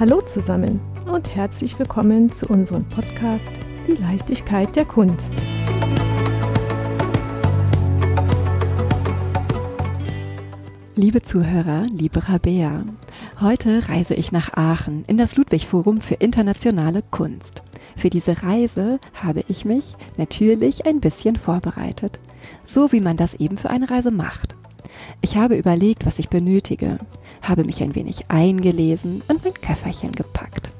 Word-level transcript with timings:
Hallo 0.00 0.22
zusammen 0.22 0.80
und 1.12 1.28
herzlich 1.28 1.78
willkommen 1.78 2.32
zu 2.32 2.46
unserem 2.46 2.88
Podcast 2.88 3.50
Die 3.86 3.92
Leichtigkeit 3.92 4.74
der 4.74 4.86
Kunst. 4.86 5.34
Liebe 10.96 11.20
Zuhörer, 11.20 11.82
liebe 11.92 12.26
Rabea, 12.30 12.82
heute 13.42 13.90
reise 13.90 14.14
ich 14.14 14.32
nach 14.32 14.54
Aachen 14.54 15.04
in 15.06 15.18
das 15.18 15.36
Ludwig 15.36 15.66
Forum 15.66 16.00
für 16.00 16.14
internationale 16.14 17.02
Kunst. 17.02 17.62
Für 17.94 18.08
diese 18.08 18.42
Reise 18.42 19.00
habe 19.22 19.44
ich 19.48 19.66
mich 19.66 19.96
natürlich 20.16 20.86
ein 20.86 21.00
bisschen 21.00 21.36
vorbereitet, 21.36 22.20
so 22.64 22.90
wie 22.90 23.00
man 23.00 23.18
das 23.18 23.34
eben 23.34 23.58
für 23.58 23.68
eine 23.68 23.90
Reise 23.90 24.10
macht. 24.10 24.56
Ich 25.20 25.36
habe 25.36 25.56
überlegt, 25.56 26.06
was 26.06 26.18
ich 26.18 26.28
benötige, 26.28 26.98
habe 27.46 27.64
mich 27.64 27.82
ein 27.82 27.94
wenig 27.94 28.30
eingelesen 28.30 29.22
und 29.28 29.44
mein 29.44 29.54
Köfferchen 29.54 30.12
gepackt. 30.12 30.70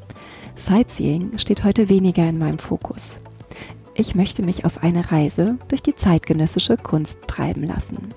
Sightseeing 0.56 1.38
steht 1.38 1.64
heute 1.64 1.88
weniger 1.88 2.28
in 2.28 2.38
meinem 2.38 2.58
Fokus. 2.58 3.18
Ich 3.94 4.14
möchte 4.14 4.42
mich 4.42 4.64
auf 4.64 4.82
eine 4.82 5.10
Reise 5.10 5.58
durch 5.68 5.82
die 5.82 5.94
zeitgenössische 5.94 6.76
Kunst 6.76 7.18
treiben 7.26 7.64
lassen. 7.64 8.14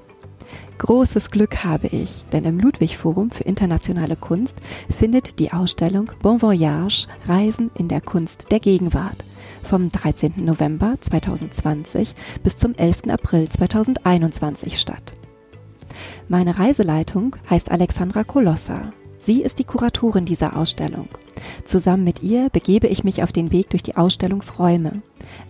Großes 0.78 1.32
Glück 1.32 1.64
habe 1.64 1.88
ich, 1.88 2.26
denn 2.34 2.44
im 2.44 2.60
Ludwig 2.60 2.98
Forum 2.98 3.30
für 3.32 3.44
internationale 3.44 4.16
Kunst 4.16 4.58
findet 4.90 5.40
die 5.40 5.54
Ausstellung 5.54 6.12
Bon 6.22 6.42
Voyage 6.42 7.08
Reisen 7.28 7.72
in 7.76 7.88
der 7.88 8.02
Kunst 8.02 8.48
der 8.52 8.60
Gegenwart 8.60 9.24
vom 9.62 9.92
13. 9.92 10.34
November 10.38 10.96
2020 11.00 12.14
bis 12.44 12.58
zum 12.58 12.76
11. 12.76 13.04
April 13.10 13.48
2021 13.48 14.80
statt. 14.80 15.14
Meine 16.28 16.60
Reiseleitung 16.60 17.36
heißt 17.50 17.72
Alexandra 17.72 18.24
Kolossa. 18.24 18.82
Sie 19.18 19.42
ist 19.42 19.60
die 19.60 19.64
Kuratorin 19.64 20.26
dieser 20.26 20.58
Ausstellung. 20.58 21.08
Zusammen 21.66 22.04
mit 22.04 22.22
ihr 22.22 22.50
begebe 22.50 22.88
ich 22.88 23.04
mich 23.04 23.24
auf 23.24 23.32
den 23.32 23.52
Weg 23.52 23.70
durch 23.70 23.84
die 23.84 23.96
Ausstellungsräume. 23.96 25.02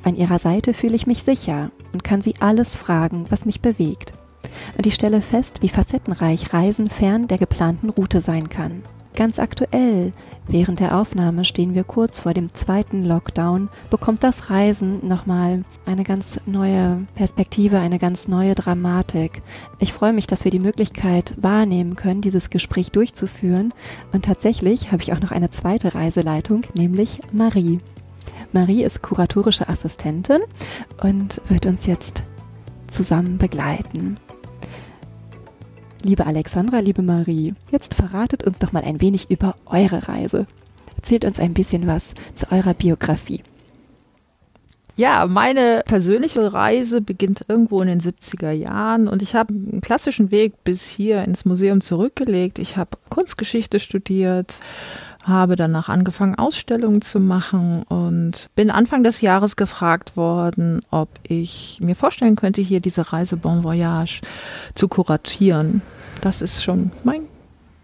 An 0.04 0.16
ihrer 0.16 0.38
Seite 0.38 0.74
fühle 0.74 0.96
ich 0.96 1.08
mich 1.08 1.24
sicher 1.24 1.72
und 1.92 2.04
kann 2.04 2.22
sie 2.22 2.36
alles 2.40 2.76
fragen, 2.78 3.26
was 3.30 3.46
mich 3.46 3.62
bewegt. 3.62 4.14
Und 4.78 4.86
ich 4.86 4.94
stelle 4.94 5.22
fest, 5.22 5.62
wie 5.62 5.70
facettenreich 5.70 6.54
Reisen 6.54 6.88
fern 6.88 7.28
der 7.28 7.40
geplanten 7.40 7.90
Route 7.90 8.22
sein 8.22 8.50
kann. 8.50 8.84
Ganz 9.16 9.40
aktuell, 9.40 10.12
während 10.48 10.80
der 10.80 10.98
Aufnahme 10.98 11.46
stehen 11.46 11.76
wir 11.76 11.84
kurz 11.84 12.20
vor 12.20 12.34
dem 12.34 12.54
zweiten 12.54 13.04
Lockdown, 13.04 13.70
bekommt 13.90 14.24
das 14.24 14.50
Reisen 14.50 15.08
nochmal 15.08 15.58
eine 15.86 16.04
ganz 16.04 16.40
neue 16.46 17.06
Perspektive, 17.16 17.80
eine 17.80 18.00
ganz 18.00 18.28
neue 18.28 18.56
Dramatik. 18.56 19.42
Ich 19.80 19.94
freue 19.94 20.14
mich, 20.14 20.28
dass 20.28 20.44
wir 20.44 20.52
die 20.52 20.60
Möglichkeit 20.60 21.34
wahrnehmen 21.38 21.96
können, 21.96 22.22
dieses 22.22 22.50
Gespräch 22.50 22.92
durchzuführen. 22.92 23.74
Und 24.12 24.26
tatsächlich 24.26 24.92
habe 24.92 25.04
ich 25.04 25.14
auch 25.14 25.20
noch 25.20 25.32
eine 25.32 25.52
zweite 25.52 25.96
Reiseleitung, 25.96 26.62
nämlich 26.76 27.20
Marie. 27.32 27.78
Marie 28.52 28.84
ist 28.84 29.02
kuratorische 29.02 29.68
Assistentin 29.68 30.42
und 31.02 31.42
wird 31.50 31.66
uns 31.66 31.86
jetzt 31.86 32.24
zusammen 32.88 33.38
begleiten. 33.38 34.18
Liebe 36.06 36.26
Alexandra, 36.26 36.80
liebe 36.80 37.02
Marie, 37.02 37.54
jetzt 37.72 37.94
verratet 37.94 38.44
uns 38.44 38.60
doch 38.60 38.74
mal 38.74 38.84
ein 38.84 39.00
wenig 39.00 39.32
über 39.32 39.56
eure 39.66 40.10
Reise. 40.10 40.46
Erzählt 40.98 41.24
uns 41.24 41.40
ein 41.40 41.54
bisschen 41.54 41.88
was 41.88 42.04
zu 42.36 42.52
eurer 42.52 42.74
Biografie. 42.74 43.42
Ja, 44.98 45.26
meine 45.28 45.82
persönliche 45.86 46.52
Reise 46.52 47.00
beginnt 47.00 47.46
irgendwo 47.48 47.82
in 47.82 47.88
den 47.88 48.02
70er 48.02 48.52
Jahren 48.52 49.08
und 49.08 49.22
ich 49.22 49.34
habe 49.34 49.54
einen 49.54 49.80
klassischen 49.80 50.30
Weg 50.30 50.66
bis 50.66 50.86
hier 50.86 51.24
ins 51.24 51.46
Museum 51.46 51.80
zurückgelegt. 51.80 52.60
Ich 52.60 52.76
habe 52.76 52.98
Kunstgeschichte 53.10 53.80
studiert, 53.80 54.56
habe 55.24 55.56
danach 55.56 55.90
angefangen, 55.90 56.36
Ausstellungen 56.36 57.02
zu 57.02 57.20
machen 57.20 57.84
und 57.84 58.50
bin 58.56 58.70
Anfang 58.70 59.04
des 59.04 59.22
Jahres 59.22 59.56
gefragt 59.56 60.18
worden, 60.18 60.82
ob 60.92 61.10
ich 61.28 61.80
mir 61.82 61.96
vorstellen 61.96 62.36
könnte, 62.36 62.62
hier 62.62 62.80
diese 62.80 63.14
Reise 63.14 63.38
Bon 63.38 63.64
Voyage 63.64 64.22
zu 64.76 64.88
kuratieren. 64.88 65.82
Das 66.22 66.42
ist 66.42 66.64
schon 66.64 66.92
mein 67.04 67.22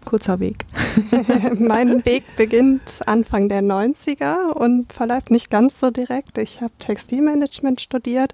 kurzer 0.04 0.40
Weg. 0.40 0.64
mein 1.58 2.04
Weg 2.04 2.24
beginnt 2.36 3.00
Anfang 3.06 3.48
der 3.48 3.62
90er 3.62 4.52
und 4.52 4.92
verläuft 4.92 5.30
nicht 5.30 5.50
ganz 5.50 5.78
so 5.78 5.90
direkt. 5.90 6.38
Ich 6.38 6.60
habe 6.60 6.72
Textilmanagement 6.78 7.80
studiert 7.80 8.32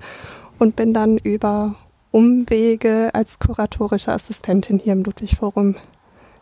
und 0.59 0.77
bin 0.77 0.95
dann 0.95 1.19
über 1.19 1.77
Umwege 2.13 3.11
als 3.13 3.39
kuratorische 3.39 4.13
Assistentin 4.13 4.79
hier 4.79 4.95
im 4.95 5.03
Ludwig 5.03 5.37
Forum 5.37 5.75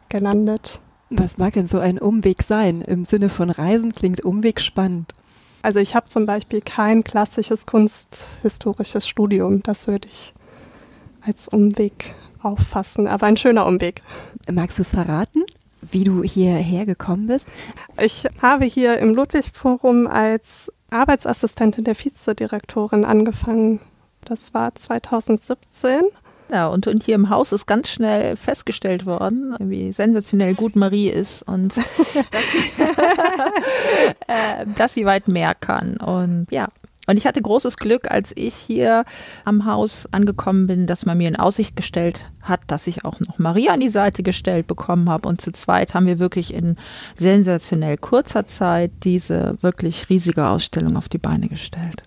gelandet. 0.09 0.81
Was 1.16 1.38
mag 1.38 1.52
denn 1.52 1.69
so 1.69 1.78
ein 1.78 2.00
Umweg 2.00 2.42
sein? 2.42 2.80
Im 2.80 3.04
Sinne 3.04 3.28
von 3.28 3.48
Reisen 3.48 3.94
klingt 3.94 4.25
Umweg 4.25 4.60
spannend. 4.60 5.12
Also 5.62 5.78
ich 5.78 5.94
habe 5.94 6.06
zum 6.06 6.26
Beispiel 6.26 6.60
kein 6.60 7.04
klassisches 7.04 7.66
kunsthistorisches 7.66 9.06
Studium. 9.06 9.62
Das 9.62 9.86
würde 9.86 10.08
ich 10.08 10.34
als 11.20 11.47
Umweg 11.47 12.16
auffassen, 12.42 13.06
aber 13.06 13.26
ein 13.26 13.36
schöner 13.36 13.64
Umweg. 13.64 14.02
Magst 14.50 14.78
du 14.78 14.82
es 14.82 14.88
verraten, 14.88 15.44
wie 15.82 16.02
du 16.02 16.25
hierher 16.25 16.84
gekommen 16.84 17.28
bist? 17.28 17.46
Ich 18.02 18.26
habe 18.42 18.64
hier 18.64 18.98
im 18.98 19.14
Ludwig-Forum 19.14 20.08
als 20.08 20.72
Arbeitsassistentin 20.91 21.84
der 21.84 21.94
Vizedirektorin 21.94 23.04
angefangen. 23.04 23.78
Das 24.25 24.52
war 24.52 24.75
2017 24.75 26.00
ja, 26.50 26.66
und, 26.69 26.87
und 26.87 27.03
hier 27.03 27.15
im 27.15 27.31
Haus 27.31 27.53
ist 27.53 27.66
ganz 27.66 27.88
schnell 27.88 28.37
festgestellt 28.37 29.06
worden, 29.06 29.56
wie 29.59 29.93
sensationell 29.93 30.55
gut 30.55 30.77
Marie 30.77 31.09
ist 31.09 31.43
und 31.43 31.77
dass, 31.77 31.84
sie, 32.53 32.82
äh, 34.27 34.66
dass 34.77 34.94
sie 34.94 35.06
weit 35.06 35.28
mehr 35.28 35.55
kann. 35.55 35.97
Und 35.97 36.47
ja, 36.50 36.69
und 37.06 37.19
ich 37.19 37.27
hatte 37.27 37.43
großes 37.43 37.77
Glück, 37.77 38.10
als 38.10 38.32
ich 38.34 38.55
hier 38.55 39.05
am 39.44 39.66
Haus 39.66 40.06
angekommen 40.12 40.66
bin, 40.66 40.87
dass 40.87 41.05
man 41.05 41.19
mir 41.19 41.28
in 41.28 41.37
Aussicht 41.37 41.77
gestellt 41.77 42.31
hat, 42.43 42.61
dass 42.66 42.87
ich 42.87 43.05
auch 43.05 43.21
noch 43.21 43.38
Marie 43.38 43.69
an 43.69 43.81
die 43.81 43.91
Seite 43.91 44.22
gestellt 44.22 44.66
bekommen 44.66 45.11
habe. 45.11 45.28
Und 45.28 45.41
zu 45.41 45.53
zweit 45.53 45.93
haben 45.93 46.06
wir 46.06 46.19
wirklich 46.19 46.55
in 46.55 46.76
sensationell 47.15 47.99
kurzer 47.99 48.47
Zeit 48.47 48.91
diese 49.03 49.59
wirklich 49.61 50.09
riesige 50.09 50.49
Ausstellung 50.49 50.97
auf 50.97 51.09
die 51.09 51.19
Beine 51.19 51.49
gestellt. 51.49 52.05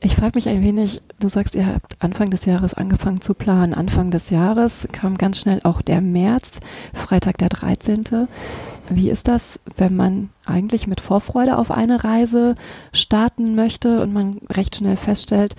Ich 0.00 0.14
frage 0.14 0.32
mich 0.34 0.48
ein 0.48 0.62
wenig, 0.62 1.00
du 1.18 1.28
sagst, 1.28 1.54
ihr 1.54 1.66
habt 1.66 1.96
Anfang 2.00 2.30
des 2.30 2.44
Jahres 2.44 2.74
angefangen 2.74 3.22
zu 3.22 3.32
planen. 3.32 3.72
Anfang 3.72 4.10
des 4.10 4.28
Jahres 4.30 4.86
kam 4.92 5.16
ganz 5.16 5.40
schnell 5.40 5.60
auch 5.64 5.80
der 5.80 6.02
März, 6.02 6.60
Freitag 6.92 7.38
der 7.38 7.48
13. 7.48 8.28
Wie 8.90 9.10
ist 9.10 9.26
das, 9.26 9.58
wenn 9.76 9.96
man 9.96 10.30
eigentlich 10.44 10.86
mit 10.86 11.00
Vorfreude 11.00 11.56
auf 11.56 11.70
eine 11.70 12.04
Reise 12.04 12.56
starten 12.92 13.54
möchte 13.54 14.02
und 14.02 14.12
man 14.12 14.38
recht 14.50 14.76
schnell 14.76 14.96
feststellt, 14.96 15.56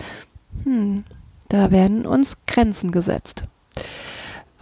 hm, 0.63 1.03
da 1.49 1.71
werden 1.71 2.05
uns 2.05 2.45
Grenzen 2.45 2.91
gesetzt? 2.91 3.43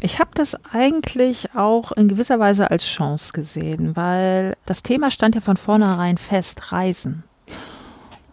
Ich 0.01 0.19
habe 0.19 0.31
das 0.33 0.57
eigentlich 0.71 1.55
auch 1.55 1.91
in 1.91 2.07
gewisser 2.07 2.39
Weise 2.39 2.71
als 2.71 2.85
Chance 2.85 3.33
gesehen, 3.33 3.95
weil 3.95 4.55
das 4.65 4.83
Thema 4.83 5.11
stand 5.11 5.35
ja 5.35 5.41
von 5.41 5.57
vornherein 5.57 6.17
fest, 6.17 6.71
Reisen. 6.71 7.23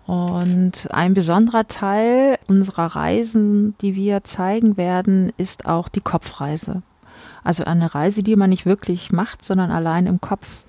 Und 0.07 0.89
ein 0.91 1.15
besonderer 1.15 1.69
Teil 1.69 2.39
unserer 2.49 2.87
Reisen, 2.97 3.77
die 3.81 3.95
wir 3.95 4.25
zeigen 4.25 4.77
werden, 4.77 5.33
ist 5.37 5.67
auch 5.67 5.89
die 5.89 6.01
Kopfreise. 6.01 6.83
Also 7.44 7.65
eine 7.65 7.94
Reise, 7.94 8.22
die 8.22 8.37
man 8.37 8.50
nicht 8.50 8.66
wirklich 8.66 9.12
macht, 9.12 9.44
sondern 9.44 9.71
allein 9.71 10.06
im 10.06 10.21
Kopf. 10.21 10.65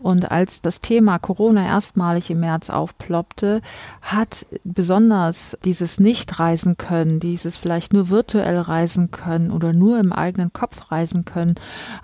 Und 0.00 0.30
als 0.30 0.60
das 0.62 0.80
Thema 0.80 1.18
Corona 1.18 1.66
erstmalig 1.66 2.30
im 2.30 2.40
März 2.40 2.70
aufploppte, 2.70 3.60
hat 4.02 4.46
besonders 4.64 5.56
dieses 5.64 6.00
Nicht-Reisen 6.00 6.76
können, 6.76 7.20
dieses 7.20 7.56
vielleicht 7.56 7.92
nur 7.92 8.08
virtuell 8.08 8.58
reisen 8.58 9.10
können 9.10 9.50
oder 9.50 9.72
nur 9.72 9.98
im 10.00 10.12
eigenen 10.12 10.52
Kopf 10.52 10.90
reisen 10.90 11.24
können, 11.24 11.54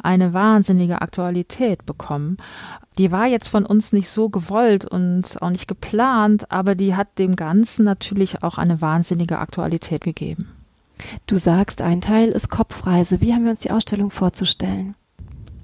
eine 0.02 0.32
wahnsinnige 0.32 1.02
Aktualität 1.02 1.84
bekommen. 1.86 2.36
Die 2.98 3.10
war 3.10 3.26
jetzt 3.26 3.48
von 3.48 3.66
uns 3.66 3.92
nicht 3.92 4.08
so 4.08 4.28
gewollt 4.28 4.84
und 4.84 5.42
auch 5.42 5.50
nicht 5.50 5.66
geplant, 5.66 6.52
aber 6.52 6.76
die 6.76 6.94
hat 6.94 7.18
dem 7.18 7.34
Ganzen 7.34 7.84
natürlich 7.84 8.44
auch 8.44 8.56
eine 8.56 8.80
wahnsinnige 8.80 9.38
Aktualität 9.38 10.02
gegeben. 10.02 10.63
Du 11.26 11.36
sagst, 11.36 11.80
ein 11.80 12.00
Teil 12.00 12.30
ist 12.30 12.50
Kopfreise. 12.50 13.20
Wie 13.20 13.32
haben 13.34 13.44
wir 13.44 13.50
uns 13.50 13.60
die 13.60 13.70
Ausstellung 13.70 14.10
vorzustellen? 14.10 14.94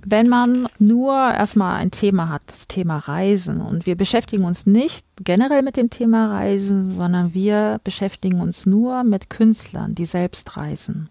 Wenn 0.05 0.29
man 0.29 0.67
nur 0.79 1.15
erstmal 1.15 1.77
ein 1.77 1.91
Thema 1.91 2.31
hat, 2.31 2.43
das 2.47 2.69
Thema 2.69 2.99
Reisen, 2.99 3.61
und 3.61 3.85
wir 3.85 3.97
beschäftigen 3.97 4.45
uns 4.45 4.65
nicht 4.65 5.05
generell 5.23 5.63
mit 5.63 5.77
dem 5.77 5.91
Thema 5.91 6.31
Reisen, 6.31 6.99
sondern 6.99 7.35
wir 7.35 7.81
beschäftigen 7.85 8.41
uns 8.41 8.65
nur 8.65 9.05
mit 9.05 9.29
Künstlern, 9.29 9.95
die 9.95 10.07
selbst 10.07 10.57
reisen. 10.57 11.11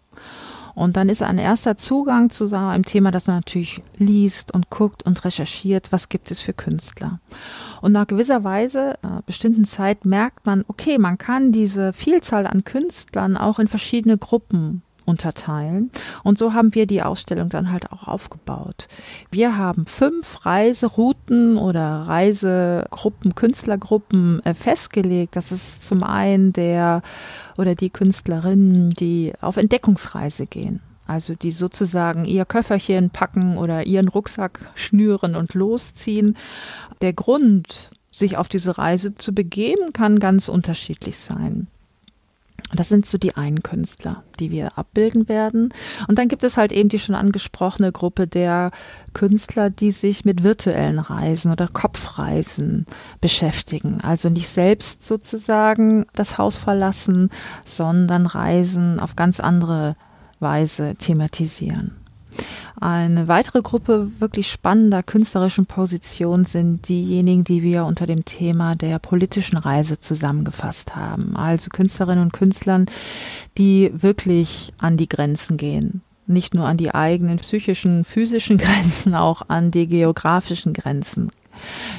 Und 0.73 0.97
dann 0.97 1.09
ist 1.09 1.21
ein 1.21 1.37
erster 1.37 1.77
Zugang 1.77 2.29
zu 2.29 2.45
einem 2.55 2.85
Thema, 2.85 3.11
das 3.11 3.27
man 3.27 3.37
natürlich 3.37 3.83
liest 3.97 4.53
und 4.53 4.69
guckt 4.69 5.03
und 5.03 5.23
recherchiert, 5.25 5.91
was 5.91 6.09
gibt 6.09 6.31
es 6.31 6.41
für 6.41 6.53
Künstler. 6.53 7.19
Und 7.81 7.91
nach 7.91 8.07
gewisser 8.07 8.43
Weise, 8.43 8.95
einer 9.01 9.21
bestimmten 9.25 9.65
Zeit, 9.65 10.05
merkt 10.05 10.45
man, 10.45 10.63
okay, 10.67 10.97
man 10.97 11.17
kann 11.17 11.51
diese 11.51 11.93
Vielzahl 11.93 12.47
an 12.47 12.63
Künstlern 12.63 13.37
auch 13.37 13.59
in 13.59 13.67
verschiedene 13.67 14.17
Gruppen 14.17 14.81
unterteilen. 15.09 15.91
Und 16.23 16.37
so 16.37 16.53
haben 16.53 16.73
wir 16.75 16.85
die 16.85 17.01
Ausstellung 17.01 17.49
dann 17.49 17.71
halt 17.71 17.91
auch 17.91 18.07
aufgebaut. 18.07 18.87
Wir 19.31 19.57
haben 19.57 19.85
fünf 19.87 20.45
Reiserouten 20.45 21.57
oder 21.57 22.03
Reisegruppen, 22.07 23.35
Künstlergruppen 23.35 24.45
äh, 24.45 24.53
festgelegt. 24.53 25.35
Das 25.35 25.51
ist 25.51 25.83
zum 25.83 26.03
einen 26.03 26.53
der 26.53 27.01
oder 27.57 27.75
die 27.75 27.89
Künstlerinnen, 27.89 28.91
die 28.91 29.33
auf 29.41 29.57
Entdeckungsreise 29.57 30.45
gehen. 30.45 30.81
Also 31.07 31.33
die 31.33 31.49
sozusagen 31.49 32.25
ihr 32.25 32.45
Köfferchen 32.45 33.09
packen 33.09 33.57
oder 33.57 33.87
ihren 33.87 34.09
Rucksack 34.09 34.59
schnüren 34.75 35.35
und 35.35 35.55
losziehen. 35.55 36.37
Der 37.01 37.13
Grund, 37.13 37.91
sich 38.11 38.37
auf 38.37 38.47
diese 38.47 38.77
Reise 38.77 39.15
zu 39.15 39.33
begeben, 39.33 39.93
kann 39.93 40.19
ganz 40.19 40.49
unterschiedlich 40.49 41.17
sein. 41.17 41.67
Das 42.75 42.89
sind 42.89 43.05
so 43.05 43.17
die 43.17 43.35
einen 43.35 43.63
Künstler, 43.63 44.23
die 44.39 44.51
wir 44.51 44.77
abbilden 44.77 45.27
werden. 45.27 45.73
Und 46.07 46.19
dann 46.19 46.27
gibt 46.27 46.43
es 46.43 46.55
halt 46.55 46.71
eben 46.71 46.89
die 46.89 46.99
schon 46.99 47.15
angesprochene 47.15 47.91
Gruppe 47.91 48.27
der 48.27 48.71
Künstler, 49.13 49.69
die 49.69 49.91
sich 49.91 50.23
mit 50.23 50.43
virtuellen 50.43 50.99
Reisen 50.99 51.51
oder 51.51 51.67
Kopfreisen 51.67 52.85
beschäftigen. 53.21 54.01
Also 54.01 54.29
nicht 54.29 54.49
selbst 54.49 55.05
sozusagen 55.05 56.05
das 56.13 56.37
Haus 56.37 56.57
verlassen, 56.57 57.29
sondern 57.65 58.27
Reisen 58.27 58.99
auf 58.99 59.15
ganz 59.15 59.39
andere 59.39 59.95
Weise 60.39 60.95
thematisieren. 60.95 61.98
Eine 62.80 63.27
weitere 63.27 63.62
Gruppe 63.62 64.09
wirklich 64.19 64.50
spannender 64.50 65.03
künstlerischen 65.03 65.65
Positionen 65.65 66.45
sind 66.45 66.88
diejenigen, 66.88 67.44
die 67.44 67.62
wir 67.62 67.86
unter 67.86 68.07
dem 68.07 68.25
Thema 68.25 68.75
der 68.75 69.00
politischen 69.00 69.57
Reise 69.57 70.00
zusammengefasst 70.00 70.95
haben. 70.95 71.36
Also 71.36 71.69
Künstlerinnen 71.69 72.24
und 72.24 72.33
Künstlern, 72.33 72.86
die 73.57 73.91
wirklich 73.94 74.74
an 74.80 74.97
die 74.97 75.09
Grenzen 75.09 75.57
gehen. 75.57 76.01
Nicht 76.27 76.53
nur 76.53 76.68
an 76.68 76.77
die 76.77 76.94
eigenen 76.94 77.38
psychischen, 77.38 78.06
physischen 78.06 78.57
Grenzen, 78.59 79.15
auch 79.15 79.44
an 79.50 79.71
die 79.71 79.88
geografischen 79.88 80.74
Grenzen 80.74 81.31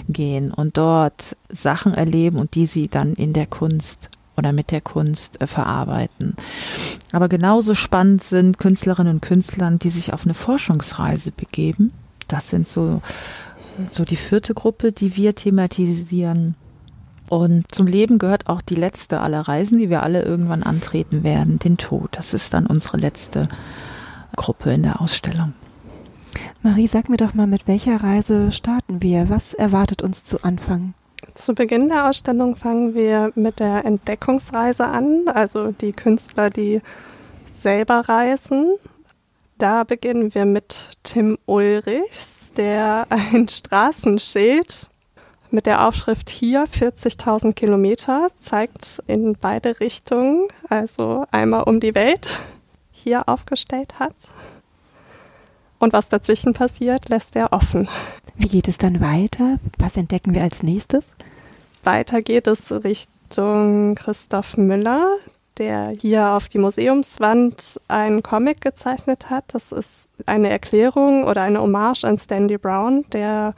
gehen 0.08 0.52
und 0.52 0.78
dort 0.78 1.36
Sachen 1.50 1.92
erleben 1.92 2.38
und 2.38 2.54
die 2.54 2.66
sie 2.66 2.88
dann 2.88 3.14
in 3.14 3.32
der 3.32 3.46
Kunst 3.46 4.10
oder 4.40 4.52
mit 4.52 4.70
der 4.70 4.80
Kunst 4.80 5.40
äh, 5.40 5.46
verarbeiten. 5.46 6.34
Aber 7.12 7.28
genauso 7.28 7.74
spannend 7.74 8.24
sind 8.24 8.58
Künstlerinnen 8.58 9.14
und 9.14 9.20
Künstler, 9.20 9.70
die 9.70 9.90
sich 9.90 10.12
auf 10.14 10.24
eine 10.24 10.34
Forschungsreise 10.34 11.30
begeben. 11.30 11.92
Das 12.26 12.48
sind 12.48 12.66
so, 12.66 13.02
so 13.90 14.04
die 14.04 14.16
vierte 14.16 14.54
Gruppe, 14.54 14.92
die 14.92 15.14
wir 15.16 15.34
thematisieren. 15.34 16.54
Und 17.28 17.72
zum 17.72 17.86
Leben 17.86 18.18
gehört 18.18 18.48
auch 18.48 18.62
die 18.62 18.74
letzte 18.74 19.20
aller 19.20 19.42
Reisen, 19.42 19.78
die 19.78 19.90
wir 19.90 20.02
alle 20.02 20.22
irgendwann 20.22 20.62
antreten 20.62 21.22
werden, 21.22 21.58
den 21.58 21.76
Tod. 21.76 22.08
Das 22.12 22.34
ist 22.34 22.54
dann 22.54 22.66
unsere 22.66 22.96
letzte 22.96 23.46
Gruppe 24.36 24.72
in 24.72 24.82
der 24.82 25.00
Ausstellung. 25.00 25.52
Marie, 26.62 26.86
sag 26.86 27.08
mir 27.08 27.18
doch 27.18 27.34
mal, 27.34 27.46
mit 27.46 27.68
welcher 27.68 28.02
Reise 28.02 28.52
starten 28.52 29.02
wir? 29.02 29.28
Was 29.28 29.52
erwartet 29.52 30.02
uns 30.02 30.24
zu 30.24 30.42
Anfang? 30.42 30.94
Zu 31.34 31.54
Beginn 31.54 31.88
der 31.88 32.08
Ausstellung 32.08 32.56
fangen 32.56 32.94
wir 32.94 33.32
mit 33.34 33.60
der 33.60 33.84
Entdeckungsreise 33.84 34.86
an, 34.86 35.28
also 35.28 35.72
die 35.72 35.92
Künstler, 35.92 36.50
die 36.50 36.80
selber 37.52 38.08
reisen. 38.08 38.76
Da 39.58 39.84
beginnen 39.84 40.34
wir 40.34 40.46
mit 40.46 40.88
Tim 41.02 41.38
Ulrichs, 41.46 42.52
der 42.56 43.06
ein 43.10 43.48
Straßenschild 43.48 44.88
mit 45.50 45.66
der 45.66 45.86
Aufschrift 45.86 46.30
hier 46.30 46.64
40.000 46.64 47.54
Kilometer 47.54 48.28
zeigt 48.38 49.02
in 49.06 49.36
beide 49.38 49.80
Richtungen, 49.80 50.46
also 50.68 51.26
einmal 51.30 51.64
um 51.64 51.80
die 51.80 51.94
Welt, 51.94 52.40
hier 52.92 53.28
aufgestellt 53.28 53.98
hat. 53.98 54.14
Und 55.78 55.92
was 55.92 56.08
dazwischen 56.08 56.54
passiert, 56.54 57.08
lässt 57.08 57.34
er 57.36 57.52
offen. 57.52 57.88
Wie 58.36 58.48
geht 58.48 58.68
es 58.68 58.78
dann 58.78 59.00
weiter? 59.00 59.58
Was 59.78 59.96
entdecken 59.96 60.34
wir 60.34 60.42
als 60.42 60.62
nächstes? 60.62 61.04
Weiter 61.84 62.22
geht 62.22 62.46
es 62.46 62.72
Richtung 62.84 63.94
Christoph 63.94 64.56
Müller, 64.56 65.16
der 65.58 65.90
hier 65.90 66.30
auf 66.30 66.48
die 66.48 66.58
Museumswand 66.58 67.80
einen 67.88 68.22
Comic 68.22 68.60
gezeichnet 68.60 69.30
hat. 69.30 69.44
Das 69.48 69.72
ist 69.72 70.08
eine 70.26 70.50
Erklärung 70.50 71.24
oder 71.24 71.42
eine 71.42 71.60
Hommage 71.60 72.04
an 72.04 72.18
Stanley 72.18 72.58
Brown, 72.58 73.04
der 73.12 73.54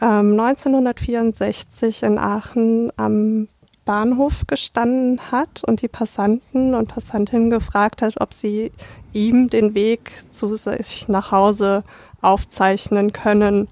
ähm, 0.00 0.38
1964 0.38 2.02
in 2.02 2.18
Aachen 2.18 2.92
am 2.96 3.48
Bahnhof 3.86 4.46
gestanden 4.46 5.30
hat 5.30 5.62
und 5.64 5.80
die 5.80 5.88
Passanten 5.88 6.74
und 6.74 6.88
Passantinnen 6.88 7.50
gefragt 7.50 8.02
hat, 8.02 8.20
ob 8.20 8.34
sie 8.34 8.72
ihm 9.12 9.48
den 9.48 9.74
Weg 9.74 10.12
zu 10.30 10.54
sich 10.56 11.08
nach 11.08 11.30
Hause 11.30 11.84
aufzeichnen 12.20 13.12
können. 13.12 13.68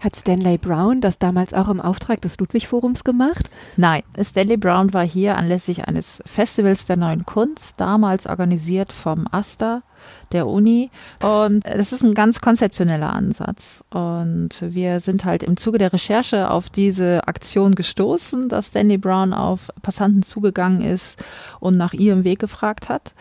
Hat 0.00 0.16
Stanley 0.16 0.58
Brown 0.58 1.00
das 1.00 1.18
damals 1.18 1.54
auch 1.54 1.68
im 1.68 1.80
Auftrag 1.80 2.20
des 2.20 2.38
Ludwig-Forums 2.38 3.04
gemacht? 3.04 3.48
Nein, 3.76 4.02
Stanley 4.20 4.56
Brown 4.56 4.92
war 4.92 5.04
hier 5.04 5.36
anlässlich 5.36 5.86
eines 5.86 6.22
Festivals 6.26 6.86
der 6.86 6.96
neuen 6.96 7.24
Kunst, 7.24 7.80
damals 7.80 8.26
organisiert 8.26 8.92
vom 8.92 9.26
AStA 9.30 9.82
der 10.32 10.46
Uni. 10.46 10.90
Und 11.22 11.64
das 11.64 11.92
ist 11.92 12.02
ein 12.02 12.14
ganz 12.14 12.40
konzeptioneller 12.40 13.12
Ansatz. 13.12 13.84
Und 13.90 14.50
wir 14.60 15.00
sind 15.00 15.24
halt 15.24 15.42
im 15.42 15.56
Zuge 15.56 15.78
der 15.78 15.92
Recherche 15.92 16.50
auf 16.50 16.68
diese 16.68 17.26
Aktion 17.26 17.74
gestoßen, 17.74 18.48
dass 18.48 18.66
Stanley 18.66 18.98
Brown 18.98 19.32
auf 19.32 19.70
Passanten 19.82 20.22
zugegangen 20.22 20.80
ist 20.80 21.24
und 21.60 21.76
nach 21.76 21.92
ihrem 21.92 22.24
Weg 22.24 22.38
gefragt 22.40 22.88
hat. 22.88 23.14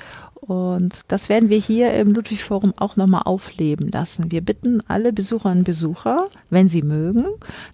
Und 0.48 1.02
das 1.08 1.28
werden 1.28 1.50
wir 1.50 1.58
hier 1.58 1.94
im 1.96 2.12
Ludwig 2.12 2.44
Forum 2.44 2.74
auch 2.78 2.96
nochmal 2.98 3.24
aufleben 3.26 3.90
lassen. 3.90 4.32
Wir 4.32 4.42
bitten 4.42 4.82
alle 4.88 5.12
Besucherinnen 5.12 5.60
und 5.60 5.66
Besucher, 5.66 6.28
wenn 6.52 6.70
sie 6.70 6.84
mögen, 6.84 7.26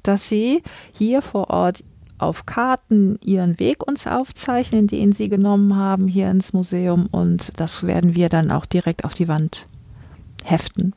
dass 0.04 0.30
sie 0.30 0.64
hier 0.94 1.22
vor 1.22 1.50
Ort 1.50 1.84
auf 2.18 2.46
Karten 2.46 3.20
ihren 3.24 3.60
Weg 3.60 3.86
uns 3.86 4.08
aufzeichnen, 4.08 4.88
den 4.88 5.12
sie 5.12 5.28
genommen 5.28 5.76
haben 5.76 6.08
hier 6.08 6.30
ins 6.30 6.54
Museum. 6.54 7.08
Und 7.12 7.52
das 7.60 7.86
werden 7.86 8.16
wir 8.16 8.30
dann 8.30 8.52
auch 8.52 8.66
direkt 8.66 9.04
auf 9.04 9.16
die 9.16 9.28
Wand 9.28 9.66
heften. 10.46 10.94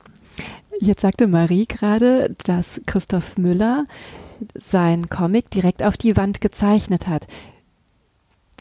Jetzt 0.80 1.00
sagte 1.00 1.26
Marie 1.26 1.66
gerade, 1.66 2.36
dass 2.44 2.80
Christoph 2.86 3.36
Müller 3.38 3.86
sein 4.54 5.08
Comic 5.08 5.50
direkt 5.50 5.82
auf 5.82 5.96
die 5.96 6.16
Wand 6.16 6.40
gezeichnet 6.40 7.08
hat. 7.08 7.26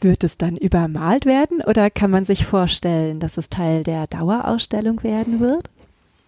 Wird 0.00 0.24
es 0.24 0.36
dann 0.36 0.56
übermalt 0.56 1.26
werden 1.26 1.60
oder 1.60 1.90
kann 1.90 2.10
man 2.10 2.24
sich 2.24 2.44
vorstellen, 2.44 3.20
dass 3.20 3.36
es 3.36 3.48
Teil 3.48 3.84
der 3.84 4.06
Dauerausstellung 4.06 5.02
werden 5.02 5.40
wird? 5.40 5.70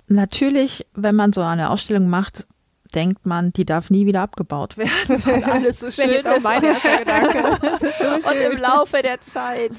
Natürlich, 0.09 0.87
wenn 0.95 1.17
man 1.17 1.33
so 1.33 1.41
eine 1.41 1.71
Ausstellung 1.71 2.09
macht, 2.09 2.47
denkt 2.95 3.27
man, 3.27 3.53
die 3.53 3.65
darf 3.65 3.91
nie 3.91 4.07
wieder 4.07 4.23
abgebaut 4.23 4.77
werden, 4.79 5.25
weil 5.25 5.45
alles 5.51 5.81
so 5.81 5.91
schön 5.91 6.11
ist. 6.11 6.43
Mein 6.43 6.63
erster 6.63 6.99
Gedanke. 6.99 7.59
so 7.99 8.31
und 8.31 8.53
im 8.53 8.59
Laufe 8.59 9.03
der 9.03 9.21
Zeit 9.21 9.73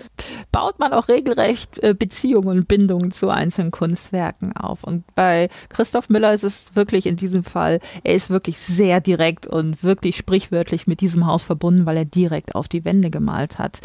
baut 0.52 0.80
man 0.80 0.94
auch 0.94 1.08
regelrecht 1.08 1.80
äh, 1.80 1.94
Beziehungen 1.94 2.50
und 2.50 2.68
Bindungen 2.68 3.12
zu 3.12 3.30
einzelnen 3.30 3.72
Kunstwerken 3.72 4.56
auf. 4.56 4.84
Und 4.84 5.04
bei 5.16 5.50
Christoph 5.70 6.10
Müller 6.10 6.34
ist 6.34 6.44
es 6.44 6.76
wirklich 6.76 7.06
in 7.06 7.16
diesem 7.16 7.44
Fall, 7.44 7.80
er 8.04 8.16
ist 8.16 8.30
wirklich 8.30 8.58
sehr 8.58 9.02
direkt 9.02 9.48
und 9.48 9.84
wirklich 9.84 10.18
sprichwörtlich 10.18 10.88
mit 10.88 11.02
diesem 11.02 11.26
Haus 11.28 11.44
verbunden, 11.44 11.86
weil 11.86 11.98
er 11.98 12.06
direkt 12.06 12.56
auf 12.56 12.68
die 12.68 12.86
Wände 12.86 13.10
gemalt 13.10 13.60
hat. 13.60 13.80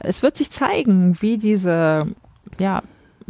Es 0.00 0.22
wird 0.22 0.36
sich 0.36 0.50
zeigen, 0.50 1.16
wie 1.20 1.38
diese 1.38 2.06
ja, 2.58 2.82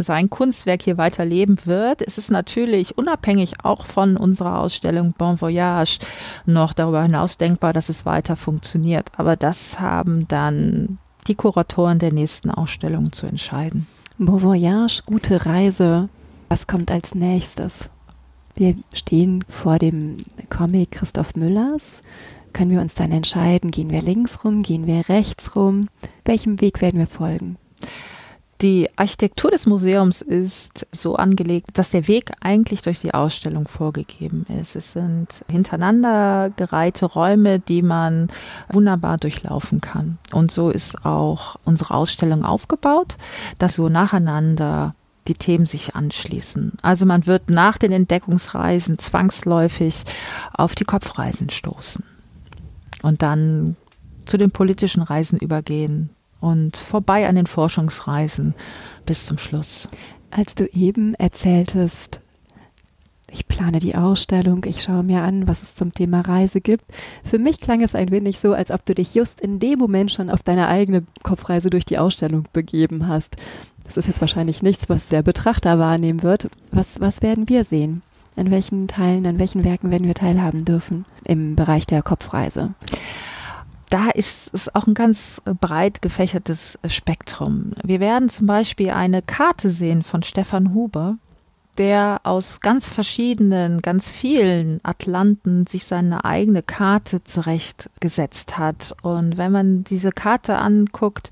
sein 0.02 0.30
Kunstwerk 0.30 0.82
hier 0.82 0.98
weiterleben 0.98 1.58
wird, 1.64 2.02
ist 2.02 2.18
es 2.18 2.30
natürlich 2.30 2.96
unabhängig 2.96 3.64
auch 3.64 3.84
von 3.84 4.16
unserer 4.16 4.60
Ausstellung 4.60 5.14
Bon 5.16 5.40
Voyage 5.40 5.98
noch 6.46 6.72
darüber 6.72 7.02
hinaus 7.02 7.36
denkbar, 7.36 7.72
dass 7.72 7.88
es 7.88 8.06
weiter 8.06 8.36
funktioniert. 8.36 9.10
Aber 9.16 9.36
das 9.36 9.80
haben 9.80 10.26
dann 10.28 10.98
die 11.26 11.34
Kuratoren 11.34 11.98
der 11.98 12.12
nächsten 12.12 12.50
Ausstellung 12.50 13.12
zu 13.12 13.26
entscheiden. 13.26 13.86
Bon 14.18 14.42
Voyage, 14.42 15.02
gute 15.06 15.46
Reise. 15.46 16.08
Was 16.48 16.66
kommt 16.66 16.90
als 16.90 17.14
nächstes? 17.14 17.72
Wir 18.54 18.74
stehen 18.92 19.44
vor 19.48 19.78
dem 19.78 20.16
Comic 20.50 20.92
Christoph 20.92 21.36
Müllers. 21.36 21.82
Können 22.52 22.70
wir 22.70 22.80
uns 22.80 22.94
dann 22.94 23.12
entscheiden, 23.12 23.70
gehen 23.70 23.90
wir 23.90 24.02
links 24.02 24.44
rum, 24.44 24.62
gehen 24.62 24.86
wir 24.86 25.08
rechts 25.08 25.54
rum? 25.54 25.82
Welchem 26.24 26.60
Weg 26.60 26.80
werden 26.80 26.98
wir 26.98 27.06
folgen? 27.06 27.56
Die 28.60 28.88
Architektur 28.96 29.52
des 29.52 29.66
Museums 29.66 30.20
ist 30.20 30.88
so 30.90 31.14
angelegt, 31.14 31.68
dass 31.74 31.90
der 31.90 32.08
Weg 32.08 32.32
eigentlich 32.40 32.82
durch 32.82 33.00
die 33.00 33.14
Ausstellung 33.14 33.68
vorgegeben 33.68 34.46
ist. 34.60 34.74
Es 34.74 34.92
sind 34.92 35.44
hintereinander 35.48 36.50
gereihte 36.56 37.06
Räume, 37.06 37.60
die 37.60 37.82
man 37.82 38.28
wunderbar 38.68 39.16
durchlaufen 39.16 39.80
kann. 39.80 40.18
Und 40.32 40.50
so 40.50 40.70
ist 40.70 41.06
auch 41.06 41.54
unsere 41.64 41.94
Ausstellung 41.94 42.44
aufgebaut, 42.44 43.16
dass 43.58 43.76
so 43.76 43.88
nacheinander 43.88 44.96
die 45.28 45.34
Themen 45.34 45.66
sich 45.66 45.94
anschließen. 45.94 46.72
Also 46.82 47.06
man 47.06 47.28
wird 47.28 47.50
nach 47.50 47.78
den 47.78 47.92
Entdeckungsreisen 47.92 48.98
zwangsläufig 48.98 50.02
auf 50.52 50.74
die 50.74 50.84
Kopfreisen 50.84 51.50
stoßen 51.50 52.02
und 53.02 53.22
dann 53.22 53.76
zu 54.26 54.36
den 54.36 54.50
politischen 54.50 55.02
Reisen 55.02 55.38
übergehen, 55.38 56.10
und 56.40 56.76
vorbei 56.76 57.28
an 57.28 57.36
den 57.36 57.46
Forschungsreisen 57.46 58.54
bis 59.06 59.26
zum 59.26 59.38
Schluss. 59.38 59.88
Als 60.30 60.54
du 60.54 60.66
eben 60.66 61.14
erzähltest, 61.14 62.20
ich 63.30 63.46
plane 63.46 63.78
die 63.78 63.94
Ausstellung, 63.94 64.64
ich 64.64 64.82
schaue 64.82 65.02
mir 65.02 65.22
an, 65.22 65.46
was 65.46 65.62
es 65.62 65.74
zum 65.74 65.92
Thema 65.92 66.22
Reise 66.22 66.60
gibt. 66.60 66.84
Für 67.24 67.38
mich 67.38 67.60
klang 67.60 67.82
es 67.82 67.94
ein 67.94 68.10
wenig 68.10 68.38
so, 68.38 68.54
als 68.54 68.70
ob 68.70 68.84
du 68.86 68.94
dich 68.94 69.14
just 69.14 69.40
in 69.40 69.58
dem 69.58 69.78
Moment 69.78 70.12
schon 70.12 70.30
auf 70.30 70.42
deine 70.42 70.68
eigene 70.68 71.04
Kopfreise 71.22 71.68
durch 71.68 71.84
die 71.84 71.98
Ausstellung 71.98 72.44
begeben 72.52 73.06
hast. 73.06 73.36
Das 73.84 73.96
ist 73.96 74.06
jetzt 74.06 74.20
wahrscheinlich 74.20 74.62
nichts, 74.62 74.88
was 74.88 75.08
der 75.08 75.22
Betrachter 75.22 75.78
wahrnehmen 75.78 76.22
wird. 76.22 76.48
Was, 76.72 77.00
was 77.00 77.22
werden 77.22 77.48
wir 77.48 77.64
sehen? 77.64 78.02
An 78.36 78.50
welchen 78.50 78.86
Teilen, 78.86 79.26
an 79.26 79.38
welchen 79.38 79.64
Werken 79.64 79.90
werden 79.90 80.06
wir 80.06 80.14
teilhaben 80.14 80.64
dürfen 80.64 81.04
im 81.24 81.56
Bereich 81.56 81.86
der 81.86 82.02
Kopfreise? 82.02 82.74
Da 83.90 84.10
ist 84.10 84.50
es 84.52 84.74
auch 84.74 84.86
ein 84.86 84.94
ganz 84.94 85.42
breit 85.60 86.02
gefächertes 86.02 86.78
Spektrum. 86.88 87.72
Wir 87.82 88.00
werden 88.00 88.28
zum 88.28 88.46
Beispiel 88.46 88.90
eine 88.90 89.22
Karte 89.22 89.70
sehen 89.70 90.02
von 90.02 90.22
Stefan 90.22 90.74
Huber, 90.74 91.16
der 91.78 92.20
aus 92.24 92.60
ganz 92.60 92.88
verschiedenen, 92.88 93.80
ganz 93.80 94.10
vielen 94.10 94.80
Atlanten 94.82 95.66
sich 95.66 95.84
seine 95.84 96.24
eigene 96.24 96.62
Karte 96.62 97.22
zurechtgesetzt 97.22 98.58
hat. 98.58 98.94
Und 99.02 99.36
wenn 99.36 99.52
man 99.52 99.84
diese 99.84 100.10
Karte 100.10 100.58
anguckt, 100.58 101.30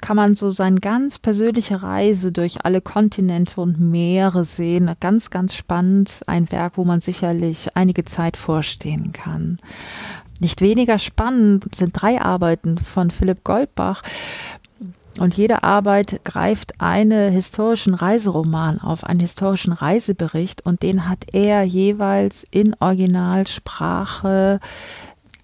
kann 0.00 0.16
man 0.16 0.34
so 0.34 0.50
seine 0.50 0.80
ganz 0.80 1.18
persönliche 1.18 1.82
Reise 1.82 2.30
durch 2.30 2.64
alle 2.64 2.80
Kontinente 2.80 3.60
und 3.60 3.80
Meere 3.80 4.44
sehen. 4.44 4.94
Ganz, 5.00 5.30
ganz 5.30 5.54
spannend. 5.54 6.20
Ein 6.26 6.52
Werk, 6.52 6.76
wo 6.76 6.84
man 6.84 7.00
sicherlich 7.00 7.74
einige 7.74 8.04
Zeit 8.04 8.36
vorstehen 8.36 9.12
kann. 9.12 9.58
Nicht 10.40 10.60
weniger 10.60 10.98
spannend 10.98 11.74
sind 11.74 11.92
drei 11.92 12.20
Arbeiten 12.20 12.78
von 12.78 13.10
Philipp 13.10 13.44
Goldbach. 13.44 14.02
Und 15.20 15.36
jede 15.36 15.62
Arbeit 15.62 16.24
greift 16.24 16.80
einen 16.80 17.32
historischen 17.32 17.94
Reiseroman 17.94 18.80
auf, 18.80 19.04
einen 19.04 19.20
historischen 19.20 19.72
Reisebericht 19.72 20.66
und 20.66 20.82
den 20.82 21.08
hat 21.08 21.26
er 21.32 21.62
jeweils 21.62 22.44
in 22.50 22.74
Originalsprache 22.80 24.58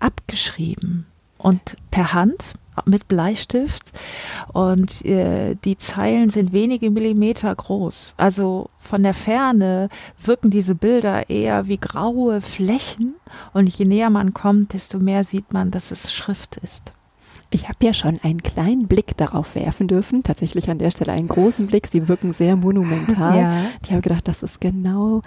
abgeschrieben 0.00 1.06
und 1.42 1.76
per 1.90 2.12
Hand 2.12 2.54
mit 2.86 3.08
Bleistift 3.08 3.92
und 4.52 5.04
äh, 5.04 5.54
die 5.64 5.76
Zeilen 5.76 6.30
sind 6.30 6.52
wenige 6.52 6.90
Millimeter 6.90 7.54
groß. 7.54 8.14
Also 8.16 8.68
von 8.78 9.02
der 9.02 9.14
Ferne 9.14 9.88
wirken 10.22 10.50
diese 10.50 10.74
Bilder 10.74 11.28
eher 11.28 11.68
wie 11.68 11.78
graue 11.78 12.40
Flächen 12.40 13.14
und 13.52 13.68
je 13.68 13.84
näher 13.84 14.10
man 14.10 14.32
kommt, 14.32 14.72
desto 14.72 14.98
mehr 14.98 15.24
sieht 15.24 15.52
man, 15.52 15.70
dass 15.70 15.90
es 15.90 16.12
Schrift 16.12 16.56
ist. 16.56 16.92
Ich 17.52 17.68
habe 17.68 17.84
ja 17.84 17.92
schon 17.92 18.20
einen 18.22 18.42
kleinen 18.42 18.86
Blick 18.86 19.16
darauf 19.16 19.56
werfen 19.56 19.88
dürfen, 19.88 20.22
tatsächlich 20.22 20.70
an 20.70 20.78
der 20.78 20.92
Stelle 20.92 21.12
einen 21.12 21.26
großen 21.26 21.66
Blick. 21.66 21.88
Sie 21.88 22.06
wirken 22.06 22.32
sehr 22.32 22.56
monumental. 22.56 23.10
Ja. 23.40 23.62
Ich 23.82 23.90
habe 23.90 24.02
gedacht, 24.02 24.28
das 24.28 24.42
ist 24.42 24.60
genau 24.60 25.22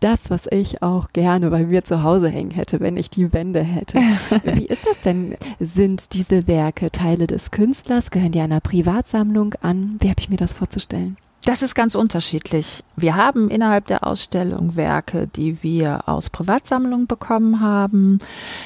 das, 0.00 0.30
was 0.30 0.46
ich 0.50 0.82
auch 0.82 1.08
gerne 1.12 1.50
bei 1.50 1.64
mir 1.64 1.84
zu 1.84 2.02
Hause 2.02 2.28
hängen 2.28 2.50
hätte, 2.50 2.80
wenn 2.80 2.96
ich 2.96 3.10
die 3.10 3.32
Wände 3.32 3.62
hätte. 3.62 3.98
Wie 4.44 4.66
ist 4.66 4.84
das 4.86 5.00
denn? 5.02 5.36
Sind 5.60 6.12
diese 6.12 6.46
Werke 6.46 6.90
Teile 6.90 7.26
des 7.26 7.50
Künstlers? 7.50 8.10
Gehören 8.10 8.32
die 8.32 8.40
einer 8.40 8.60
Privatsammlung 8.60 9.54
an? 9.62 9.96
Wie 10.00 10.10
habe 10.10 10.20
ich 10.20 10.28
mir 10.28 10.36
das 10.36 10.52
vorzustellen? 10.52 11.16
Das 11.44 11.62
ist 11.62 11.74
ganz 11.74 11.94
unterschiedlich. 11.94 12.82
Wir 12.96 13.16
haben 13.16 13.50
innerhalb 13.50 13.86
der 13.86 14.06
Ausstellung 14.06 14.76
Werke, 14.76 15.26
die 15.26 15.62
wir 15.62 16.08
aus 16.08 16.30
Privatsammlungen 16.30 17.06
bekommen 17.06 17.60
haben. 17.60 18.18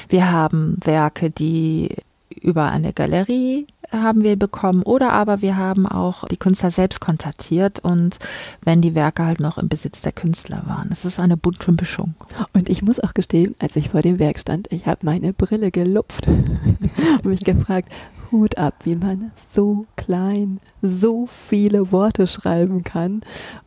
Wir 0.07 0.31
haben 0.31 0.77
Werke, 0.83 1.29
die 1.29 1.97
über 2.29 2.65
eine 2.65 2.93
Galerie 2.93 3.67
haben 3.91 4.23
wir 4.23 4.35
bekommen 4.35 4.83
oder 4.83 5.13
aber 5.13 5.41
wir 5.41 5.57
haben 5.57 5.85
auch 5.85 6.25
die 6.25 6.37
Künstler 6.37 6.71
selbst 6.71 6.99
kontaktiert 6.99 7.79
und 7.79 8.19
wenn 8.63 8.81
die 8.81 8.95
Werke 8.95 9.25
halt 9.25 9.39
noch 9.39 9.57
im 9.57 9.67
Besitz 9.67 10.01
der 10.01 10.11
Künstler 10.11 10.63
waren. 10.65 10.89
Es 10.91 11.05
ist 11.05 11.19
eine 11.19 11.37
bunte 11.37 11.71
Mischung. 11.71 12.15
Und 12.53 12.69
ich 12.69 12.81
muss 12.81 12.99
auch 12.99 13.13
gestehen, 13.13 13.55
als 13.59 13.75
ich 13.75 13.89
vor 13.89 14.01
dem 14.01 14.19
Werk 14.19 14.39
stand, 14.39 14.71
ich 14.71 14.85
habe 14.85 15.05
meine 15.05 15.33
Brille 15.33 15.71
gelupft 15.71 16.27
und 16.27 17.25
mich 17.25 17.43
gefragt, 17.43 17.91
Hut 18.31 18.57
ab, 18.57 18.75
wie 18.83 18.95
man 18.95 19.31
so 19.51 19.85
klein 19.95 20.59
so 20.81 21.27
viele 21.27 21.91
Worte 21.91 22.27
schreiben 22.27 22.83
kann 22.83 23.21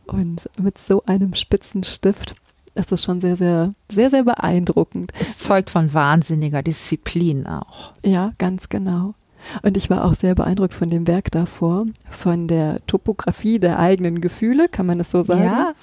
und 0.05 0.49
mit 0.57 0.77
so 0.77 1.03
einem 1.05 1.33
spitzen 1.33 1.83
Stift 1.83 2.35
das 2.75 2.91
ist 2.91 3.03
schon 3.03 3.21
sehr, 3.21 3.37
sehr, 3.37 3.73
sehr, 3.91 4.09
sehr 4.09 4.23
beeindruckend. 4.23 5.11
Es 5.19 5.37
zeugt 5.37 5.69
von 5.69 5.93
wahnsinniger 5.93 6.63
Disziplin 6.63 7.45
auch. 7.45 7.93
Ja, 8.03 8.31
ganz 8.39 8.67
genau. 8.69 9.13
Und 9.61 9.77
ich 9.77 9.89
war 9.89 10.05
auch 10.05 10.13
sehr 10.13 10.35
beeindruckt 10.35 10.73
von 10.73 10.89
dem 10.89 11.07
Werk 11.07 11.31
davor, 11.31 11.85
von 12.09 12.47
der 12.47 12.77
Topografie 12.87 13.59
der 13.59 13.79
eigenen 13.79 14.21
Gefühle, 14.21 14.69
kann 14.69 14.85
man 14.85 14.99
es 14.99 15.11
so 15.11 15.23
sagen? 15.23 15.43
Ja. 15.43 15.73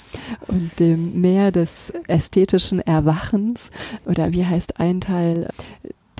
Und 0.46 0.78
dem 0.78 1.20
Meer 1.20 1.52
des 1.52 1.70
ästhetischen 2.06 2.80
Erwachens. 2.80 3.70
Oder 4.06 4.32
wie 4.32 4.46
heißt 4.46 4.80
ein 4.80 5.00
Teil? 5.00 5.48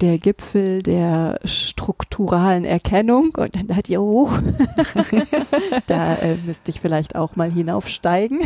Der 0.00 0.18
Gipfel 0.18 0.82
der 0.82 1.38
strukturalen 1.44 2.64
Erkennung 2.64 3.32
und 3.36 3.54
dann 3.54 3.76
hat 3.76 3.88
ihr 3.88 4.00
hoch. 4.00 4.32
da 5.86 6.14
äh, 6.16 6.36
müsste 6.46 6.70
ich 6.70 6.80
vielleicht 6.80 7.16
auch 7.16 7.36
mal 7.36 7.52
hinaufsteigen, 7.52 8.40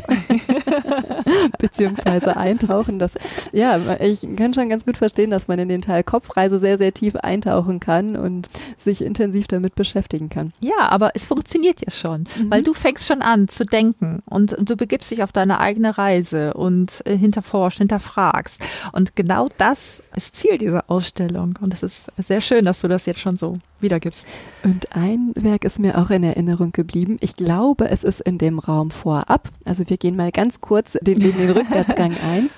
beziehungsweise 1.58 2.36
eintauchen. 2.36 2.98
Das, 2.98 3.12
ja, 3.52 3.78
ich 4.00 4.26
kann 4.36 4.54
schon 4.54 4.68
ganz 4.68 4.84
gut 4.84 4.96
verstehen, 4.96 5.30
dass 5.30 5.48
man 5.48 5.58
in 5.58 5.68
den 5.68 5.82
Teil 5.82 6.02
Kopfreise 6.02 6.58
sehr, 6.58 6.78
sehr 6.78 6.92
tief 6.92 7.16
eintauchen 7.16 7.80
kann 7.80 8.16
und 8.16 8.48
sich 8.82 9.02
intensiv 9.02 9.46
damit 9.46 9.74
beschäftigen 9.74 10.28
kann. 10.28 10.52
Ja, 10.60 10.88
aber 10.90 11.12
es 11.14 11.24
funktioniert 11.24 11.80
ja 11.84 11.90
schon, 11.90 12.22
mhm. 12.36 12.50
weil 12.50 12.62
du 12.62 12.74
fängst 12.74 13.06
schon 13.06 13.22
an 13.22 13.48
zu 13.48 13.64
denken 13.64 14.22
und 14.26 14.56
du 14.58 14.76
begibst 14.76 15.10
dich 15.10 15.22
auf 15.22 15.32
deine 15.32 15.60
eigene 15.60 15.96
Reise 15.96 16.54
und 16.54 17.02
äh, 17.04 17.16
hinterforscht, 17.16 17.78
hinterfragst. 17.78 18.62
Und 18.92 19.14
genau 19.16 19.48
das 19.58 20.02
ist 20.16 20.36
Ziel 20.36 20.58
dieser 20.58 20.84
Ausstellung. 20.88 21.43
Ausstellung. 21.44 21.54
Und 21.60 21.74
es 21.74 21.82
ist 21.82 22.10
sehr 22.18 22.40
schön, 22.40 22.64
dass 22.64 22.80
du 22.80 22.88
das 22.88 23.06
jetzt 23.06 23.20
schon 23.20 23.36
so 23.36 23.58
wiedergibst. 23.80 24.26
Und 24.62 24.94
ein 24.94 25.32
Werk 25.34 25.64
ist 25.64 25.78
mir 25.78 25.98
auch 25.98 26.10
in 26.10 26.22
Erinnerung 26.22 26.72
geblieben. 26.72 27.16
Ich 27.20 27.34
glaube, 27.34 27.88
es 27.90 28.04
ist 28.04 28.20
in 28.20 28.38
dem 28.38 28.58
Raum 28.58 28.90
vorab. 28.90 29.50
Also 29.64 29.88
wir 29.88 29.96
gehen 29.96 30.16
mal 30.16 30.30
ganz 30.30 30.60
kurz 30.60 30.92
den, 31.02 31.18
den, 31.18 31.36
den 31.36 31.50
Rückwärtsgang 31.50 32.12
ein. 32.32 32.50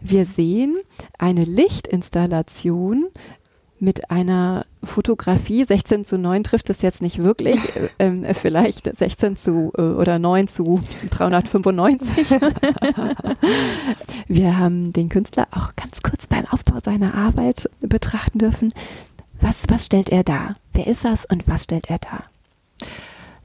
Wir 0.00 0.24
sehen 0.24 0.78
eine 1.18 1.44
Lichtinstallation 1.44 3.06
mit 3.84 4.10
einer 4.10 4.66
Fotografie, 4.82 5.64
16 5.64 6.04
zu 6.04 6.18
9 6.18 6.42
trifft 6.42 6.70
es 6.70 6.82
jetzt 6.82 7.02
nicht 7.02 7.22
wirklich, 7.22 7.60
ähm, 7.98 8.26
vielleicht 8.32 8.96
16 8.96 9.36
zu 9.36 9.72
äh, 9.76 9.82
oder 9.82 10.18
9 10.18 10.48
zu 10.48 10.80
395. 11.10 12.30
Wir 14.28 14.58
haben 14.58 14.92
den 14.92 15.08
Künstler 15.08 15.46
auch 15.50 15.76
ganz 15.76 16.02
kurz 16.02 16.26
beim 16.26 16.46
Aufbau 16.46 16.78
seiner 16.82 17.14
Arbeit 17.14 17.68
betrachten 17.80 18.38
dürfen. 18.38 18.72
Was, 19.40 19.56
was 19.68 19.86
stellt 19.86 20.08
er 20.10 20.24
dar? 20.24 20.54
Wer 20.72 20.86
ist 20.86 21.04
das 21.04 21.24
und 21.26 21.46
was 21.46 21.64
stellt 21.64 21.90
er 21.90 21.98
dar? 21.98 22.24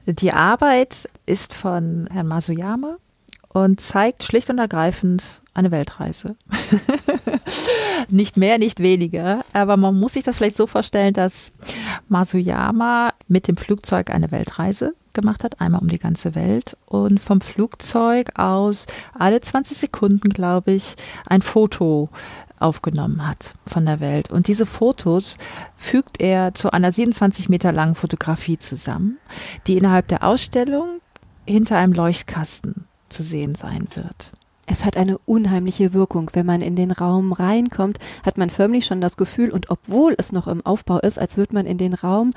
Die 0.06 0.32
Arbeit 0.32 1.08
ist 1.26 1.54
von 1.54 2.08
Herrn 2.10 2.26
Masuyama 2.26 2.96
und 3.48 3.80
zeigt 3.80 4.22
schlicht 4.22 4.48
und 4.50 4.58
ergreifend 4.58 5.39
eine 5.54 5.70
Weltreise. 5.70 6.36
nicht 8.08 8.36
mehr, 8.36 8.58
nicht 8.58 8.80
weniger. 8.80 9.44
Aber 9.52 9.76
man 9.76 9.98
muss 9.98 10.14
sich 10.14 10.24
das 10.24 10.36
vielleicht 10.36 10.56
so 10.56 10.66
vorstellen, 10.66 11.14
dass 11.14 11.52
Masuyama 12.08 13.12
mit 13.28 13.48
dem 13.48 13.56
Flugzeug 13.56 14.10
eine 14.10 14.30
Weltreise 14.30 14.94
gemacht 15.12 15.44
hat, 15.44 15.60
einmal 15.60 15.80
um 15.80 15.88
die 15.88 15.98
ganze 15.98 16.34
Welt 16.34 16.76
und 16.86 17.20
vom 17.20 17.40
Flugzeug 17.40 18.38
aus 18.38 18.86
alle 19.18 19.40
20 19.40 19.76
Sekunden, 19.76 20.28
glaube 20.28 20.72
ich, 20.72 20.94
ein 21.26 21.42
Foto 21.42 22.08
aufgenommen 22.60 23.26
hat 23.26 23.54
von 23.66 23.86
der 23.86 24.00
Welt. 24.00 24.30
Und 24.30 24.46
diese 24.46 24.66
Fotos 24.66 25.38
fügt 25.76 26.20
er 26.20 26.54
zu 26.54 26.70
einer 26.70 26.92
27 26.92 27.48
Meter 27.48 27.72
langen 27.72 27.94
Fotografie 27.94 28.58
zusammen, 28.58 29.18
die 29.66 29.78
innerhalb 29.78 30.08
der 30.08 30.22
Ausstellung 30.22 31.00
hinter 31.46 31.78
einem 31.78 31.94
Leuchtkasten 31.94 32.86
zu 33.08 33.22
sehen 33.22 33.54
sein 33.54 33.88
wird. 33.94 34.30
Es 34.70 34.86
hat 34.86 34.96
eine 34.96 35.18
unheimliche 35.18 35.92
Wirkung. 35.92 36.30
Wenn 36.32 36.46
man 36.46 36.60
in 36.60 36.76
den 36.76 36.92
Raum 36.92 37.32
reinkommt, 37.32 37.98
hat 38.24 38.38
man 38.38 38.50
förmlich 38.50 38.86
schon 38.86 39.00
das 39.00 39.16
Gefühl, 39.16 39.50
und 39.50 39.68
obwohl 39.70 40.14
es 40.16 40.30
noch 40.30 40.46
im 40.46 40.64
Aufbau 40.64 41.00
ist, 41.00 41.18
als 41.18 41.36
würde 41.36 41.54
man 41.54 41.66
in 41.66 41.76
den 41.76 41.92
Raum 41.92 42.32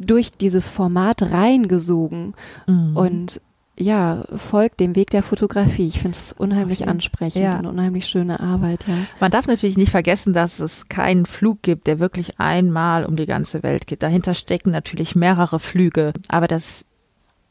durch 0.00 0.32
dieses 0.32 0.68
Format 0.68 1.22
reingesogen 1.22 2.34
mhm. 2.66 2.96
und 2.96 3.40
ja, 3.80 4.24
folgt 4.34 4.80
dem 4.80 4.96
Weg 4.96 5.10
der 5.10 5.22
Fotografie. 5.22 5.86
Ich 5.86 6.00
finde 6.00 6.18
es 6.18 6.32
unheimlich 6.32 6.80
okay. 6.80 6.90
ansprechend 6.90 7.44
ja. 7.44 7.58
und 7.60 7.66
unheimlich 7.66 8.06
schöne 8.06 8.40
Arbeit. 8.40 8.84
Ja. 8.88 8.94
Man 9.20 9.30
darf 9.30 9.46
natürlich 9.46 9.76
nicht 9.76 9.92
vergessen, 9.92 10.32
dass 10.32 10.58
es 10.58 10.88
keinen 10.88 11.26
Flug 11.26 11.62
gibt, 11.62 11.86
der 11.86 12.00
wirklich 12.00 12.40
einmal 12.40 13.04
um 13.04 13.14
die 13.14 13.26
ganze 13.26 13.62
Welt 13.62 13.86
geht. 13.86 14.02
Dahinter 14.02 14.34
stecken 14.34 14.72
natürlich 14.72 15.14
mehrere 15.14 15.60
Flüge, 15.60 16.12
aber 16.28 16.48
das 16.48 16.84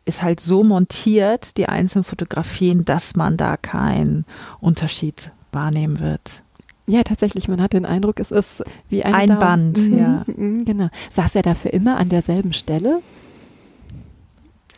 ist 0.08 0.24
halt 0.24 0.40
so 0.40 0.64
montiert, 0.64 1.58
die 1.58 1.68
einzelnen 1.68 2.04
Fotografien, 2.04 2.86
dass 2.86 3.16
man 3.16 3.38
da 3.38 3.58
keinen 3.58 4.26
Unterschied 4.60 5.32
wahrnehmen 5.52 6.00
wird. 6.00 6.44
Ja, 6.86 7.04
tatsächlich, 7.04 7.50
man 7.50 7.62
hat 7.62 7.74
den 7.74 7.86
Eindruck, 7.86 8.20
es 8.20 8.32
ist 8.32 8.64
wie 8.90 9.04
ein, 9.04 9.14
ein 9.14 9.40
Band. 9.40 9.78
Mhm, 9.78 9.98
ja. 9.98 10.24
Mhm, 10.26 10.64
genau. 10.64 10.88
Saß 11.14 11.36
er 11.36 11.42
dafür 11.42 11.74
immer 11.74 11.98
an 11.98 12.08
derselben 12.08 12.54
Stelle? 12.54 13.02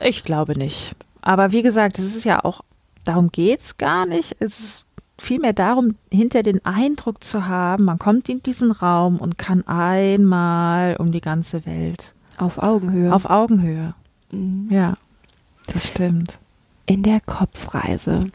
Ich 0.01 0.23
glaube 0.23 0.57
nicht. 0.57 0.95
Aber 1.21 1.51
wie 1.51 1.61
gesagt, 1.61 1.99
es 1.99 2.15
ist 2.15 2.23
ja 2.23 2.43
auch, 2.43 2.61
darum 3.03 3.31
geht 3.31 3.61
es 3.61 3.77
gar 3.77 4.07
nicht. 4.07 4.35
Es 4.39 4.59
ist 4.59 4.85
vielmehr 5.19 5.53
darum, 5.53 5.95
hinter 6.11 6.41
den 6.41 6.65
Eindruck 6.65 7.23
zu 7.23 7.47
haben, 7.47 7.85
man 7.85 7.99
kommt 7.99 8.27
in 8.29 8.41
diesen 8.41 8.71
Raum 8.71 9.17
und 9.17 9.37
kann 9.37 9.67
einmal 9.67 10.95
um 10.95 11.11
die 11.11 11.21
ganze 11.21 11.65
Welt. 11.67 12.13
Auf 12.37 12.57
Augenhöhe. 12.57 13.13
Auf 13.13 13.29
Augenhöhe. 13.29 13.93
Mhm. 14.31 14.67
Ja, 14.71 14.95
das 15.73 15.87
stimmt. 15.87 16.39
In 16.85 17.03
der 17.03 17.19
Kopfreise. 17.21 18.25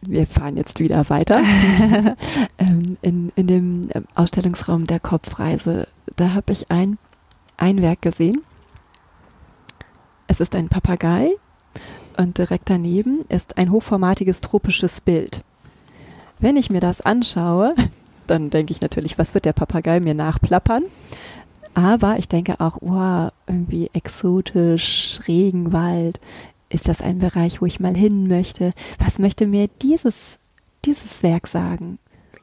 Wir 0.00 0.26
fahren 0.26 0.56
jetzt 0.56 0.80
wieder 0.80 1.08
weiter. 1.08 1.42
Ähm, 2.60 2.96
in, 3.02 3.32
in 3.36 3.46
dem 3.46 3.88
ähm, 3.94 4.04
Ausstellungsraum 4.16 4.84
der 4.84 4.98
Kopfreise, 4.98 5.86
da 6.16 6.34
habe 6.34 6.52
ich 6.52 6.72
ein, 6.72 6.98
ein 7.56 7.80
Werk 7.82 8.02
gesehen. 8.02 8.42
Es 10.26 10.40
ist 10.40 10.56
ein 10.56 10.68
Papagei 10.68 11.30
und 12.16 12.38
direkt 12.38 12.68
daneben 12.68 13.24
ist 13.28 13.56
ein 13.56 13.70
hochformatiges 13.70 14.40
tropisches 14.40 15.00
Bild. 15.00 15.42
Wenn 16.40 16.56
ich 16.56 16.68
mir 16.68 16.80
das 16.80 17.00
anschaue, 17.00 17.74
dann 18.26 18.50
denke 18.50 18.72
ich 18.72 18.80
natürlich, 18.80 19.18
was 19.18 19.34
wird 19.34 19.44
der 19.44 19.52
Papagei 19.52 20.00
mir 20.00 20.14
nachplappern? 20.14 20.84
Aber 21.78 22.16
ich 22.18 22.28
denke 22.28 22.58
auch, 22.58 22.78
wow, 22.80 23.30
irgendwie 23.46 23.88
exotisch, 23.92 25.20
Regenwald. 25.28 26.18
Ist 26.70 26.88
das 26.88 27.00
ein 27.00 27.20
Bereich, 27.20 27.62
wo 27.62 27.66
ich 27.66 27.78
mal 27.78 27.94
hin 27.94 28.26
möchte? 28.26 28.72
Was 28.98 29.20
möchte 29.20 29.46
mir 29.46 29.68
dieses, 29.80 30.38
dieses 30.84 31.22
Werk 31.22 31.46
sagen? 31.46 32.00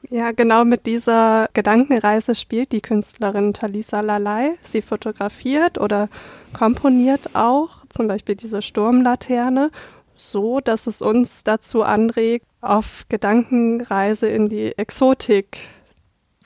Ja, 0.10 0.32
genau 0.32 0.63
mit 0.63 0.86
dieser 0.86 1.50
Gedankenreise 1.54 2.34
spielt 2.34 2.72
die 2.72 2.80
Künstlerin 2.80 3.54
Talisa 3.54 4.00
Lalai. 4.00 4.51
Sie 4.62 4.82
fotografiert 4.82 5.80
oder 5.80 6.08
komponiert 6.54 7.36
auch 7.36 7.86
zum 7.89 8.08
Beispiel 8.08 8.36
diese 8.36 8.62
Sturmlaterne 8.62 9.70
so, 10.15 10.62
dass 10.62 10.88
es 10.88 11.01
uns 11.01 11.44
dazu 11.44 11.84
anregt, 11.84 12.46
auf 12.62 13.04
Gedankenreise 13.10 14.30
in 14.30 14.48
die 14.48 14.77
Exotik 14.77 15.58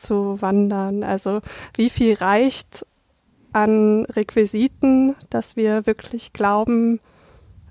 zu 0.02 0.42
wandern. 0.42 1.04
Also 1.04 1.42
wie 1.76 1.90
viel 1.90 2.16
reicht 2.16 2.86
an 3.52 4.06
Requisiten, 4.06 5.16
dass 5.30 5.56
wir 5.56 5.86
wirklich 5.86 6.34
glauben, 6.34 7.00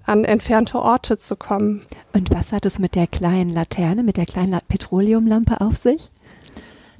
an 0.04 0.24
entfernte 0.24 0.78
Orte 0.78 1.18
zu 1.18 1.36
kommen. 1.36 1.82
Und 2.12 2.30
was 2.30 2.52
hat 2.52 2.64
es 2.64 2.78
mit 2.78 2.94
der 2.94 3.06
kleinen 3.06 3.50
Laterne, 3.50 4.02
mit 4.02 4.16
der 4.16 4.26
kleinen 4.26 4.58
Petroleumlampe 4.66 5.60
auf 5.60 5.76
sich? 5.76 6.10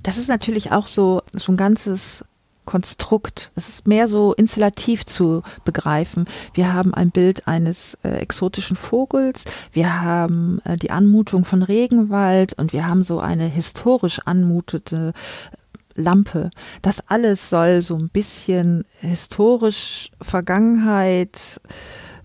Das 0.03 0.19
ist 0.19 0.29
natürlich 0.29 0.73
auch 0.73 0.87
so, 0.87 1.23
so 1.33 1.53
ein 1.53 1.57
ganzes 1.57 2.25
Konstrukt. 2.69 3.51
Es 3.55 3.67
ist 3.71 3.89
mehr 3.89 4.09
so 4.09 4.35
installativ 4.35 5.07
zu 5.07 5.43
begreifen. 5.65 6.27
Wir 6.53 6.75
haben 6.75 6.93
ein 6.93 7.11
Bild 7.11 7.49
eines 7.49 7.97
äh, 8.05 8.11
exotischen 8.11 8.77
Vogels, 8.77 9.47
wir 9.73 10.03
haben 10.03 10.61
äh, 10.67 10.77
die 10.77 10.91
Anmutung 10.91 11.47
von 11.47 11.63
Regenwald 11.63 12.53
und 12.59 12.75
wir 12.75 12.87
haben 12.87 13.03
so 13.03 13.21
eine 13.21 13.47
historisch 13.47 14.21
anmutete 14.27 15.15
Lampe. 15.95 16.51
Das 16.83 17.01
alles 17.09 17.49
soll 17.49 17.81
so 17.81 17.97
ein 17.97 18.11
bisschen 18.11 18.85
historisch 19.01 20.11
Vergangenheit 20.21 21.63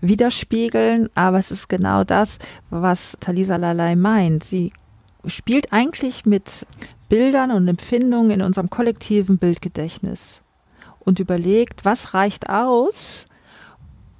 widerspiegeln, 0.02 1.08
aber 1.14 1.38
es 1.38 1.52
ist 1.52 1.70
genau 1.70 2.04
das, 2.04 2.36
was 2.68 3.16
Talisa 3.18 3.56
Lalai 3.56 3.96
meint. 3.96 4.44
Sie 4.44 4.74
spielt 5.26 5.72
eigentlich 5.72 6.26
mit 6.26 6.66
Bildern 7.08 7.50
und 7.50 7.68
Empfindungen 7.68 8.30
in 8.30 8.42
unserem 8.42 8.70
kollektiven 8.70 9.38
Bildgedächtnis 9.38 10.42
und 11.00 11.20
überlegt, 11.20 11.84
was 11.84 12.14
reicht 12.14 12.48
aus, 12.48 13.26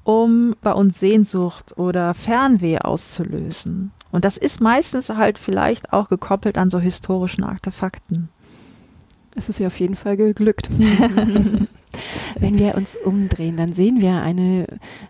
um 0.05 0.55
bei 0.63 0.73
uns 0.73 1.01
Sehnsucht 1.01 1.77
oder 1.79 2.15
Fernweh 2.15 2.79
auszulösen. 2.79 3.93
Und 4.13 4.25
das 4.25 4.37
ist 4.37 4.61
meistens 4.61 5.09
halt 5.09 5.39
vielleicht 5.39 5.93
auch 5.93 6.09
gekoppelt 6.09 6.59
an 6.59 6.71
so 6.71 6.79
historischen 6.79 7.43
Artefakten. 7.43 8.29
Es 9.35 9.49
ist 9.49 9.59
ja 9.59 9.67
auf 9.67 9.81
jeden 9.81 9.97
Fall 9.97 10.17
geglückt. 10.17 10.69
Wenn 12.39 12.59
wir 12.59 12.75
uns 12.75 12.97
umdrehen, 12.97 13.57
dann 13.57 13.75
sehen 13.75 14.01
wir 14.01 14.23
eine, 14.23 14.67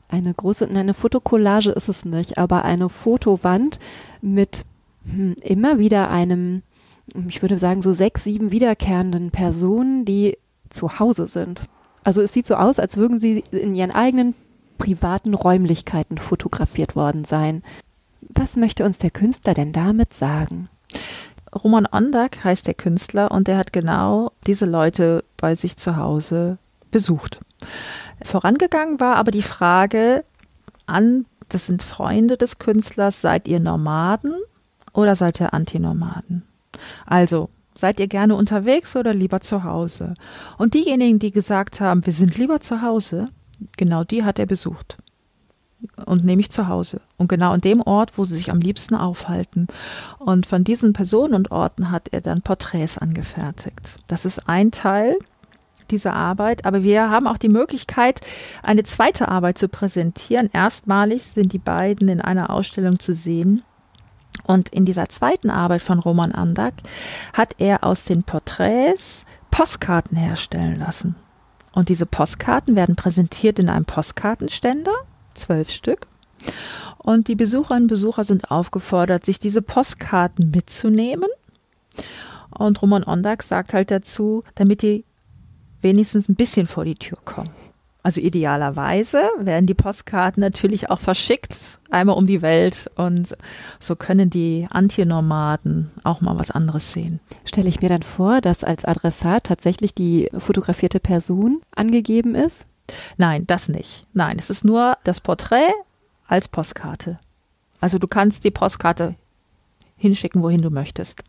eine 0.08 0.32
große, 0.32 0.68
eine 0.68 0.94
Fotokollage 0.94 1.70
ist 1.70 1.88
es 1.88 2.04
nicht, 2.04 2.38
aber 2.38 2.64
eine 2.64 2.88
Fotowand 2.88 3.78
mit 4.20 4.64
hm, 5.10 5.34
immer 5.42 5.78
wieder 5.78 6.10
einem, 6.10 6.62
ich 7.28 7.42
würde 7.42 7.58
sagen, 7.58 7.82
so 7.82 7.92
sechs, 7.92 8.24
sieben 8.24 8.50
wiederkehrenden 8.50 9.30
Personen, 9.30 10.04
die 10.04 10.36
zu 10.68 10.98
Hause 10.98 11.26
sind. 11.26 11.66
Also 12.02 12.20
es 12.20 12.32
sieht 12.32 12.46
so 12.46 12.56
aus, 12.56 12.78
als 12.78 12.96
würden 12.96 13.18
sie 13.18 13.44
in 13.50 13.74
ihren 13.74 13.92
eigenen 13.92 14.34
privaten 14.78 15.34
Räumlichkeiten 15.34 16.18
fotografiert 16.18 16.96
worden 16.96 17.24
sein. 17.24 17.62
Was 18.20 18.56
möchte 18.56 18.84
uns 18.84 18.98
der 18.98 19.10
Künstler 19.10 19.54
denn 19.54 19.72
damit 19.72 20.12
sagen? 20.12 20.68
Roman 21.54 21.86
Ondak 21.90 22.42
heißt 22.42 22.66
der 22.66 22.74
Künstler 22.74 23.30
und 23.30 23.46
der 23.46 23.58
hat 23.58 23.72
genau 23.72 24.32
diese 24.46 24.66
Leute 24.66 25.24
bei 25.36 25.54
sich 25.54 25.76
zu 25.76 25.96
Hause 25.96 26.58
besucht. 26.90 27.40
Vorangegangen 28.22 28.98
war 29.00 29.16
aber 29.16 29.30
die 29.30 29.42
Frage 29.42 30.24
an, 30.86 31.26
das 31.48 31.66
sind 31.66 31.82
Freunde 31.82 32.36
des 32.36 32.58
Künstlers, 32.58 33.20
seid 33.20 33.46
ihr 33.46 33.60
Nomaden 33.60 34.34
oder 34.92 35.14
seid 35.14 35.40
ihr 35.40 35.54
Antinomaden? 35.54 36.42
Also, 37.06 37.50
seid 37.74 38.00
ihr 38.00 38.08
gerne 38.08 38.34
unterwegs 38.36 38.96
oder 38.96 39.14
lieber 39.14 39.40
zu 39.40 39.64
Hause? 39.64 40.14
Und 40.58 40.74
diejenigen, 40.74 41.18
die 41.18 41.30
gesagt 41.30 41.80
haben, 41.80 42.04
wir 42.06 42.12
sind 42.12 42.36
lieber 42.36 42.60
zu 42.60 42.82
Hause, 42.82 43.26
genau 43.76 44.04
die 44.04 44.24
hat 44.24 44.38
er 44.38 44.46
besucht. 44.46 44.98
Und 46.06 46.24
nämlich 46.24 46.50
zu 46.50 46.68
Hause. 46.68 47.02
Und 47.18 47.28
genau 47.28 47.52
an 47.52 47.60
dem 47.60 47.80
Ort, 47.82 48.16
wo 48.16 48.24
sie 48.24 48.36
sich 48.36 48.50
am 48.50 48.60
liebsten 48.60 48.94
aufhalten. 48.94 49.66
Und 50.18 50.46
von 50.46 50.64
diesen 50.64 50.94
Personen 50.94 51.34
und 51.34 51.50
Orten 51.50 51.90
hat 51.90 52.08
er 52.10 52.22
dann 52.22 52.40
Porträts 52.40 52.96
angefertigt. 52.96 53.96
Das 54.06 54.24
ist 54.24 54.48
ein 54.48 54.70
Teil 54.70 55.18
dieser 55.90 56.14
Arbeit, 56.14 56.64
aber 56.64 56.82
wir 56.82 57.10
haben 57.10 57.26
auch 57.26 57.36
die 57.36 57.50
Möglichkeit, 57.50 58.20
eine 58.62 58.84
zweite 58.84 59.28
Arbeit 59.28 59.58
zu 59.58 59.68
präsentieren. 59.68 60.48
Erstmalig 60.52 61.24
sind 61.24 61.52
die 61.52 61.58
beiden 61.58 62.08
in 62.08 62.22
einer 62.22 62.48
Ausstellung 62.48 62.98
zu 62.98 63.12
sehen. 63.12 63.62
Und 64.42 64.68
in 64.70 64.84
dieser 64.84 65.08
zweiten 65.08 65.50
Arbeit 65.50 65.82
von 65.82 65.98
Roman 65.98 66.32
Andak 66.32 66.74
hat 67.32 67.54
er 67.58 67.84
aus 67.84 68.04
den 68.04 68.24
Porträts 68.24 69.24
Postkarten 69.50 70.16
herstellen 70.16 70.78
lassen. 70.78 71.14
Und 71.72 71.88
diese 71.88 72.06
Postkarten 72.06 72.76
werden 72.76 72.96
präsentiert 72.96 73.58
in 73.58 73.68
einem 73.68 73.84
Postkartenständer, 73.84 74.92
zwölf 75.34 75.70
Stück. 75.70 76.06
Und 76.98 77.28
die 77.28 77.34
Besucherinnen 77.34 77.84
und 77.84 77.88
Besucher 77.88 78.24
sind 78.24 78.50
aufgefordert, 78.50 79.24
sich 79.24 79.38
diese 79.38 79.62
Postkarten 79.62 80.50
mitzunehmen. 80.50 81.28
Und 82.50 82.80
Roman 82.80 83.04
Ondak 83.04 83.42
sagt 83.42 83.74
halt 83.74 83.90
dazu, 83.90 84.42
damit 84.54 84.82
die 84.82 85.04
wenigstens 85.82 86.28
ein 86.28 86.34
bisschen 86.34 86.66
vor 86.66 86.84
die 86.84 86.94
Tür 86.94 87.18
kommen. 87.24 87.50
Also 88.04 88.20
idealerweise 88.20 89.22
werden 89.38 89.66
die 89.66 89.72
Postkarten 89.72 90.42
natürlich 90.42 90.90
auch 90.90 91.00
verschickt, 91.00 91.80
einmal 91.90 92.18
um 92.18 92.26
die 92.26 92.42
Welt 92.42 92.90
und 92.96 93.34
so 93.80 93.96
können 93.96 94.28
die 94.28 94.66
Antinomaden 94.70 95.90
auch 96.04 96.20
mal 96.20 96.38
was 96.38 96.50
anderes 96.50 96.92
sehen. 96.92 97.20
Stelle 97.46 97.70
ich 97.70 97.80
mir 97.80 97.88
dann 97.88 98.02
vor, 98.02 98.42
dass 98.42 98.62
als 98.62 98.84
Adressat 98.84 99.44
tatsächlich 99.44 99.94
die 99.94 100.28
fotografierte 100.36 101.00
Person 101.00 101.60
angegeben 101.74 102.34
ist? 102.34 102.66
Nein, 103.16 103.46
das 103.46 103.70
nicht. 103.70 104.06
Nein, 104.12 104.36
es 104.38 104.50
ist 104.50 104.66
nur 104.66 104.98
das 105.04 105.20
Porträt 105.20 105.72
als 106.28 106.48
Postkarte. 106.48 107.18
Also 107.80 107.98
du 107.98 108.06
kannst 108.06 108.44
die 108.44 108.50
Postkarte 108.50 109.14
hinschicken, 109.96 110.42
wohin 110.42 110.60
du 110.60 110.68
möchtest. 110.68 111.22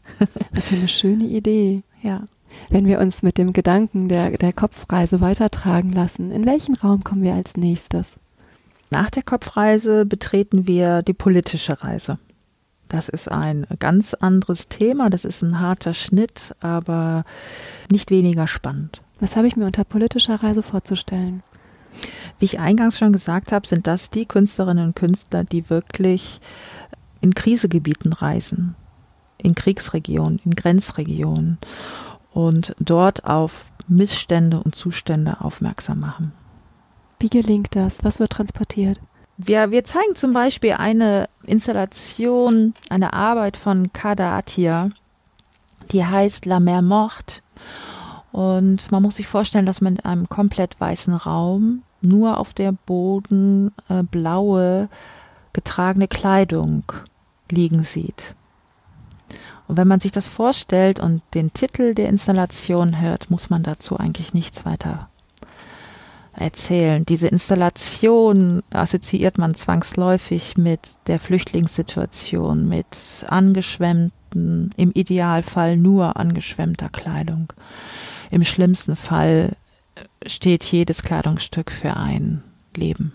Das 0.54 0.72
ist 0.72 0.74
eine 0.74 0.90
schöne 0.90 1.24
Idee. 1.24 1.84
Ja. 2.02 2.26
Wenn 2.70 2.86
wir 2.86 3.00
uns 3.00 3.22
mit 3.22 3.38
dem 3.38 3.54
Gedanken 3.54 4.10
der, 4.10 4.38
der 4.38 4.54
Kopfreise 4.54 5.22
weitertragen 5.22 5.92
lassen, 5.92 6.32
in 6.32 6.46
welchen 6.46 6.76
Raum 6.76 7.04
kommen 7.04 7.24
wir 7.24 7.34
als 7.34 7.56
nächstes? 7.56 8.08
Nach 8.92 9.10
der 9.10 9.24
Kopfreise 9.24 10.06
betreten 10.06 10.68
wir 10.68 11.02
die 11.02 11.14
politische 11.14 11.84
Reise. 11.84 12.20
Das 12.88 13.10
ist 13.10 13.32
ein 13.32 13.66
ganz 13.80 14.14
anderes 14.14 14.70
Thema, 14.70 15.10
das 15.10 15.26
ist 15.26 15.42
ein 15.42 15.60
harter 15.60 15.94
Schnitt, 15.94 16.56
aber 16.60 17.24
nicht 17.90 18.12
weniger 18.12 18.48
spannend. 18.48 19.02
Was 19.20 19.36
habe 19.36 19.48
ich 19.48 19.56
mir 19.56 19.66
unter 19.66 19.84
politischer 19.84 20.36
Reise 20.36 20.62
vorzustellen? 20.62 21.42
Wie 22.40 22.46
ich 22.46 22.60
eingangs 22.60 22.98
schon 22.98 23.14
gesagt 23.14 23.52
habe, 23.52 23.68
sind 23.68 23.88
das 23.88 24.10
die 24.10 24.26
Künstlerinnen 24.26 24.88
und 24.88 24.96
Künstler, 24.96 25.44
die 25.44 25.70
wirklich 25.70 26.42
in 27.22 27.34
Krisegebieten 27.34 28.14
reisen, 28.14 28.76
in 29.38 29.56
Kriegsregionen, 29.56 30.40
in 30.46 30.56
Grenzregionen 30.56 31.58
und 32.36 32.76
dort 32.80 33.24
auf 33.24 33.66
Missstände 33.88 34.60
und 34.60 34.76
Zustände 34.76 35.38
aufmerksam 35.40 36.02
machen. 36.02 36.34
Wie 37.18 37.30
gelingt 37.30 37.76
das? 37.76 38.04
Was 38.04 38.20
wird 38.20 38.34
transportiert? 38.34 39.00
Wir, 39.38 39.72
wir 39.72 39.86
zeigen 39.86 40.16
zum 40.16 40.34
Beispiel 40.34 40.74
eine 40.74 41.30
Installation, 41.46 42.74
eine 42.90 43.14
Arbeit 43.14 43.56
von 43.56 43.94
Kada 43.94 44.38
Atia, 44.38 44.90
die 45.92 46.06
heißt 46.06 46.46
La 46.46 46.60
Mer 46.60 46.82
Morte. 46.82 47.42
Und 48.34 48.92
man 48.92 49.02
muss 49.02 49.16
sich 49.16 49.28
vorstellen, 49.28 49.66
dass 49.66 49.80
man 49.80 49.96
in 49.96 50.06
einem 50.06 50.28
komplett 50.28 50.80
weißen 50.80 51.14
Raum 51.14 51.84
nur 52.02 52.38
auf 52.38 52.54
der 52.54 52.74
Boden 52.74 53.72
äh, 53.88 54.04
blaue 54.04 54.90
getragene 55.54 56.10
Kleidung 56.10 56.84
liegen 57.50 57.84
sieht. 57.84 58.36
Und 59.68 59.78
wenn 59.78 59.88
man 59.88 60.00
sich 60.00 60.12
das 60.12 60.28
vorstellt 60.28 61.00
und 61.00 61.22
den 61.34 61.54
Titel 61.54 61.94
der 61.94 62.10
Installation 62.10 63.02
hört, 63.02 63.32
muss 63.32 63.50
man 63.50 63.64
dazu 63.64 63.98
eigentlich 63.98 64.34
nichts 64.34 64.66
weiter 64.66 65.10
erzählen. 66.34 67.06
Diese 67.06 67.28
Installation 67.28 68.62
assoziiert 68.72 69.38
man 69.38 69.56
zwangsläufig 69.56 70.58
mit 70.58 70.82
der 71.08 71.20
Flüchtlingssituation, 71.20 72.68
mit 72.68 72.86
angeschwemmten, 73.28 74.72
im 74.76 74.92
Idealfall 74.92 75.78
nur 75.78 76.18
angeschwemmter 76.18 76.90
Kleidung. 76.90 77.54
Im 78.32 78.44
schlimmsten 78.44 78.96
Fall 78.96 79.52
steht 80.26 80.64
jedes 80.66 81.04
Kleidungsstück 81.04 81.72
für 81.72 81.96
ein 81.96 82.44
Leben. 82.76 83.14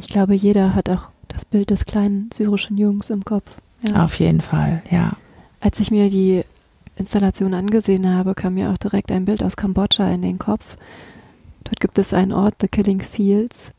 Ich 0.00 0.08
glaube, 0.08 0.34
jeder 0.34 0.74
hat 0.74 0.88
auch 0.88 1.08
das 1.28 1.44
Bild 1.44 1.70
des 1.70 1.84
kleinen 1.84 2.30
syrischen 2.32 2.78
Jungs 2.78 3.10
im 3.10 3.24
Kopf. 3.24 3.58
Ja. 3.82 4.04
Auf 4.04 4.18
jeden 4.18 4.40
Fall, 4.40 4.82
ja. 4.90 5.12
Als 5.62 5.78
ich 5.78 5.92
mir 5.92 6.10
die 6.10 6.42
Installation 6.96 7.54
angesehen 7.54 8.12
habe, 8.12 8.34
kam 8.34 8.54
mir 8.54 8.72
auch 8.72 8.78
direkt 8.78 9.12
ein 9.12 9.26
Bild 9.26 9.44
aus 9.44 9.56
Kambodscha 9.56 10.10
in 10.12 10.20
den 10.20 10.38
Kopf. 10.38 10.76
Dort 11.62 11.78
gibt 11.78 11.98
es 11.98 12.12
einen 12.12 12.32
Ort, 12.32 12.56
The 12.60 12.66
Killing 12.66 13.00
Fields. 13.00 13.70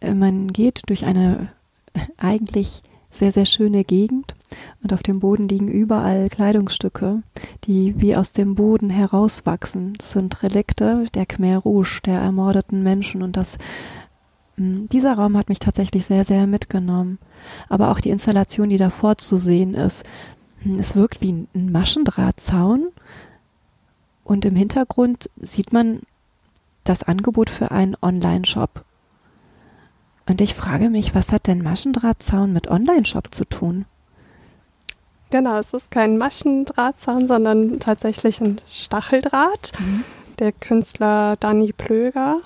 Äh, 0.00 0.12
man 0.12 0.52
geht 0.52 0.82
durch 0.86 1.06
eine 1.06 1.48
eigentlich 2.18 2.82
sehr, 3.10 3.32
sehr 3.32 3.46
schöne 3.46 3.84
Gegend 3.84 4.34
und 4.82 4.92
auf 4.92 5.02
dem 5.02 5.18
Boden 5.18 5.48
liegen 5.48 5.68
überall 5.68 6.28
Kleidungsstücke, 6.28 7.22
die 7.64 7.98
wie 7.98 8.14
aus 8.14 8.32
dem 8.32 8.54
Boden 8.54 8.90
herauswachsen. 8.90 9.94
Das 9.96 10.12
sind 10.12 10.42
Relikte 10.42 11.06
der 11.14 11.24
Khmer 11.24 11.56
Rouge, 11.56 12.02
der 12.04 12.20
ermordeten 12.20 12.82
Menschen 12.82 13.22
und 13.22 13.38
das, 13.38 13.56
hm, 14.56 14.90
dieser 14.90 15.14
Raum 15.14 15.38
hat 15.38 15.48
mich 15.48 15.58
tatsächlich 15.58 16.04
sehr, 16.04 16.26
sehr 16.26 16.46
mitgenommen. 16.46 17.18
Aber 17.70 17.90
auch 17.90 18.00
die 18.00 18.10
Installation, 18.10 18.68
die 18.68 18.76
davor 18.76 19.16
zu 19.16 19.38
sehen 19.38 19.72
ist, 19.72 20.04
es 20.78 20.94
wirkt 20.94 21.20
wie 21.20 21.32
ein 21.32 21.72
Maschendrahtzaun 21.72 22.88
und 24.24 24.44
im 24.44 24.56
Hintergrund 24.56 25.30
sieht 25.40 25.72
man 25.72 26.00
das 26.84 27.02
Angebot 27.02 27.50
für 27.50 27.70
einen 27.70 27.96
Online-Shop. 28.00 28.84
Und 30.28 30.40
ich 30.40 30.54
frage 30.54 30.90
mich, 30.90 31.14
was 31.14 31.32
hat 31.32 31.46
denn 31.46 31.62
Maschendrahtzaun 31.62 32.52
mit 32.52 32.68
Online-Shop 32.68 33.34
zu 33.34 33.44
tun? 33.44 33.86
Genau, 35.30 35.58
es 35.58 35.72
ist 35.72 35.90
kein 35.90 36.18
Maschendrahtzaun, 36.18 37.28
sondern 37.28 37.78
tatsächlich 37.80 38.40
ein 38.40 38.60
Stacheldraht. 38.68 39.72
Mhm. 39.78 40.04
Der 40.38 40.52
Künstler 40.52 41.36
Dani 41.36 41.72
Plöger 41.72 42.40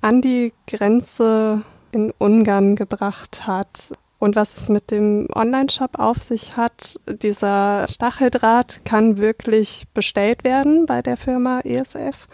an 0.00 0.20
die 0.20 0.52
Grenze 0.66 1.62
in 1.92 2.12
Ungarn 2.18 2.76
gebracht 2.76 3.46
hat. 3.46 3.92
Und 4.24 4.36
was 4.36 4.56
es 4.56 4.70
mit 4.70 4.90
dem 4.90 5.28
Online-Shop 5.34 5.98
auf 5.98 6.16
sich 6.16 6.56
hat, 6.56 6.98
dieser 7.06 7.86
Stacheldraht 7.90 8.80
kann 8.86 9.18
wirklich 9.18 9.84
bestellt 9.92 10.44
werden 10.44 10.86
bei 10.86 11.02
der 11.02 11.18
Firma 11.18 11.60
ESF. 11.60 12.26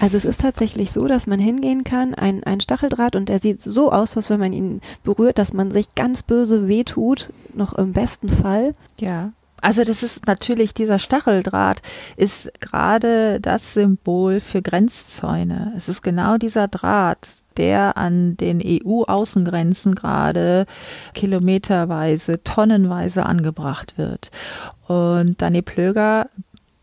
Also 0.00 0.16
es 0.16 0.24
ist 0.24 0.42
tatsächlich 0.42 0.92
so, 0.92 1.08
dass 1.08 1.26
man 1.26 1.40
hingehen 1.40 1.82
kann, 1.82 2.14
ein, 2.14 2.44
ein 2.44 2.60
Stacheldraht 2.60 3.16
und 3.16 3.28
der 3.28 3.40
sieht 3.40 3.60
so 3.60 3.90
aus, 3.90 4.16
als 4.16 4.30
wenn 4.30 4.38
man 4.38 4.52
ihn 4.52 4.80
berührt, 5.02 5.38
dass 5.38 5.52
man 5.52 5.72
sich 5.72 5.92
ganz 5.96 6.22
böse 6.22 6.68
wehtut, 6.68 7.30
noch 7.52 7.72
im 7.72 7.94
besten 7.94 8.28
Fall. 8.28 8.70
Ja. 9.00 9.32
Also 9.60 9.82
das 9.82 10.04
ist 10.04 10.28
natürlich, 10.28 10.72
dieser 10.72 11.00
Stacheldraht 11.00 11.82
ist 12.16 12.52
gerade 12.60 13.40
das 13.40 13.74
Symbol 13.74 14.38
für 14.38 14.62
Grenzzäune. 14.62 15.72
Es 15.76 15.88
ist 15.88 16.02
genau 16.02 16.36
dieser 16.36 16.68
Draht, 16.68 17.42
der 17.58 17.96
an 17.96 18.36
den 18.36 18.62
EU-Außengrenzen 18.64 19.94
gerade 19.94 20.66
kilometerweise, 21.14 22.42
tonnenweise 22.42 23.26
angebracht 23.26 23.98
wird. 23.98 24.30
Und 24.86 25.42
Dani 25.42 25.62
Plöger 25.62 26.30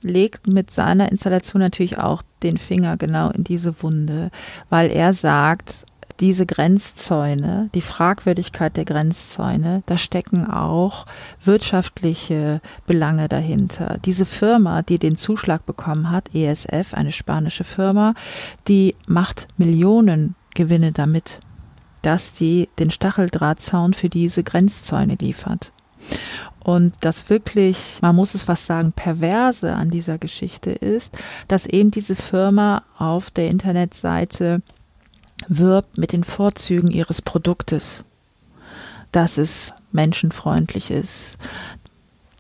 legt 0.04 0.48
mit 0.48 0.70
seiner 0.70 1.12
Installation 1.12 1.62
natürlich 1.62 1.98
auch 1.98 2.22
den 2.44 2.58
Finger 2.58 2.98
genau 2.98 3.30
in 3.30 3.44
diese 3.44 3.82
Wunde, 3.82 4.30
weil 4.70 4.92
er 4.92 5.14
sagt, 5.14 5.86
diese 6.20 6.46
Grenzzäune, 6.46 7.70
die 7.74 7.82
Fragwürdigkeit 7.82 8.78
der 8.78 8.86
Grenzzäune, 8.86 9.84
da 9.86 9.98
stecken 9.98 10.50
auch 10.50 11.06
wirtschaftliche 11.44 12.62
Belange 12.88 13.28
dahinter. 13.28 13.98
Diese 14.06 14.26
Firma, 14.26 14.82
die 14.82 14.98
den 14.98 15.18
Zuschlag 15.18 15.66
bekommen 15.66 16.12
hat, 16.12 16.34
ESF, 16.34 16.94
eine 16.94 17.12
spanische 17.12 17.66
Firma, 17.66 18.14
die 18.68 18.96
macht 19.08 19.48
Millionen 19.58 20.36
Gewinne 20.56 20.92
damit, 20.92 21.40
dass 22.02 22.36
sie 22.36 22.70
den 22.80 22.90
Stacheldrahtzaun 22.90 23.94
für 23.94 24.10
diese 24.10 24.44
Grenzzäune 24.44 25.16
liefert. 25.16 25.72
Und 26.60 26.96
das 27.02 27.30
wirklich, 27.30 28.00
man 28.02 28.16
muss 28.16 28.34
es 28.34 28.44
fast 28.44 28.66
sagen, 28.66 28.92
perverse 28.92 29.74
an 29.74 29.92
dieser 29.92 30.18
Geschichte 30.18 30.72
ist, 30.72 31.16
dass 31.48 31.68
eben 31.68 31.92
diese 31.92 32.16
Firma 32.16 32.84
auf 32.98 33.30
der 33.30 33.50
Internetseite 33.50 34.64
wirbt 35.48 35.98
mit 36.00 36.12
den 36.12 36.24
Vorzügen 36.24 36.90
ihres 36.90 37.22
Produktes, 37.22 38.04
dass 39.12 39.38
es 39.38 39.74
menschenfreundlich 39.92 40.90
ist. 40.90 41.38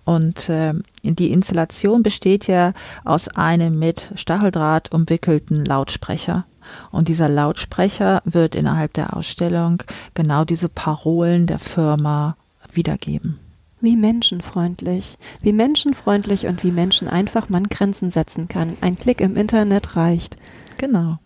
Und 0.06 0.50
äh, 0.50 0.74
die 1.04 1.32
Installation 1.32 2.04
besteht 2.04 2.48
ja 2.48 2.74
aus 3.04 3.28
einem 3.28 3.78
mit 3.78 4.12
Stacheldraht 4.16 4.92
umwickelten 4.92 5.66
Lautsprecher. 5.66 6.46
Und 6.92 7.08
dieser 7.08 7.30
Lautsprecher 7.30 8.22
wird 8.26 8.56
innerhalb 8.56 8.94
der 8.94 9.16
Ausstellung 9.16 9.84
genau 10.14 10.46
diese 10.46 10.70
Parolen 10.70 11.48
der 11.48 11.60
Firma 11.60 12.38
wiedergeben. 12.72 13.40
Wie 13.82 13.96
menschenfreundlich, 13.96 15.18
wie 15.42 15.54
menschenfreundlich 15.54 16.48
und 16.48 16.64
wie 16.64 16.72
Menschen 16.72 17.08
einfach 17.08 17.50
man 17.50 17.66
Grenzen 17.66 18.10
setzen 18.10 18.48
kann. 18.48 18.78
Ein 18.82 18.98
Klick 18.98 19.22
im 19.22 19.36
Internet 19.36 19.96
reicht. 19.96 20.38
Genau. 20.78 21.20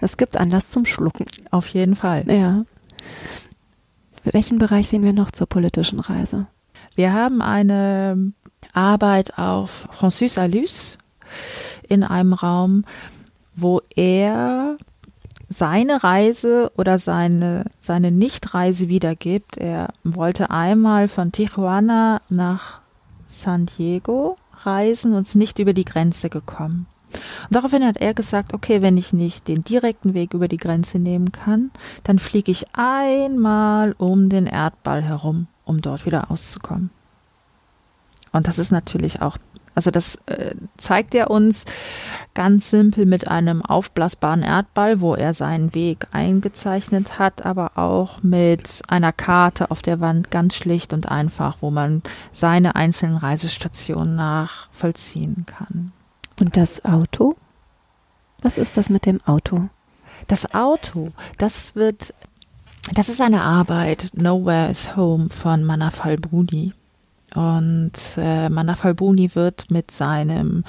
Es 0.00 0.16
gibt 0.16 0.36
Anlass 0.36 0.70
zum 0.70 0.84
Schlucken. 0.84 1.26
Auf 1.50 1.68
jeden 1.68 1.96
Fall. 1.96 2.24
Ja. 2.30 2.64
Welchen 4.24 4.58
Bereich 4.58 4.88
sehen 4.88 5.04
wir 5.04 5.12
noch 5.12 5.30
zur 5.30 5.46
politischen 5.46 6.00
Reise? 6.00 6.46
Wir 6.94 7.12
haben 7.12 7.42
eine 7.42 8.32
Arbeit 8.72 9.38
auf 9.38 9.88
Francis 9.90 10.38
Alus 10.38 10.98
in 11.88 12.02
einem 12.02 12.32
Raum, 12.32 12.84
wo 13.56 13.80
er 13.94 14.76
seine 15.48 16.02
Reise 16.04 16.70
oder 16.76 16.98
seine, 16.98 17.64
seine 17.80 18.10
Nichtreise 18.10 18.88
wiedergibt. 18.88 19.56
Er 19.56 19.88
wollte 20.04 20.50
einmal 20.50 21.08
von 21.08 21.32
Tijuana 21.32 22.20
nach 22.28 22.80
San 23.28 23.66
Diego 23.66 24.36
reisen 24.64 25.14
und 25.14 25.26
ist 25.26 25.34
nicht 25.34 25.58
über 25.58 25.72
die 25.72 25.84
Grenze 25.84 26.28
gekommen. 26.28 26.86
Und 27.12 27.54
daraufhin 27.54 27.84
hat 27.84 27.96
er 27.96 28.14
gesagt, 28.14 28.52
okay, 28.52 28.82
wenn 28.82 28.96
ich 28.96 29.12
nicht 29.12 29.48
den 29.48 29.62
direkten 29.62 30.14
Weg 30.14 30.34
über 30.34 30.48
die 30.48 30.56
Grenze 30.56 30.98
nehmen 30.98 31.32
kann, 31.32 31.70
dann 32.02 32.18
fliege 32.18 32.50
ich 32.50 32.66
einmal 32.74 33.94
um 33.96 34.28
den 34.28 34.46
Erdball 34.46 35.02
herum, 35.02 35.46
um 35.64 35.80
dort 35.80 36.04
wieder 36.04 36.30
auszukommen. 36.30 36.90
Und 38.32 38.48
das 38.48 38.58
ist 38.58 38.72
natürlich 38.72 39.22
auch 39.22 39.38
also 39.76 39.90
das 39.90 40.16
äh, 40.24 40.54
zeigt 40.78 41.14
er 41.14 41.30
uns 41.30 41.66
ganz 42.32 42.70
simpel 42.70 43.04
mit 43.04 43.28
einem 43.28 43.62
aufblasbaren 43.62 44.42
Erdball, 44.42 45.02
wo 45.02 45.14
er 45.14 45.34
seinen 45.34 45.74
Weg 45.74 46.06
eingezeichnet 46.12 47.18
hat, 47.18 47.44
aber 47.44 47.76
auch 47.76 48.22
mit 48.22 48.80
einer 48.88 49.12
Karte 49.12 49.70
auf 49.70 49.82
der 49.82 50.00
Wand 50.00 50.30
ganz 50.30 50.56
schlicht 50.56 50.94
und 50.94 51.10
einfach, 51.10 51.58
wo 51.60 51.70
man 51.70 52.02
seine 52.32 52.74
einzelnen 52.74 53.18
Reisestationen 53.18 54.16
nachvollziehen 54.16 55.44
kann. 55.44 55.92
Und 56.40 56.56
das 56.56 56.84
Auto? 56.86 57.36
Was 58.40 58.56
ist 58.56 58.78
das 58.78 58.88
mit 58.88 59.04
dem 59.04 59.20
Auto? 59.26 59.68
Das 60.26 60.54
Auto, 60.54 61.12
das 61.36 61.74
wird, 61.74 62.14
das 62.94 63.10
ist 63.10 63.20
eine 63.20 63.42
Arbeit, 63.42 64.08
Nowhere 64.14 64.70
is 64.70 64.96
Home 64.96 65.28
von 65.28 65.64
Manafal 65.64 66.16
Bruni. 66.16 66.72
Und 67.34 67.92
äh, 68.16 68.48
Manafalbuni 68.48 69.34
wird 69.34 69.70
mit 69.70 69.90
seinem 69.90 70.64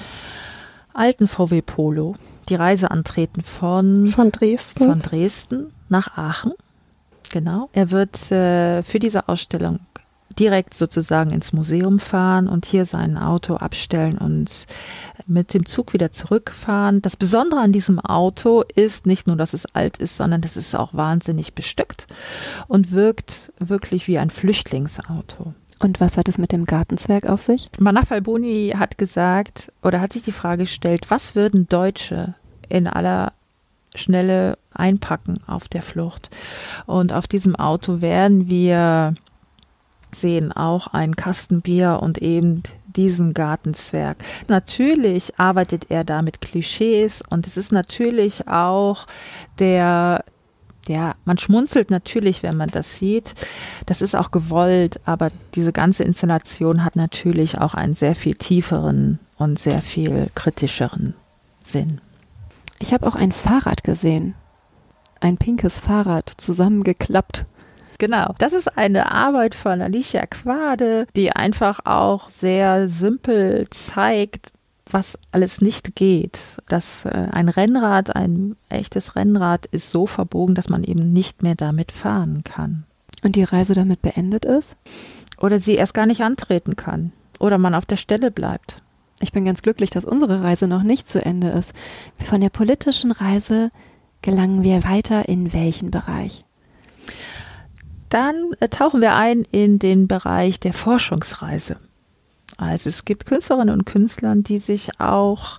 alten 0.92 1.28
VW 1.28 1.62
Polo 1.62 2.16
die 2.48 2.54
Reise 2.54 2.90
antreten 2.90 3.42
von, 3.42 4.08
von 4.08 4.32
Dresden. 4.32 4.84
Von 4.84 5.00
Dresden 5.00 5.72
nach 5.88 6.16
Aachen. 6.16 6.52
Genau. 7.30 7.68
Er 7.72 7.90
wird 7.90 8.30
äh, 8.32 8.82
für 8.82 8.98
diese 8.98 9.28
Ausstellung 9.28 9.80
direkt 10.38 10.74
sozusagen 10.74 11.30
ins 11.30 11.52
Museum 11.52 11.98
fahren 11.98 12.48
und 12.48 12.64
hier 12.64 12.86
sein 12.86 13.18
Auto 13.18 13.56
abstellen 13.56 14.18
und 14.18 14.66
mit 15.26 15.52
dem 15.52 15.66
Zug 15.66 15.92
wieder 15.92 16.12
zurückfahren. 16.12 17.02
Das 17.02 17.16
Besondere 17.16 17.60
an 17.60 17.72
diesem 17.72 17.98
Auto 17.98 18.62
ist 18.74 19.06
nicht 19.06 19.26
nur, 19.26 19.36
dass 19.36 19.52
es 19.52 19.66
alt 19.74 19.98
ist, 19.98 20.16
sondern 20.16 20.40
dass 20.40 20.56
es 20.56 20.74
auch 20.74 20.94
wahnsinnig 20.94 21.54
bestückt 21.54 22.06
und 22.68 22.92
wirkt 22.92 23.52
wirklich 23.58 24.06
wie 24.06 24.18
ein 24.18 24.30
Flüchtlingsauto. 24.30 25.54
Und 25.80 26.00
was 26.00 26.16
hat 26.16 26.28
es 26.28 26.38
mit 26.38 26.52
dem 26.52 26.64
Gartenzwerg 26.64 27.24
auf 27.26 27.42
sich? 27.42 27.70
Manaf 27.78 28.10
Alboni 28.10 28.74
hat 28.76 28.98
gesagt 28.98 29.72
oder 29.82 30.00
hat 30.00 30.12
sich 30.12 30.22
die 30.22 30.32
Frage 30.32 30.64
gestellt, 30.64 31.06
was 31.08 31.34
würden 31.34 31.68
Deutsche 31.68 32.34
in 32.68 32.88
aller 32.88 33.32
schnelle 33.94 34.58
Einpacken 34.72 35.40
auf 35.46 35.68
der 35.68 35.82
Flucht. 35.82 36.30
Und 36.86 37.12
auf 37.12 37.26
diesem 37.26 37.56
Auto 37.56 38.00
werden 38.00 38.48
wir 38.48 39.14
sehen 40.10 40.52
auch 40.52 40.88
ein 40.88 41.16
Kasten 41.16 41.60
Bier 41.60 42.00
und 42.02 42.18
eben 42.18 42.62
diesen 42.86 43.34
Gartenzwerg. 43.34 44.16
Natürlich 44.48 45.38
arbeitet 45.38 45.90
er 45.90 46.02
da 46.02 46.22
mit 46.22 46.40
Klischees 46.40 47.22
und 47.28 47.46
es 47.46 47.56
ist 47.56 47.72
natürlich 47.72 48.48
auch 48.48 49.06
der 49.58 50.24
ja, 50.88 51.14
man 51.24 51.38
schmunzelt 51.38 51.90
natürlich, 51.90 52.42
wenn 52.42 52.56
man 52.56 52.68
das 52.68 52.96
sieht. 52.96 53.34
Das 53.86 54.02
ist 54.02 54.14
auch 54.14 54.30
gewollt, 54.30 55.00
aber 55.04 55.30
diese 55.54 55.72
ganze 55.72 56.04
Installation 56.04 56.84
hat 56.84 56.96
natürlich 56.96 57.58
auch 57.58 57.74
einen 57.74 57.94
sehr 57.94 58.14
viel 58.14 58.34
tieferen 58.34 59.18
und 59.36 59.58
sehr 59.58 59.80
viel 59.82 60.30
kritischeren 60.34 61.14
Sinn. 61.62 62.00
Ich 62.78 62.92
habe 62.92 63.06
auch 63.06 63.14
ein 63.14 63.32
Fahrrad 63.32 63.82
gesehen. 63.82 64.34
Ein 65.20 65.36
pinkes 65.36 65.80
Fahrrad 65.80 66.32
zusammengeklappt. 66.36 67.46
Genau. 67.98 68.32
Das 68.38 68.52
ist 68.52 68.78
eine 68.78 69.10
Arbeit 69.10 69.56
von 69.56 69.82
Alicia 69.82 70.24
Quade, 70.26 71.06
die 71.16 71.32
einfach 71.32 71.80
auch 71.84 72.30
sehr 72.30 72.88
simpel 72.88 73.66
zeigt, 73.70 74.52
was 74.90 75.18
alles 75.32 75.60
nicht 75.60 75.94
geht. 75.96 76.58
Dass 76.68 77.04
äh, 77.04 77.28
ein 77.30 77.48
Rennrad, 77.48 78.14
ein 78.14 78.56
echtes 78.68 79.16
Rennrad 79.16 79.66
ist 79.66 79.90
so 79.90 80.06
verbogen, 80.06 80.54
dass 80.54 80.68
man 80.68 80.84
eben 80.84 81.12
nicht 81.12 81.42
mehr 81.42 81.54
damit 81.54 81.92
fahren 81.92 82.42
kann. 82.44 82.84
Und 83.22 83.36
die 83.36 83.44
Reise 83.44 83.74
damit 83.74 84.02
beendet 84.02 84.44
ist? 84.44 84.76
Oder 85.38 85.58
sie 85.58 85.74
erst 85.74 85.94
gar 85.94 86.06
nicht 86.06 86.22
antreten 86.22 86.76
kann. 86.76 87.12
Oder 87.38 87.58
man 87.58 87.74
auf 87.74 87.86
der 87.86 87.96
Stelle 87.96 88.30
bleibt. 88.30 88.76
Ich 89.20 89.32
bin 89.32 89.44
ganz 89.44 89.62
glücklich, 89.62 89.90
dass 89.90 90.04
unsere 90.04 90.42
Reise 90.42 90.68
noch 90.68 90.82
nicht 90.82 91.08
zu 91.08 91.24
Ende 91.24 91.48
ist. 91.50 91.72
Von 92.24 92.40
der 92.40 92.50
politischen 92.50 93.10
Reise 93.10 93.70
gelangen 94.22 94.62
wir 94.62 94.84
weiter 94.84 95.28
in 95.28 95.52
welchen 95.52 95.90
Bereich? 95.90 96.44
Dann 98.08 98.52
äh, 98.60 98.68
tauchen 98.68 99.00
wir 99.00 99.14
ein 99.14 99.42
in 99.50 99.78
den 99.78 100.08
Bereich 100.08 100.60
der 100.60 100.72
Forschungsreise. 100.72 101.76
Also 102.58 102.88
es 102.88 103.04
gibt 103.04 103.24
Künstlerinnen 103.24 103.72
und 103.72 103.86
Künstler, 103.86 104.34
die 104.36 104.58
sich 104.58 105.00
auch 105.00 105.58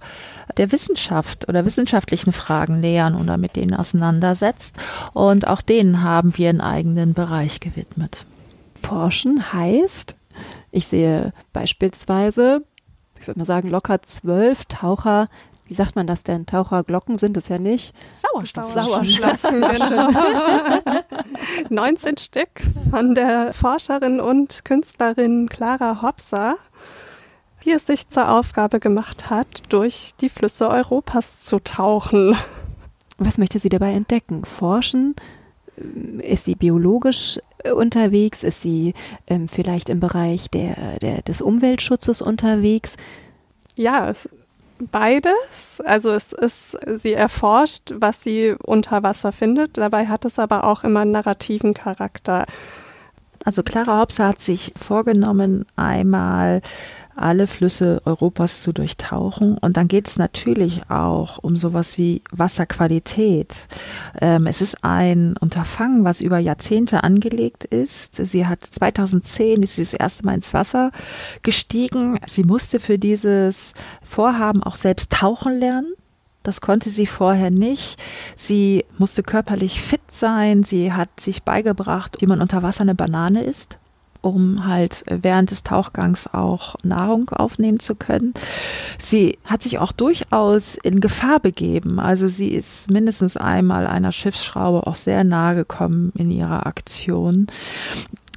der 0.57 0.71
Wissenschaft 0.71 1.47
oder 1.47 1.65
wissenschaftlichen 1.65 2.33
Fragen 2.33 2.81
nähern 2.81 3.15
oder 3.15 3.37
mit 3.37 3.55
denen 3.55 3.73
auseinandersetzt. 3.73 4.75
Und 5.13 5.47
auch 5.47 5.61
denen 5.61 6.03
haben 6.03 6.37
wir 6.37 6.49
einen 6.49 6.61
eigenen 6.61 7.13
Bereich 7.13 7.61
gewidmet. 7.61 8.25
Forschen 8.81 9.53
heißt, 9.53 10.15
ich 10.71 10.87
sehe 10.87 11.33
beispielsweise, 11.53 12.63
ich 13.19 13.27
würde 13.27 13.39
mal 13.39 13.45
sagen, 13.45 13.69
locker 13.69 14.01
zwölf 14.01 14.65
Taucher 14.65 15.29
wie 15.69 15.75
sagt 15.75 15.95
man 15.95 16.07
das 16.07 16.23
denn? 16.23 16.47
Taucherglocken 16.47 17.19
sind 17.19 17.37
es 17.37 17.47
ja 17.47 17.59
nicht. 17.59 17.93
Sauerstoff. 18.13 18.73
Sauerstofflaschen, 18.73 19.61
genau. 19.61 20.09
19 21.69 22.17
Stück 22.17 22.49
von 22.89 23.13
der 23.13 23.53
Forscherin 23.53 24.19
und 24.19 24.65
Künstlerin 24.65 25.47
Clara 25.47 26.01
Hopser, 26.01 26.55
die 27.65 27.71
es 27.71 27.85
sich 27.85 28.09
zur 28.09 28.31
Aufgabe 28.31 28.79
gemacht 28.79 29.29
hat, 29.29 29.63
durch 29.69 30.13
die 30.21 30.29
Flüsse 30.29 30.69
Europas 30.69 31.41
zu 31.43 31.59
tauchen. 31.59 32.35
Was 33.17 33.37
möchte 33.37 33.59
sie 33.59 33.69
dabei 33.69 33.93
entdecken? 33.93 34.45
Forschen? 34.45 35.15
Ist 36.19 36.45
sie 36.45 36.55
biologisch 36.55 37.39
unterwegs? 37.73 38.43
Ist 38.43 38.61
sie 38.61 38.93
ähm, 39.27 39.47
vielleicht 39.47 39.89
im 39.89 39.99
Bereich 39.99 40.49
der, 40.49 40.99
der, 40.99 41.21
des 41.21 41.41
Umweltschutzes 41.41 42.21
unterwegs? 42.21 42.95
Ja, 43.75 44.09
es 44.09 44.29
beides. 44.79 45.81
Also 45.85 46.11
es 46.11 46.33
ist, 46.33 46.77
sie 46.87 47.13
erforscht, 47.13 47.93
was 47.95 48.23
sie 48.23 48.55
unter 48.63 49.03
Wasser 49.03 49.31
findet. 49.31 49.77
Dabei 49.77 50.07
hat 50.07 50.25
es 50.25 50.39
aber 50.39 50.63
auch 50.63 50.83
immer 50.83 51.01
einen 51.01 51.11
narrativen 51.11 51.73
Charakter. 51.73 52.45
Also 53.45 53.63
Clara 53.63 53.99
Hopser 53.99 54.27
hat 54.27 54.41
sich 54.41 54.73
vorgenommen, 54.77 55.65
einmal 55.75 56.61
alle 57.21 57.47
Flüsse 57.47 58.01
Europas 58.05 58.61
zu 58.61 58.73
durchtauchen. 58.73 59.57
Und 59.57 59.77
dann 59.77 59.87
geht 59.87 60.07
es 60.07 60.17
natürlich 60.17 60.89
auch 60.89 61.37
um 61.39 61.57
sowas 61.57 61.97
wie 61.97 62.21
Wasserqualität. 62.31 63.53
Ähm, 64.19 64.47
es 64.47 64.61
ist 64.61 64.83
ein 64.83 65.35
Unterfangen, 65.37 66.03
was 66.03 66.21
über 66.21 66.39
Jahrzehnte 66.39 67.03
angelegt 67.03 67.63
ist. 67.63 68.15
Sie 68.15 68.45
hat 68.45 68.61
2010 68.63 69.63
ist 69.63 69.75
sie 69.75 69.83
das 69.83 69.93
erste 69.93 70.25
Mal 70.25 70.35
ins 70.35 70.53
Wasser 70.53 70.91
gestiegen. 71.43 72.19
Sie 72.27 72.43
musste 72.43 72.79
für 72.79 72.97
dieses 72.97 73.73
Vorhaben 74.01 74.63
auch 74.63 74.75
selbst 74.75 75.11
tauchen 75.11 75.59
lernen. 75.59 75.93
Das 76.43 76.61
konnte 76.61 76.89
sie 76.89 77.05
vorher 77.05 77.51
nicht. 77.51 78.01
Sie 78.35 78.85
musste 78.97 79.23
körperlich 79.23 79.81
fit 79.81 80.01
sein. 80.11 80.63
Sie 80.63 80.93
hat 80.93 81.19
sich 81.19 81.43
beigebracht, 81.43 82.17
wie 82.21 82.27
man 82.27 82.41
unter 82.41 82.63
Wasser 82.63 82.81
eine 82.81 82.95
Banane 82.95 83.43
isst 83.43 83.77
um 84.21 84.65
halt 84.65 85.03
während 85.09 85.51
des 85.51 85.63
Tauchgangs 85.63 86.27
auch 86.33 86.75
Nahrung 86.83 87.29
aufnehmen 87.29 87.79
zu 87.79 87.95
können. 87.95 88.33
Sie 88.97 89.37
hat 89.45 89.63
sich 89.63 89.79
auch 89.79 89.91
durchaus 89.91 90.75
in 90.75 90.99
Gefahr 90.99 91.39
begeben. 91.39 91.99
Also 91.99 92.27
sie 92.27 92.49
ist 92.49 92.91
mindestens 92.91 93.37
einmal 93.37 93.87
einer 93.87 94.11
Schiffsschraube 94.11 94.87
auch 94.87 94.95
sehr 94.95 95.23
nahe 95.23 95.55
gekommen 95.55 96.11
in 96.17 96.31
ihrer 96.31 96.65
Aktion. 96.65 97.47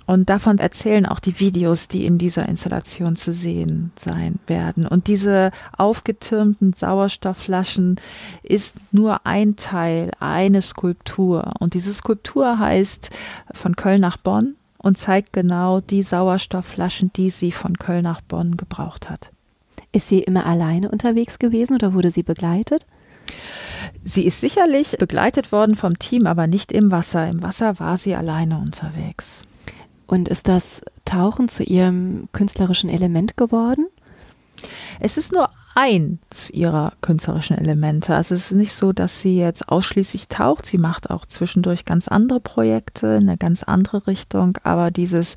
Und 0.05 0.29
davon 0.29 0.59
erzählen 0.59 1.07
auch 1.07 1.21
die 1.21 1.39
Videos, 1.39 1.89
die 1.89 2.05
in 2.05 2.19
dieser 2.19 2.49
Installation 2.49 3.17
zu 3.17 3.33
sehen 3.33 3.93
sein 3.97 4.39
werden. 4.47 4.87
Und 4.87 5.07
diese 5.07 5.53
aufgetürmten 5.77 6.73
Sauerstoffflaschen 6.75 7.97
ist 8.43 8.75
nur 8.91 9.27
ein 9.27 9.57
Teil, 9.57 10.11
eine 10.19 10.61
Skulptur. 10.61 11.53
Und 11.61 11.75
diese 11.75 11.95
Skulptur 11.95 12.59
heißt 12.59 13.11
von 13.53 13.77
Köln 13.77 14.01
nach 14.01 14.17
Bonn 14.17 14.57
und 14.83 14.99
zeigt 14.99 15.33
genau 15.33 15.81
die 15.81 16.03
Sauerstoffflaschen, 16.03 17.13
die 17.15 17.31
sie 17.31 17.53
von 17.53 17.79
Köln 17.79 18.03
nach 18.03 18.21
Bonn 18.21 18.57
gebraucht 18.57 19.09
hat. 19.09 19.31
Ist 19.93 20.09
sie 20.09 20.21
immer 20.21 20.47
alleine 20.47 20.91
unterwegs 20.91 21.39
gewesen 21.39 21.75
oder 21.75 21.95
wurde 21.95 22.11
sie 22.11 22.23
begleitet? 22.23 22.87
Sie 24.03 24.25
ist 24.25 24.41
sicherlich 24.41 24.97
begleitet 24.99 25.53
worden 25.53 25.77
vom 25.77 25.99
Team, 25.99 26.27
aber 26.27 26.47
nicht 26.47 26.73
im 26.73 26.91
Wasser. 26.91 27.29
Im 27.29 27.43
Wasser 27.43 27.79
war 27.79 27.97
sie 27.97 28.15
alleine 28.15 28.59
unterwegs. 28.59 29.43
Und 30.07 30.29
ist 30.29 30.49
das 30.49 30.83
Tauchen 31.05 31.49
zu 31.49 31.63
ihrem 31.63 32.29
künstlerischen 32.33 32.91
Element 32.91 33.37
geworden? 33.37 33.87
Es 35.01 35.17
ist 35.17 35.33
nur 35.33 35.51
eins 35.75 36.51
ihrer 36.51 36.93
künstlerischen 37.01 37.57
Elemente. 37.57 38.15
Also 38.15 38.35
es 38.35 38.51
ist 38.51 38.57
nicht 38.57 38.75
so, 38.75 38.93
dass 38.93 39.21
sie 39.21 39.37
jetzt 39.37 39.69
ausschließlich 39.69 40.29
taucht. 40.29 40.67
Sie 40.67 40.79
macht 40.79 41.11
auch 41.11 41.27
zwischendurch 41.27 41.85
ganz 41.85 42.09
andere 42.09 42.41
Projekte, 42.41 43.17
eine 43.17 43.37
ganz 43.37 43.63
andere 43.63 44.07
Richtung. 44.07 44.59
Aber 44.63 44.91
dieses 44.91 45.35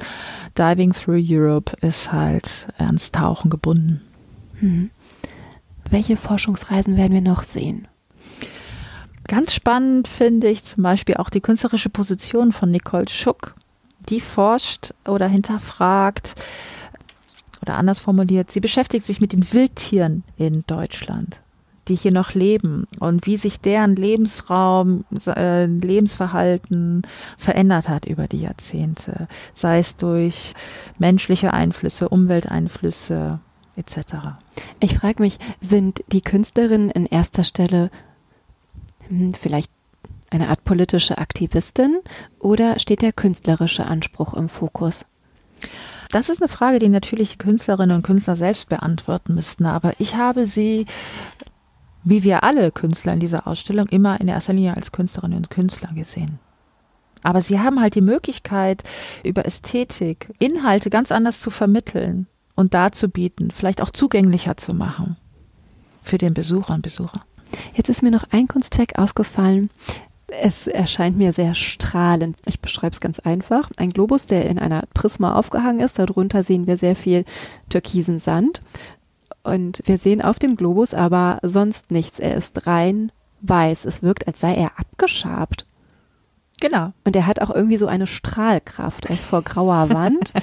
Diving 0.58 0.93
Through 0.93 1.24
Europe 1.28 1.76
ist 1.82 2.12
halt 2.12 2.67
ans 2.78 3.12
Tauchen 3.12 3.50
gebunden. 3.50 4.02
Hm. 4.60 4.89
Welche 5.89 6.17
Forschungsreisen 6.17 6.98
werden 6.98 7.13
wir 7.13 7.21
noch 7.21 7.43
sehen? 7.43 7.88
Ganz 9.28 9.54
spannend 9.54 10.08
finde 10.08 10.50
ich 10.50 10.63
zum 10.63 10.84
Beispiel 10.84 11.15
auch 11.17 11.30
die 11.30 11.41
künstlerische 11.41 11.89
Position 11.89 12.52
von 12.52 12.69
Nicole 12.71 13.10
Schuck. 13.10 13.56
Die 14.10 14.21
forscht 14.21 14.93
oder 15.08 15.28
hinterfragt, 15.28 16.36
oder 17.65 17.78
anders 17.78 17.99
formuliert, 17.99 18.51
sie 18.51 18.60
beschäftigt 18.60 19.06
sich 19.06 19.19
mit 19.19 19.34
den 19.34 19.51
Wildtieren 19.51 20.23
in 20.38 20.63
Deutschland, 20.67 21.41
die 21.88 21.95
hier 21.95 22.12
noch 22.12 22.34
leben 22.34 22.86
und 22.99 23.25
wie 23.25 23.38
sich 23.38 23.60
deren 23.60 23.95
Lebensraum, 23.95 25.04
äh, 25.25 25.65
Lebensverhalten 25.65 27.01
verändert 27.38 27.89
hat 27.89 28.06
über 28.06 28.28
die 28.28 28.41
Jahrzehnte, 28.41 29.28
sei 29.54 29.80
es 29.80 29.97
durch 29.97 30.54
menschliche 30.99 31.54
Einflüsse, 31.54 32.10
Umwelteinflüsse 32.10 33.39
etc. 33.75 33.97
Ich 34.80 34.95
frage 34.97 35.23
mich, 35.23 35.39
sind 35.60 36.04
die 36.12 36.21
Künstlerinnen 36.21 36.91
in 36.91 37.08
erster 37.08 37.43
Stelle 37.43 37.89
hm, 39.08 39.34
vielleicht 39.34 39.71
eine 40.30 40.49
Art 40.49 40.63
politische 40.63 41.17
Aktivistin 41.17 41.99
oder 42.39 42.80
steht 42.80 43.01
der 43.01 43.13
künstlerische 43.13 43.86
Anspruch 43.86 44.34
im 44.34 44.49
Fokus? 44.49 45.06
Das 46.15 46.30
ist 46.30 46.41
eine 46.41 46.47
Frage, 46.47 46.80
die 46.80 46.88
natürlich 46.88 47.39
Künstlerinnen 47.39 47.97
und 47.97 48.04
Künstler 48.04 48.38
selbst 48.38 48.69
beantworten 48.69 49.36
müssten. 49.36 49.65
Aber 49.65 49.91
ich 49.99 50.15
habe 50.15 50.47
sie, 50.47 50.86
wie 52.06 52.23
wir 52.23 52.45
alle 52.45 52.71
Künstler 52.71 53.12
in 53.12 53.19
dieser 53.19 53.47
Ausstellung, 53.47 53.88
immer 53.88 54.21
in 54.21 54.30
erster 54.30 54.54
Linie 54.54 54.78
als 54.78 54.93
Künstlerinnen 54.93 55.36
und 55.36 55.49
Künstler 55.49 55.89
gesehen. 55.93 56.39
Aber 57.21 57.41
sie 57.41 57.60
haben 57.60 57.82
halt 57.82 57.95
die 57.95 58.01
Möglichkeit, 58.01 58.82
über 59.25 59.45
Ästhetik 59.45 60.32
Inhalte 60.39 60.89
ganz 60.89 61.12
anders 61.12 61.41
zu 61.41 61.49
vermitteln 61.49 62.28
und 62.56 62.73
darzubieten, 62.73 63.51
vielleicht 63.51 63.82
auch 63.82 63.89
zugänglicher 63.89 64.56
zu 64.56 64.73
machen 64.73 65.17
für 66.01 66.17
den 66.17 66.34
Besucher 66.34 66.75
und 66.75 66.82
Besucher. 66.82 67.25
Jetzt 67.73 67.89
ist 67.89 68.04
mir 68.04 68.12
noch 68.12 68.23
ein 68.32 68.47
Kunstwerk 68.47 68.97
aufgefallen, 68.97 69.69
es 70.27 70.67
erscheint 70.67 71.17
mir 71.17 71.33
sehr 71.33 71.53
strahlend. 71.53 72.38
Ich 72.45 72.59
beschreibe 72.59 72.93
es 72.93 72.99
ganz 72.99 73.19
einfach. 73.19 73.69
Ein 73.77 73.91
Globus, 73.91 74.27
der 74.27 74.49
in 74.49 74.59
einer 74.59 74.83
Prisma 74.93 75.35
aufgehangen 75.35 75.79
ist. 75.79 75.99
Darunter 75.99 76.41
sehen 76.41 76.67
wir 76.67 76.77
sehr 76.77 76.95
viel 76.95 77.25
türkisen 77.69 78.19
Sand. 78.19 78.61
Und 79.43 79.83
wir 79.85 79.97
sehen 79.97 80.21
auf 80.21 80.39
dem 80.39 80.55
Globus 80.55 80.93
aber 80.93 81.39
sonst 81.43 81.91
nichts. 81.91 82.19
Er 82.19 82.35
ist 82.35 82.65
rein 82.65 83.11
weiß. 83.41 83.85
Es 83.85 84.01
wirkt, 84.01 84.27
als 84.27 84.39
sei 84.39 84.55
er 84.55 84.79
abgeschabt. 84.79 85.65
Genau. 86.61 86.93
Und 87.03 87.15
er 87.15 87.27
hat 87.27 87.41
auch 87.41 87.49
irgendwie 87.49 87.77
so 87.77 87.87
eine 87.87 88.07
Strahlkraft. 88.07 89.05
Er 89.05 89.15
ist 89.15 89.25
vor 89.25 89.41
grauer 89.41 89.89
Wand. 89.89 90.33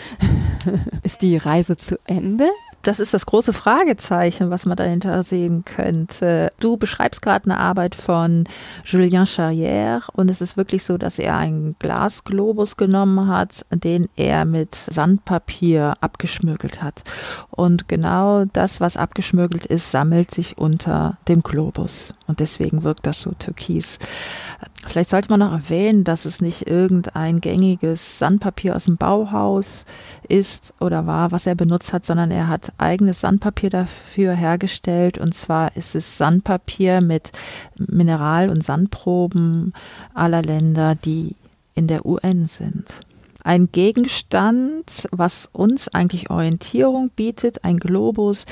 ist 1.03 1.23
die 1.23 1.37
Reise 1.37 1.77
zu 1.77 1.99
Ende? 2.05 2.49
Das 2.83 2.99
ist 2.99 3.15
das 3.15 3.27
große 3.27 3.53
Fragezeichen, 3.53 4.51
was 4.51 4.67
man 4.67 4.77
dahinter 4.77 5.23
sehen 5.23 5.65
könnte. 5.65 6.51
Du 6.59 6.77
beschreibst 6.77 7.23
gerade 7.23 7.45
eine 7.45 7.59
Arbeit 7.59 7.95
von 7.95 8.45
Julien 8.85 9.25
Charrière 9.25 10.03
und 10.15 10.33
es 10.33 10.41
ist 10.41 10.57
wirklich 10.57 10.83
so, 10.83 10.99
dass 10.99 11.21
er 11.21 11.37
einen 11.37 11.77
Glasglobus 11.79 12.77
genommen 12.77 13.29
hat, 13.29 13.65
den 13.71 14.09
er 14.17 14.45
mit 14.45 14.75
Sandpapier 14.75 15.95
abgeschmögelt 16.01 16.83
hat. 16.83 17.05
Und 17.51 17.87
genau 17.87 18.47
das, 18.47 18.81
was 18.81 18.97
abgeschmögelt 18.97 19.65
ist, 19.65 19.93
sammelt 19.93 20.33
sich 20.33 20.59
unter 20.59 21.19
dem 21.29 21.45
Globus. 21.45 22.15
Und 22.27 22.41
deswegen 22.41 22.83
wirkt 22.83 23.07
das 23.07 23.23
so 23.23 23.31
türkis. 23.39 23.99
Vielleicht 24.87 25.11
sollte 25.11 25.29
man 25.31 25.39
noch 25.39 25.53
erwähnen, 25.53 26.02
dass 26.05 26.25
es 26.25 26.41
nicht 26.41 26.67
irgendein 26.67 27.41
gängiges 27.41 28.19
Sandpapier 28.19 28.77
aus 28.77 28.85
dem 28.85 28.97
Bauhaus 28.97 29.85
ist 30.29 30.73
oder 30.81 31.07
war, 31.07 31.33
was 31.33 31.47
er 31.47 31.55
benutzt 31.55 31.93
hat, 31.93 32.05
sondern 32.07 32.31
er 32.31 32.49
hat 32.49 32.73
eigenes 32.79 33.21
Sandpapier 33.21 33.71
dafür 33.71 34.35
hergestellt. 34.35 35.19
Und 35.19 35.35
zwar 35.35 35.77
ist 35.77 35.95
es 35.95 36.19
Sandpapier 36.19 37.01
mit 37.03 37.31
Mineral- 37.77 38.51
und 38.51 38.65
Sandproben 38.65 39.73
aller 40.15 40.43
Länder, 40.43 40.95
die 40.95 41.37
in 41.75 41.87
der 41.87 42.07
UN 42.07 42.47
sind. 42.47 42.87
Ein 43.45 43.73
Gegenstand, 43.73 45.09
was 45.11 45.49
uns 45.53 45.89
eigentlich 45.89 46.31
Orientierung 46.31 47.11
bietet, 47.11 47.65
ein 47.65 47.79
Globus, 47.79 48.47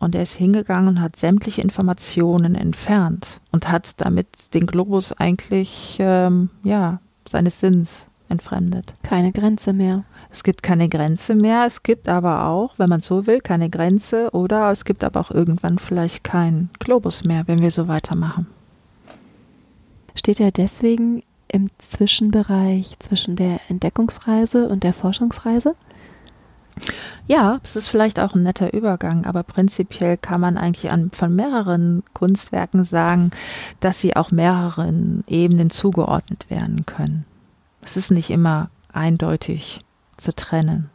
und 0.00 0.14
er 0.14 0.22
ist 0.22 0.34
hingegangen 0.34 0.88
und 0.88 1.00
hat 1.00 1.16
sämtliche 1.16 1.60
Informationen 1.60 2.56
entfernt 2.56 3.40
und 3.52 3.68
hat 3.68 4.00
damit 4.00 4.54
den 4.54 4.66
Globus 4.66 5.12
eigentlich, 5.12 5.98
ähm, 6.00 6.50
ja, 6.64 7.00
seines 7.28 7.60
Sinns 7.60 8.06
entfremdet. 8.28 8.94
Keine 9.02 9.30
Grenze 9.30 9.72
mehr. 9.72 10.04
Es 10.32 10.42
gibt 10.42 10.62
keine 10.62 10.88
Grenze 10.88 11.34
mehr. 11.34 11.64
Es 11.66 11.82
gibt 11.82 12.08
aber 12.08 12.46
auch, 12.46 12.78
wenn 12.78 12.88
man 12.88 13.00
so 13.00 13.26
will, 13.26 13.40
keine 13.40 13.68
Grenze 13.68 14.30
oder 14.32 14.70
es 14.70 14.84
gibt 14.84 15.04
aber 15.04 15.20
auch 15.20 15.30
irgendwann 15.30 15.78
vielleicht 15.78 16.24
keinen 16.24 16.70
Globus 16.78 17.24
mehr, 17.24 17.46
wenn 17.46 17.60
wir 17.60 17.70
so 17.70 17.88
weitermachen. 17.88 18.46
Steht 20.14 20.40
er 20.40 20.50
deswegen 20.50 21.22
im 21.48 21.68
Zwischenbereich 21.78 22.96
zwischen 23.00 23.36
der 23.36 23.60
Entdeckungsreise 23.68 24.68
und 24.68 24.84
der 24.84 24.92
Forschungsreise? 24.92 25.74
Ja, 27.26 27.60
es 27.62 27.76
ist 27.76 27.88
vielleicht 27.88 28.18
auch 28.18 28.34
ein 28.34 28.42
netter 28.42 28.72
Übergang, 28.72 29.24
aber 29.24 29.42
prinzipiell 29.42 30.16
kann 30.16 30.40
man 30.40 30.58
eigentlich 30.58 30.90
an, 30.90 31.10
von 31.12 31.34
mehreren 31.34 32.02
Kunstwerken 32.12 32.84
sagen, 32.84 33.30
dass 33.80 34.00
sie 34.00 34.16
auch 34.16 34.30
mehreren 34.30 35.24
Ebenen 35.26 35.70
zugeordnet 35.70 36.50
werden 36.50 36.86
können. 36.86 37.24
Es 37.82 37.96
ist 37.96 38.10
nicht 38.10 38.30
immer 38.30 38.70
eindeutig 38.92 39.80
zu 40.16 40.34
trennen. 40.34 40.90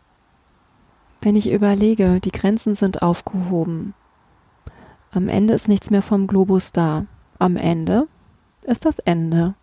Wenn 1.21 1.35
ich 1.35 1.51
überlege, 1.51 2.19
die 2.19 2.31
Grenzen 2.31 2.75
sind 2.75 3.01
aufgehoben. 3.01 3.93
Am 5.11 5.29
Ende 5.29 5.53
ist 5.53 5.67
nichts 5.67 5.89
mehr 5.89 6.01
vom 6.01 6.27
Globus 6.27 6.71
da. 6.71 7.05
Am 7.39 7.55
Ende 7.55 8.07
ist 8.63 8.85
das 8.85 8.99
Ende. 8.99 9.55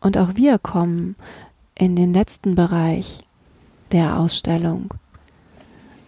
Und 0.00 0.16
auch 0.16 0.36
wir 0.36 0.58
kommen 0.58 1.16
in 1.74 1.96
den 1.96 2.12
letzten 2.12 2.54
Bereich 2.54 3.24
der 3.92 4.18
Ausstellung. 4.18 4.94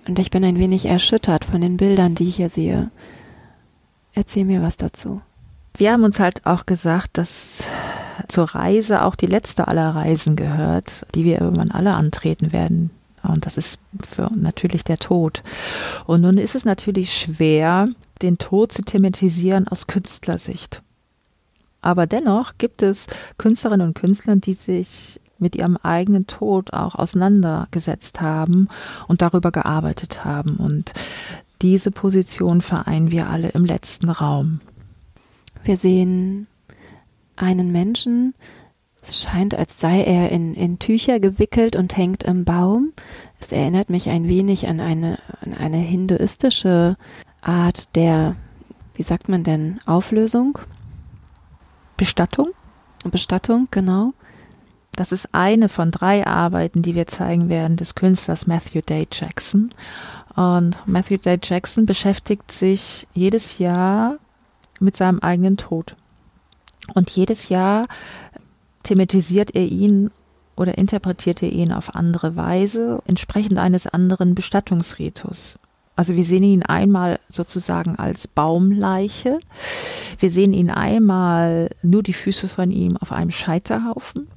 Und 0.06 0.18
ich 0.18 0.30
bin 0.30 0.44
ein 0.44 0.58
wenig 0.58 0.86
erschüttert 0.86 1.44
von 1.44 1.60
den 1.60 1.76
Bildern, 1.76 2.14
die 2.14 2.28
ich 2.28 2.36
hier 2.36 2.50
sehe. 2.50 2.90
Erzähl 4.12 4.44
mir 4.44 4.62
was 4.62 4.76
dazu. 4.76 5.20
Wir 5.76 5.92
haben 5.92 6.04
uns 6.04 6.18
halt 6.18 6.46
auch 6.46 6.66
gesagt, 6.66 7.16
dass 7.16 7.62
zur 8.28 8.44
Reise 8.44 9.04
auch 9.04 9.14
die 9.14 9.26
letzte 9.26 9.68
aller 9.68 9.94
Reisen 9.94 10.36
gehört, 10.36 11.06
die 11.14 11.24
wir 11.24 11.40
irgendwann 11.40 11.70
alle 11.70 11.94
antreten 11.94 12.52
werden. 12.52 12.90
Und 13.22 13.46
das 13.46 13.56
ist 13.56 13.78
für 14.02 14.30
natürlich 14.34 14.84
der 14.84 14.98
Tod. 14.98 15.42
Und 16.06 16.22
nun 16.22 16.38
ist 16.38 16.54
es 16.54 16.64
natürlich 16.64 17.14
schwer, 17.14 17.86
den 18.22 18.38
Tod 18.38 18.72
zu 18.72 18.82
thematisieren 18.82 19.68
aus 19.68 19.86
Künstlersicht. 19.86 20.82
Aber 21.82 22.06
dennoch 22.06 22.54
gibt 22.58 22.82
es 22.82 23.06
Künstlerinnen 23.38 23.88
und 23.88 23.94
Künstler, 23.94 24.36
die 24.36 24.54
sich 24.54 25.19
mit 25.40 25.56
ihrem 25.56 25.76
eigenen 25.76 26.26
Tod 26.26 26.72
auch 26.72 26.94
auseinandergesetzt 26.94 28.20
haben 28.20 28.68
und 29.08 29.22
darüber 29.22 29.50
gearbeitet 29.50 30.24
haben. 30.24 30.56
Und 30.56 30.92
diese 31.62 31.90
Position 31.90 32.60
vereinen 32.60 33.10
wir 33.10 33.28
alle 33.28 33.48
im 33.48 33.64
letzten 33.64 34.08
Raum. 34.08 34.60
Wir 35.64 35.76
sehen 35.76 36.46
einen 37.36 37.72
Menschen, 37.72 38.34
es 39.02 39.22
scheint, 39.22 39.54
als 39.54 39.80
sei 39.80 40.02
er 40.02 40.30
in, 40.30 40.54
in 40.54 40.78
Tücher 40.78 41.20
gewickelt 41.20 41.76
und 41.76 41.96
hängt 41.96 42.22
im 42.22 42.44
Baum. 42.44 42.92
Es 43.40 43.52
erinnert 43.52 43.88
mich 43.88 44.08
ein 44.08 44.28
wenig 44.28 44.68
an 44.68 44.80
eine, 44.80 45.18
an 45.40 45.54
eine 45.54 45.78
hinduistische 45.78 46.96
Art 47.40 47.96
der, 47.96 48.36
wie 48.94 49.02
sagt 49.02 49.28
man 49.28 49.42
denn, 49.42 49.78
Auflösung? 49.86 50.58
Bestattung? 51.96 52.48
Bestattung, 53.04 53.68
genau. 53.70 54.12
Das 54.96 55.12
ist 55.12 55.28
eine 55.32 55.68
von 55.68 55.90
drei 55.90 56.26
Arbeiten, 56.26 56.82
die 56.82 56.94
wir 56.94 57.06
zeigen 57.06 57.48
werden, 57.48 57.76
des 57.76 57.94
Künstlers 57.94 58.46
Matthew 58.46 58.82
Day 58.82 59.06
Jackson. 59.10 59.70
Und 60.36 60.78
Matthew 60.86 61.18
Day 61.18 61.38
Jackson 61.42 61.86
beschäftigt 61.86 62.50
sich 62.52 63.06
jedes 63.12 63.58
Jahr 63.58 64.16
mit 64.78 64.96
seinem 64.96 65.20
eigenen 65.20 65.56
Tod. 65.56 65.96
Und 66.94 67.10
jedes 67.10 67.48
Jahr 67.48 67.86
thematisiert 68.82 69.54
er 69.54 69.66
ihn 69.66 70.10
oder 70.56 70.76
interpretiert 70.76 71.42
er 71.42 71.50
ihn 71.50 71.72
auf 71.72 71.94
andere 71.94 72.36
Weise, 72.36 73.00
entsprechend 73.06 73.58
eines 73.58 73.86
anderen 73.86 74.34
Bestattungsritus. 74.34 75.58
Also 75.96 76.16
wir 76.16 76.24
sehen 76.24 76.44
ihn 76.44 76.62
einmal 76.62 77.18
sozusagen 77.28 77.96
als 77.96 78.26
Baumleiche. 78.26 79.38
Wir 80.18 80.30
sehen 80.30 80.52
ihn 80.52 80.70
einmal 80.70 81.70
nur 81.82 82.02
die 82.02 82.12
Füße 82.12 82.48
von 82.48 82.70
ihm 82.70 82.96
auf 82.96 83.12
einem 83.12 83.30
Scheiterhaufen. 83.30 84.28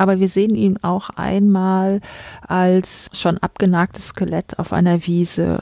Aber 0.00 0.18
wir 0.18 0.30
sehen 0.30 0.54
ihn 0.54 0.78
auch 0.80 1.10
einmal 1.10 2.00
als 2.48 3.10
schon 3.12 3.36
abgenagtes 3.36 4.08
Skelett 4.08 4.58
auf 4.58 4.72
einer 4.72 5.06
Wiese, 5.06 5.60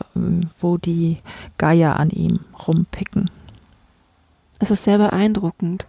wo 0.61 0.77
die 0.77 1.17
Geier 1.57 1.99
an 1.99 2.11
ihm 2.11 2.39
rumpicken. 2.69 3.29
Es 4.61 4.71
ist 4.71 4.85
sehr 4.85 4.99
beeindruckend. 4.99 5.89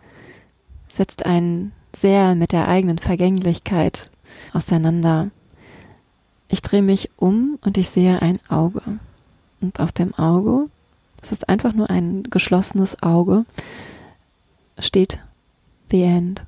Setzt 0.91 1.27
einen 1.27 1.73
sehr 1.95 2.33
mit 2.33 2.51
der 2.51 2.67
eigenen 2.67 2.97
Vergänglichkeit 2.97 4.09
auseinander. 4.51 5.29
Ich 6.47 6.63
drehe 6.63 6.81
mich 6.81 7.11
um 7.17 7.59
und 7.61 7.77
ich 7.77 7.89
sehe 7.89 8.19
ein 8.19 8.39
Auge. 8.49 8.81
Und 9.61 9.79
auf 9.79 9.91
dem 9.91 10.15
Auge, 10.15 10.71
das 11.21 11.31
ist 11.31 11.47
einfach 11.49 11.73
nur 11.73 11.91
ein 11.91 12.23
geschlossenes 12.23 13.03
Auge, 13.03 13.45
steht 14.79 15.19
The 15.91 16.01
End. 16.01 16.45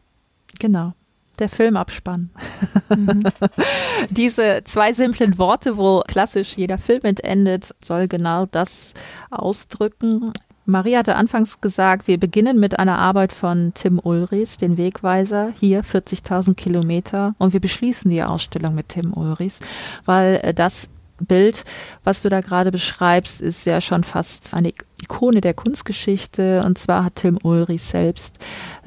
Genau 0.57 0.93
der 1.41 1.49
Filmabspann. 1.49 2.29
Mhm. 2.95 3.23
Diese 4.09 4.61
zwei 4.63 4.93
simplen 4.93 5.37
Worte, 5.37 5.77
wo 5.77 6.01
klassisch 6.07 6.55
jeder 6.55 6.77
Film 6.77 7.01
endet, 7.03 7.75
soll 7.83 8.07
genau 8.07 8.45
das 8.45 8.93
ausdrücken. 9.29 10.31
Maria 10.65 10.99
hatte 10.99 11.15
anfangs 11.15 11.59
gesagt, 11.59 12.07
wir 12.07 12.19
beginnen 12.19 12.59
mit 12.59 12.79
einer 12.79 12.99
Arbeit 12.99 13.33
von 13.33 13.73
Tim 13.73 13.99
Ulrichs, 14.01 14.57
den 14.57 14.77
Wegweiser, 14.77 15.51
hier 15.59 15.83
40.000 15.83 16.53
Kilometer. 16.55 17.35
Und 17.39 17.53
wir 17.53 17.59
beschließen 17.59 18.09
die 18.09 18.23
Ausstellung 18.23 18.75
mit 18.75 18.89
Tim 18.89 19.13
Ulrichs, 19.13 19.59
weil 20.05 20.39
äh, 20.43 20.53
das 20.53 20.89
Bild, 21.25 21.65
was 22.03 22.21
du 22.21 22.29
da 22.29 22.41
gerade 22.41 22.71
beschreibst, 22.71 23.41
ist 23.41 23.65
ja 23.65 23.81
schon 23.81 24.03
fast 24.03 24.53
eine 24.53 24.73
Ikone 25.01 25.41
der 25.41 25.53
Kunstgeschichte. 25.53 26.63
Und 26.65 26.77
zwar 26.77 27.05
hat 27.05 27.15
Tim 27.15 27.37
Ulrich 27.43 27.83
selbst 27.83 28.37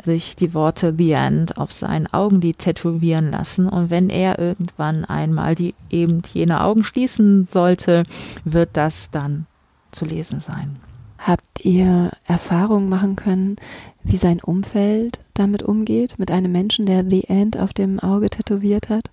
sich 0.04 0.36
die 0.36 0.54
Worte 0.54 0.94
The 0.96 1.12
End 1.12 1.58
auf 1.58 1.72
sein 1.72 2.06
Augenlid 2.12 2.58
tätowieren 2.58 3.30
lassen. 3.30 3.68
Und 3.68 3.90
wenn 3.90 4.10
er 4.10 4.38
irgendwann 4.38 5.04
einmal 5.04 5.54
die 5.54 5.74
eben 5.90 6.22
jene 6.32 6.62
Augen 6.62 6.84
schließen 6.84 7.46
sollte, 7.46 8.04
wird 8.44 8.70
das 8.74 9.10
dann 9.10 9.46
zu 9.92 10.04
lesen 10.04 10.40
sein. 10.40 10.76
Habt 11.18 11.64
ihr 11.64 12.10
Erfahrungen 12.26 12.90
machen 12.90 13.16
können, 13.16 13.56
wie 14.02 14.18
sein 14.18 14.40
Umfeld 14.40 15.20
damit 15.32 15.62
umgeht, 15.62 16.18
mit 16.18 16.30
einem 16.30 16.52
Menschen, 16.52 16.84
der 16.84 17.02
The 17.08 17.24
End 17.24 17.58
auf 17.58 17.72
dem 17.72 17.98
Auge 17.98 18.28
tätowiert 18.28 18.90
hat? 18.90 19.10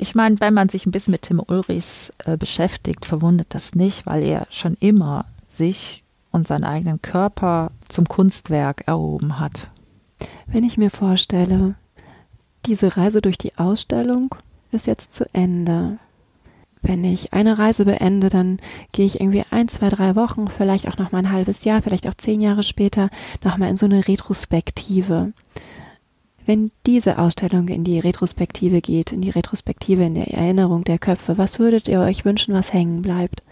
Ich 0.00 0.14
meine, 0.14 0.40
wenn 0.40 0.54
man 0.54 0.70
sich 0.70 0.86
ein 0.86 0.92
bisschen 0.92 1.12
mit 1.12 1.22
Tim 1.22 1.42
Ulrichs 1.46 2.10
äh, 2.24 2.38
beschäftigt, 2.38 3.04
verwundert 3.04 3.48
das 3.50 3.74
nicht, 3.74 4.06
weil 4.06 4.22
er 4.22 4.46
schon 4.48 4.74
immer 4.80 5.26
sich 5.46 6.04
und 6.30 6.48
seinen 6.48 6.64
eigenen 6.64 7.02
Körper 7.02 7.70
zum 7.86 8.08
Kunstwerk 8.08 8.84
erhoben 8.86 9.38
hat. 9.38 9.70
Wenn 10.46 10.64
ich 10.64 10.78
mir 10.78 10.88
vorstelle, 10.88 11.74
diese 12.64 12.96
Reise 12.96 13.20
durch 13.20 13.36
die 13.36 13.58
Ausstellung 13.58 14.34
ist 14.72 14.86
jetzt 14.86 15.14
zu 15.14 15.26
Ende. 15.34 15.98
wenn 16.82 17.04
ich 17.04 17.34
eine 17.34 17.58
Reise 17.58 17.84
beende, 17.84 18.30
dann 18.30 18.58
gehe 18.92 19.04
ich 19.04 19.20
irgendwie 19.20 19.44
ein, 19.50 19.68
zwei, 19.68 19.90
drei 19.90 20.16
Wochen, 20.16 20.48
vielleicht 20.48 20.88
auch 20.88 20.96
noch 20.96 21.12
mal 21.12 21.18
ein 21.18 21.30
halbes 21.30 21.64
Jahr, 21.64 21.82
vielleicht 21.82 22.08
auch 22.08 22.14
zehn 22.14 22.40
Jahre 22.40 22.62
später, 22.62 23.10
noch 23.44 23.58
mal 23.58 23.68
in 23.68 23.76
so 23.76 23.84
eine 23.84 24.08
Retrospektive. 24.08 25.34
Wenn 26.50 26.72
diese 26.84 27.18
Ausstellung 27.18 27.68
in 27.68 27.84
die 27.84 28.00
Retrospektive 28.00 28.80
geht, 28.80 29.12
in 29.12 29.20
die 29.20 29.30
Retrospektive 29.30 30.02
in 30.02 30.16
der 30.16 30.34
Erinnerung 30.34 30.82
der 30.82 30.98
Köpfe, 30.98 31.38
was 31.38 31.60
würdet 31.60 31.86
ihr 31.86 32.00
euch 32.00 32.24
wünschen, 32.24 32.54
was 32.54 32.72
hängen 32.72 33.02
bleibt? 33.02 33.44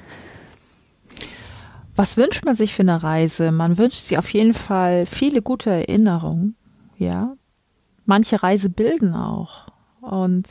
Was 1.94 2.16
wünscht 2.16 2.44
man 2.44 2.56
sich 2.56 2.74
für 2.74 2.82
eine 2.82 3.00
Reise? 3.00 3.52
Man 3.52 3.78
wünscht 3.78 3.98
sich 3.98 4.18
auf 4.18 4.28
jeden 4.32 4.52
Fall 4.52 5.06
viele 5.06 5.42
gute 5.42 5.70
Erinnerungen, 5.70 6.56
ja. 6.96 7.36
Manche 8.04 8.42
Reisebilden 8.42 9.14
auch. 9.14 9.67
Und 10.08 10.48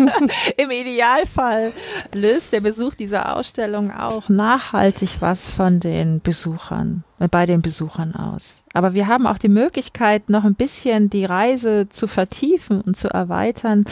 im 0.56 0.70
Idealfall 0.70 1.72
löst 2.14 2.52
der 2.52 2.60
Besuch 2.60 2.94
dieser 2.94 3.36
Ausstellung 3.36 3.90
auch 3.90 4.28
nachhaltig 4.28 5.16
was 5.20 5.50
von 5.50 5.80
den 5.80 6.20
Besuchern, 6.20 7.02
äh, 7.18 7.26
bei 7.26 7.44
den 7.44 7.62
Besuchern 7.62 8.14
aus. 8.14 8.62
Aber 8.74 8.94
wir 8.94 9.08
haben 9.08 9.26
auch 9.26 9.38
die 9.38 9.48
Möglichkeit, 9.48 10.30
noch 10.30 10.44
ein 10.44 10.54
bisschen 10.54 11.10
die 11.10 11.24
Reise 11.24 11.88
zu 11.88 12.06
vertiefen 12.06 12.80
und 12.80 12.96
zu 12.96 13.08
erweitern. 13.08 13.84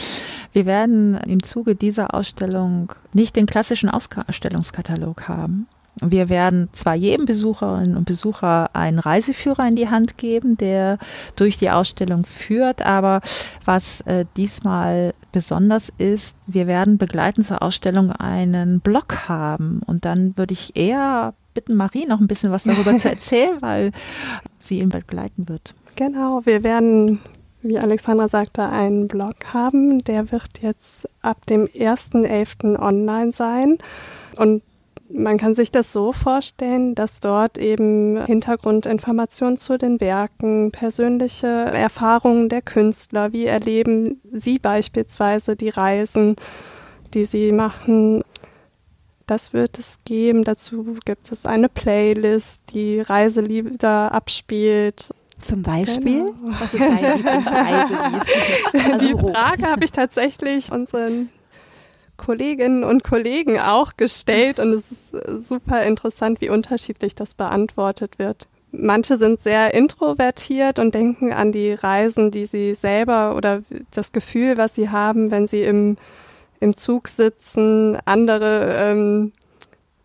Wir 0.53 0.65
werden 0.65 1.15
im 1.27 1.43
Zuge 1.43 1.75
dieser 1.75 2.13
Ausstellung 2.13 2.93
nicht 3.13 3.35
den 3.35 3.47
klassischen 3.47 3.89
Ausstellungskatalog 3.89 5.27
haben, 5.27 5.67
wir 6.01 6.29
werden 6.29 6.69
zwar 6.71 6.95
jedem 6.95 7.25
Besucherinnen 7.25 7.95
und 7.95 8.05
Besucher 8.05 8.69
einen 8.73 8.99
Reiseführer 8.99 9.67
in 9.67 9.75
die 9.75 9.89
Hand 9.89 10.17
geben, 10.17 10.57
der 10.57 10.97
durch 11.35 11.57
die 11.57 11.69
Ausstellung 11.69 12.25
führt, 12.25 12.81
aber 12.81 13.21
was 13.65 14.01
äh, 14.01 14.25
diesmal 14.35 15.13
besonders 15.31 15.91
ist, 15.97 16.35
wir 16.47 16.67
werden 16.67 16.97
begleitend 16.97 17.45
zur 17.45 17.61
Ausstellung 17.61 18.11
einen 18.11 18.79
Blog 18.79 19.27
haben 19.29 19.81
und 19.85 20.05
dann 20.05 20.35
würde 20.37 20.53
ich 20.53 20.75
eher 20.75 21.33
bitten, 21.53 21.75
Marie 21.75 22.05
noch 22.05 22.19
ein 22.19 22.27
bisschen 22.27 22.51
was 22.51 22.63
darüber 22.63 22.95
zu 22.97 23.09
erzählen, 23.09 23.61
weil 23.61 23.91
sie 24.57 24.79
ihn 24.79 24.89
begleiten 24.89 25.47
wird. 25.47 25.75
Genau, 25.95 26.41
wir 26.45 26.63
werden 26.63 27.19
wie 27.63 27.77
Alexandra 27.77 28.27
sagte, 28.27 28.63
einen 28.63 29.07
Blog 29.07 29.53
haben. 29.53 29.99
Der 29.99 30.31
wird 30.31 30.61
jetzt 30.61 31.07
ab 31.21 31.45
dem 31.45 31.65
1.11. 31.67 32.79
online 32.79 33.31
sein. 33.31 33.77
Und 34.37 34.63
man 35.13 35.37
kann 35.37 35.53
sich 35.53 35.71
das 35.71 35.93
so 35.93 36.11
vorstellen, 36.11 36.95
dass 36.95 37.19
dort 37.19 37.57
eben 37.57 38.23
Hintergrundinformationen 38.25 39.57
zu 39.57 39.77
den 39.77 39.99
Werken, 39.99 40.71
persönliche 40.71 41.47
Erfahrungen 41.47 42.49
der 42.49 42.61
Künstler, 42.61 43.33
wie 43.33 43.45
erleben 43.45 44.21
sie 44.31 44.59
beispielsweise 44.59 45.55
die 45.55 45.69
Reisen, 45.69 46.35
die 47.13 47.23
sie 47.23 47.51
machen. 47.51 48.23
Das 49.27 49.53
wird 49.53 49.79
es 49.79 49.99
geben. 50.05 50.43
Dazu 50.43 50.97
gibt 51.05 51.31
es 51.31 51.45
eine 51.45 51.69
Playlist, 51.69 52.73
die 52.73 52.99
Reiselieder 52.99 54.11
abspielt. 54.11 55.13
Zum 55.41 55.63
Beispiel? 55.63 56.19
Genau. 56.19 56.33
Was 56.59 56.73
ist 56.73 56.81
dein 56.81 57.17
Lieblingsreiselied? 57.17 58.21
Also 58.91 59.07
die 59.07 59.31
Frage 59.31 59.63
habe 59.63 59.85
ich 59.85 59.91
tatsächlich 59.91 60.71
unseren 60.71 61.29
Kolleginnen 62.21 62.83
und 62.83 63.03
Kollegen 63.03 63.59
auch 63.59 63.97
gestellt 63.97 64.59
und 64.59 64.73
es 64.73 64.91
ist 64.91 65.13
äh, 65.13 65.41
super 65.41 65.83
interessant, 65.83 66.39
wie 66.39 66.49
unterschiedlich 66.49 67.15
das 67.15 67.33
beantwortet 67.33 68.19
wird. 68.19 68.47
Manche 68.71 69.17
sind 69.17 69.41
sehr 69.41 69.73
introvertiert 69.73 70.79
und 70.79 70.95
denken 70.95 71.33
an 71.33 71.51
die 71.51 71.73
Reisen, 71.73 72.31
die 72.31 72.45
sie 72.45 72.73
selber 72.73 73.35
oder 73.35 73.63
das 73.91 74.13
Gefühl, 74.13 74.57
was 74.57 74.75
sie 74.75 74.89
haben, 74.89 75.31
wenn 75.31 75.47
sie 75.47 75.63
im, 75.63 75.97
im 76.61 76.73
Zug 76.75 77.09
sitzen. 77.09 77.97
Andere 78.05 78.75
ähm, 78.77 79.33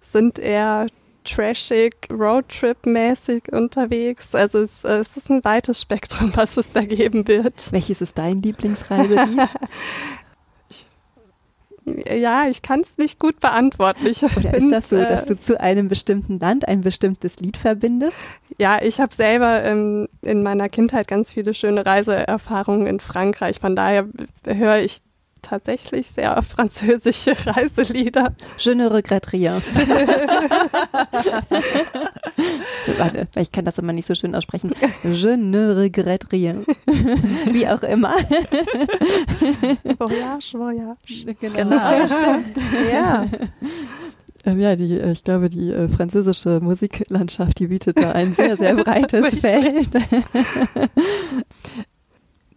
sind 0.01 0.39
eher 0.39 0.87
trashig, 1.23 1.95
Roadtrip-mäßig 2.11 3.53
unterwegs. 3.53 4.35
Also 4.35 4.59
es, 4.59 4.85
es, 4.85 5.17
ist 5.17 5.31
ein 5.31 5.45
weites 5.45 5.83
Spektrum, 5.83 6.33
was 6.35 6.57
es 6.57 6.73
da 6.73 6.81
geben 6.81 7.29
wird. 7.29 7.71
Welches 7.73 8.01
ist 8.01 8.17
dein 8.17 8.43
Lieblingsreiselied? 8.43 9.49
Ja, 11.87 12.49
ich 12.49 12.63
kann 12.63 12.81
es 12.81 12.99
nicht 12.99 13.21
gut 13.21 13.39
beantworten. 13.39 14.07
Ich 14.07 14.23
Oder 14.23 14.33
find, 14.33 14.55
ist 14.55 14.71
das 14.71 14.89
so, 14.89 14.97
dass 14.97 15.23
äh, 15.23 15.27
du 15.27 15.39
zu 15.39 15.61
einem 15.61 15.87
bestimmten 15.87 16.41
Land 16.41 16.67
ein 16.67 16.81
bestimmtes 16.81 17.39
Lied 17.39 17.57
verbindest? 17.57 18.17
Ja, 18.59 18.83
ich 18.83 19.01
habe 19.01 19.15
selber 19.15 19.63
ähm, 19.63 20.09
in 20.21 20.43
meiner 20.43 20.69
Kindheit 20.69 21.07
ganz 21.07 21.33
viele 21.33 21.55
schöne 21.55 21.87
Reiseerfahrungen 21.87 22.89
in 22.89 22.99
Frankreich. 22.99 23.61
Von 23.61 23.77
daher 23.77 24.07
höre 24.45 24.79
ich 24.79 25.01
tatsächlich 25.47 26.11
sehr 26.11 26.43
französische 26.55 27.35
Reiselieder. 27.47 28.35
Je 28.59 28.75
ne 28.75 28.91
regrette 28.93 29.33
rien. 29.33 29.55
Warte, 32.99 33.29
ich 33.37 33.53
kann 33.53 33.65
das 33.65 33.79
immer 33.79 33.93
nicht 33.93 34.07
so 34.07 34.15
schön 34.15 34.35
aussprechen. 34.35 34.73
Je 35.05 35.37
ne 35.37 35.77
regrette 35.77 36.33
rien. 36.33 36.65
Wie 36.87 37.69
auch 37.69 37.83
immer. 37.83 38.15
voyage, 39.99 40.59
voyage. 40.59 41.25
Genau, 41.41 41.55
genau. 41.55 41.77
Ja, 41.77 42.09
stimmt. 42.09 42.57
Ja. 42.91 43.27
Ähm, 44.45 44.61
ja, 44.61 44.77
die, 44.77 44.99
äh, 44.99 45.13
ich 45.13 45.25
glaube, 45.25 45.49
die 45.49 45.71
äh, 45.71 45.89
französische 45.89 46.61
Musiklandschaft, 46.61 47.59
die 47.59 47.67
bietet 47.67 47.99
da 47.99 48.13
ein 48.13 48.35
sehr, 48.35 48.57
sehr 48.57 48.75
breites 48.77 49.39
Feld. 49.41 49.89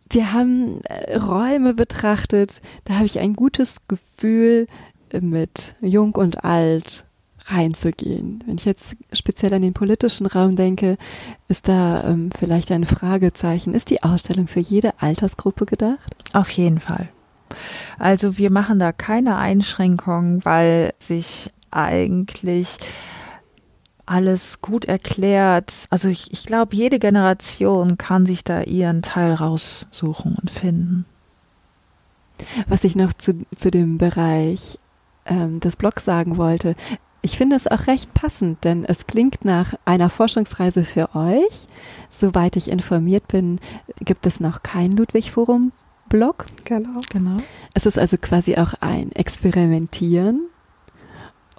Wir 0.09 0.33
haben 0.33 0.81
äh, 0.85 1.17
Räume 1.17 1.73
betrachtet, 1.73 2.61
da 2.85 2.95
habe 2.95 3.05
ich 3.05 3.19
ein 3.19 3.33
gutes 3.33 3.75
Gefühl, 3.87 4.67
äh, 5.11 5.21
mit 5.21 5.75
Jung 5.81 6.15
und 6.15 6.43
Alt 6.43 7.05
reinzugehen. 7.45 8.43
Wenn 8.45 8.55
ich 8.55 8.65
jetzt 8.65 8.95
speziell 9.13 9.53
an 9.53 9.61
den 9.61 9.73
politischen 9.73 10.25
Raum 10.25 10.55
denke, 10.55 10.97
ist 11.47 11.67
da 11.67 12.03
ähm, 12.03 12.29
vielleicht 12.37 12.71
ein 12.71 12.85
Fragezeichen. 12.85 13.73
Ist 13.73 13.89
die 13.89 14.03
Ausstellung 14.03 14.47
für 14.47 14.59
jede 14.59 14.99
Altersgruppe 15.01 15.65
gedacht? 15.65 16.15
Auf 16.33 16.49
jeden 16.51 16.79
Fall. 16.79 17.09
Also 17.97 18.37
wir 18.37 18.51
machen 18.51 18.79
da 18.79 18.91
keine 18.91 19.37
Einschränkungen, 19.37 20.43
weil 20.45 20.93
sich 20.99 21.49
eigentlich 21.71 22.77
alles 24.09 24.61
gut 24.61 24.85
erklärt. 24.85 25.71
Also 25.89 26.09
ich, 26.09 26.31
ich 26.33 26.45
glaube, 26.45 26.75
jede 26.75 26.99
Generation 26.99 27.97
kann 27.97 28.25
sich 28.25 28.43
da 28.43 28.61
ihren 28.61 29.01
Teil 29.01 29.33
raussuchen 29.33 30.35
und 30.39 30.49
finden. 30.49 31.05
Was 32.67 32.83
ich 32.83 32.95
noch 32.95 33.13
zu, 33.13 33.45
zu 33.55 33.69
dem 33.69 33.97
Bereich 33.97 34.79
ähm, 35.25 35.59
des 35.59 35.75
Blogs 35.75 36.05
sagen 36.05 36.37
wollte, 36.37 36.75
ich 37.21 37.37
finde 37.37 37.57
es 37.57 37.67
auch 37.67 37.87
recht 37.87 38.13
passend, 38.13 38.63
denn 38.63 38.85
es 38.85 39.05
klingt 39.05 39.43
nach 39.43 39.73
einer 39.85 40.09
Forschungsreise 40.09 40.85
für 40.85 41.13
euch. 41.15 41.67
Soweit 42.09 42.55
ich 42.55 42.69
informiert 42.69 43.27
bin, 43.27 43.59
gibt 43.99 44.25
es 44.25 44.39
noch 44.39 44.63
kein 44.63 44.93
Ludwig-Forum-Blog. 44.93 46.45
Genau. 46.63 47.01
genau. 47.09 47.37
Es 47.73 47.85
ist 47.85 47.99
also 47.99 48.17
quasi 48.17 48.55
auch 48.55 48.73
ein 48.79 49.11
Experimentieren 49.11 50.47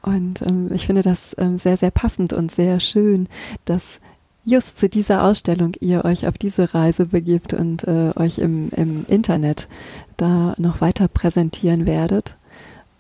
und 0.03 0.43
ähm, 0.43 0.71
ich 0.73 0.87
finde 0.87 1.03
das 1.03 1.35
ähm, 1.39 1.59
sehr, 1.59 1.77
sehr 1.77 1.91
passend 1.91 2.33
und 2.33 2.51
sehr 2.51 2.81
schön, 2.81 3.29
dass 3.65 3.83
just 4.45 4.79
zu 4.79 4.89
dieser 4.89 5.23
Ausstellung 5.25 5.73
ihr 5.81 6.05
euch 6.05 6.27
auf 6.27 6.39
diese 6.39 6.75
Reise 6.75 7.07
begibt 7.07 7.53
und 7.53 7.85
äh, 7.85 8.13
euch 8.17 8.39
im, 8.39 8.71
im 8.71 9.05
Internet 9.07 9.69
da 10.17 10.55
noch 10.59 10.81
weiter 10.81 11.09
präsentieren 11.09 11.87
werdet. 11.87 12.37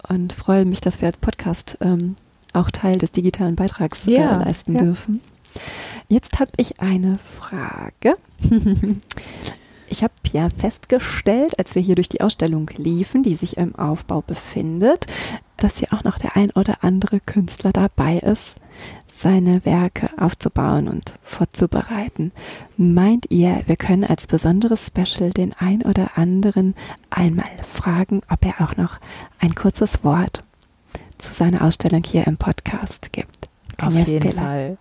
Und 0.08 0.32
freue 0.32 0.64
mich, 0.64 0.80
dass 0.80 1.00
wir 1.00 1.08
als 1.08 1.18
Podcast 1.18 1.78
ähm, 1.80 2.16
auch 2.52 2.70
Teil 2.70 2.96
des 2.96 3.12
digitalen 3.12 3.56
Beitrags 3.56 4.06
äh, 4.06 4.12
ja, 4.12 4.36
leisten 4.36 4.74
ja. 4.74 4.82
dürfen. 4.82 5.20
Jetzt 6.08 6.38
habe 6.38 6.52
ich 6.56 6.80
eine 6.80 7.18
Frage. 7.24 8.16
Ich 9.90 10.04
habe 10.04 10.14
ja 10.32 10.48
festgestellt, 10.56 11.58
als 11.58 11.74
wir 11.74 11.82
hier 11.82 11.96
durch 11.96 12.08
die 12.08 12.20
Ausstellung 12.20 12.70
liefen, 12.76 13.24
die 13.24 13.34
sich 13.34 13.56
im 13.56 13.74
Aufbau 13.74 14.22
befindet, 14.22 15.06
dass 15.56 15.78
hier 15.78 15.92
auch 15.92 16.04
noch 16.04 16.16
der 16.16 16.36
ein 16.36 16.52
oder 16.52 16.84
andere 16.84 17.18
Künstler 17.18 17.72
dabei 17.72 18.18
ist, 18.18 18.56
seine 19.16 19.64
Werke 19.64 20.08
aufzubauen 20.16 20.86
und 20.86 21.12
vorzubereiten. 21.24 22.30
Meint 22.76 23.26
ihr, 23.30 23.64
wir 23.66 23.76
können 23.76 24.04
als 24.04 24.28
besonderes 24.28 24.86
Special 24.86 25.30
den 25.30 25.52
ein 25.58 25.82
oder 25.82 26.16
anderen 26.16 26.76
einmal 27.10 27.50
fragen, 27.64 28.22
ob 28.30 28.46
er 28.46 28.60
auch 28.60 28.76
noch 28.76 29.00
ein 29.40 29.56
kurzes 29.56 30.04
Wort 30.04 30.44
zu 31.18 31.34
seiner 31.34 31.62
Ausstellung 31.62 32.04
hier 32.04 32.28
im 32.28 32.36
Podcast 32.36 33.12
gibt? 33.12 33.50
Auf 33.82 33.94
jeden 33.94 34.32
Fall. 34.32 34.78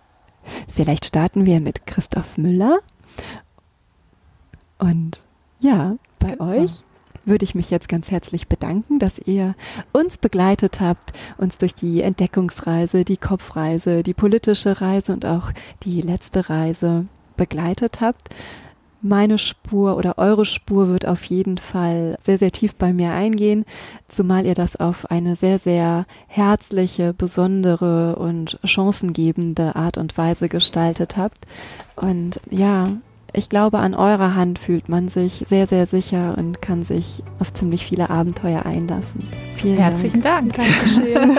Vielleicht 0.72 1.04
starten 1.04 1.46
wir 1.46 1.60
mit 1.60 1.84
Christoph 1.86 2.38
Müller 2.38 2.78
und 4.80 5.22
ja, 5.60 5.96
bei 6.18 6.30
genau. 6.32 6.50
euch 6.50 6.82
würde 7.24 7.44
ich 7.44 7.54
mich 7.54 7.70
jetzt 7.70 7.88
ganz 7.88 8.10
herzlich 8.10 8.48
bedanken, 8.48 8.98
dass 8.98 9.18
ihr 9.18 9.54
uns 9.92 10.18
begleitet 10.18 10.80
habt, 10.80 11.12
uns 11.36 11.58
durch 11.58 11.74
die 11.74 12.00
Entdeckungsreise, 12.00 13.04
die 13.04 13.18
Kopfreise, 13.18 14.02
die 14.02 14.14
politische 14.14 14.80
Reise 14.80 15.12
und 15.12 15.26
auch 15.26 15.52
die 15.82 16.00
letzte 16.00 16.48
Reise 16.48 17.06
begleitet 17.36 18.00
habt. 18.00 18.30
meine 19.02 19.38
Spur 19.38 19.96
oder 19.96 20.18
eure 20.18 20.44
Spur 20.44 20.88
wird 20.88 21.06
auf 21.06 21.24
jeden 21.24 21.58
Fall 21.58 22.18
sehr, 22.22 22.38
sehr 22.38 22.50
tief 22.50 22.74
bei 22.74 22.92
mir 22.92 23.12
eingehen, 23.12 23.64
zumal 24.08 24.44
ihr 24.44 24.54
das 24.54 24.76
auf 24.76 25.10
eine 25.10 25.36
sehr, 25.36 25.58
sehr 25.58 26.06
herzliche, 26.26 27.14
besondere 27.14 28.16
und 28.16 28.58
chancengebende 28.64 29.74
Art 29.74 29.96
und 29.96 30.18
Weise 30.18 30.48
gestaltet 30.48 31.16
habt. 31.16 31.46
Und 31.96 32.40
ja, 32.50 32.88
ich 33.32 33.48
glaube, 33.48 33.78
an 33.78 33.94
eurer 33.94 34.34
Hand 34.34 34.58
fühlt 34.58 34.88
man 34.88 35.08
sich 35.08 35.44
sehr, 35.48 35.66
sehr 35.66 35.86
sicher 35.86 36.34
und 36.38 36.60
kann 36.60 36.82
sich 36.84 37.22
auf 37.38 37.52
ziemlich 37.52 37.84
viele 37.86 38.10
Abenteuer 38.10 38.66
einlassen. 38.66 39.28
Vielen 39.54 39.76
Herzlichen 39.76 40.20
Dank. 40.20 40.54
Dank. 40.54 40.68
Dankeschön. 40.68 41.38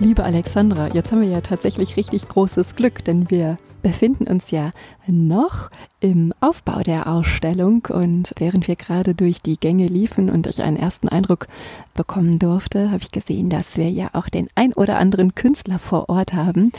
Liebe 0.00 0.24
Alexandra, 0.24 0.88
jetzt 0.88 1.12
haben 1.12 1.20
wir 1.20 1.28
ja 1.28 1.40
tatsächlich 1.40 1.96
richtig 1.96 2.28
großes 2.28 2.74
Glück, 2.74 3.04
denn 3.04 3.30
wir 3.30 3.56
befinden 3.82 4.26
uns 4.26 4.50
ja 4.50 4.70
noch 5.06 5.70
im 6.00 6.32
Aufbau 6.40 6.80
der 6.80 7.06
Ausstellung 7.06 7.86
und 7.90 8.32
während 8.38 8.68
wir 8.68 8.76
gerade 8.76 9.14
durch 9.14 9.42
die 9.42 9.58
Gänge 9.58 9.86
liefen 9.86 10.30
und 10.30 10.46
ich 10.46 10.62
einen 10.62 10.76
ersten 10.76 11.08
Eindruck 11.08 11.48
bekommen 11.94 12.38
durfte, 12.38 12.90
habe 12.90 13.02
ich 13.02 13.12
gesehen, 13.12 13.48
dass 13.48 13.76
wir 13.76 13.90
ja 13.90 14.10
auch 14.12 14.28
den 14.28 14.48
ein 14.54 14.72
oder 14.72 14.98
anderen 14.98 15.34
Künstler 15.34 15.78
vor 15.78 16.08
Ort 16.08 16.32
haben, 16.32 16.72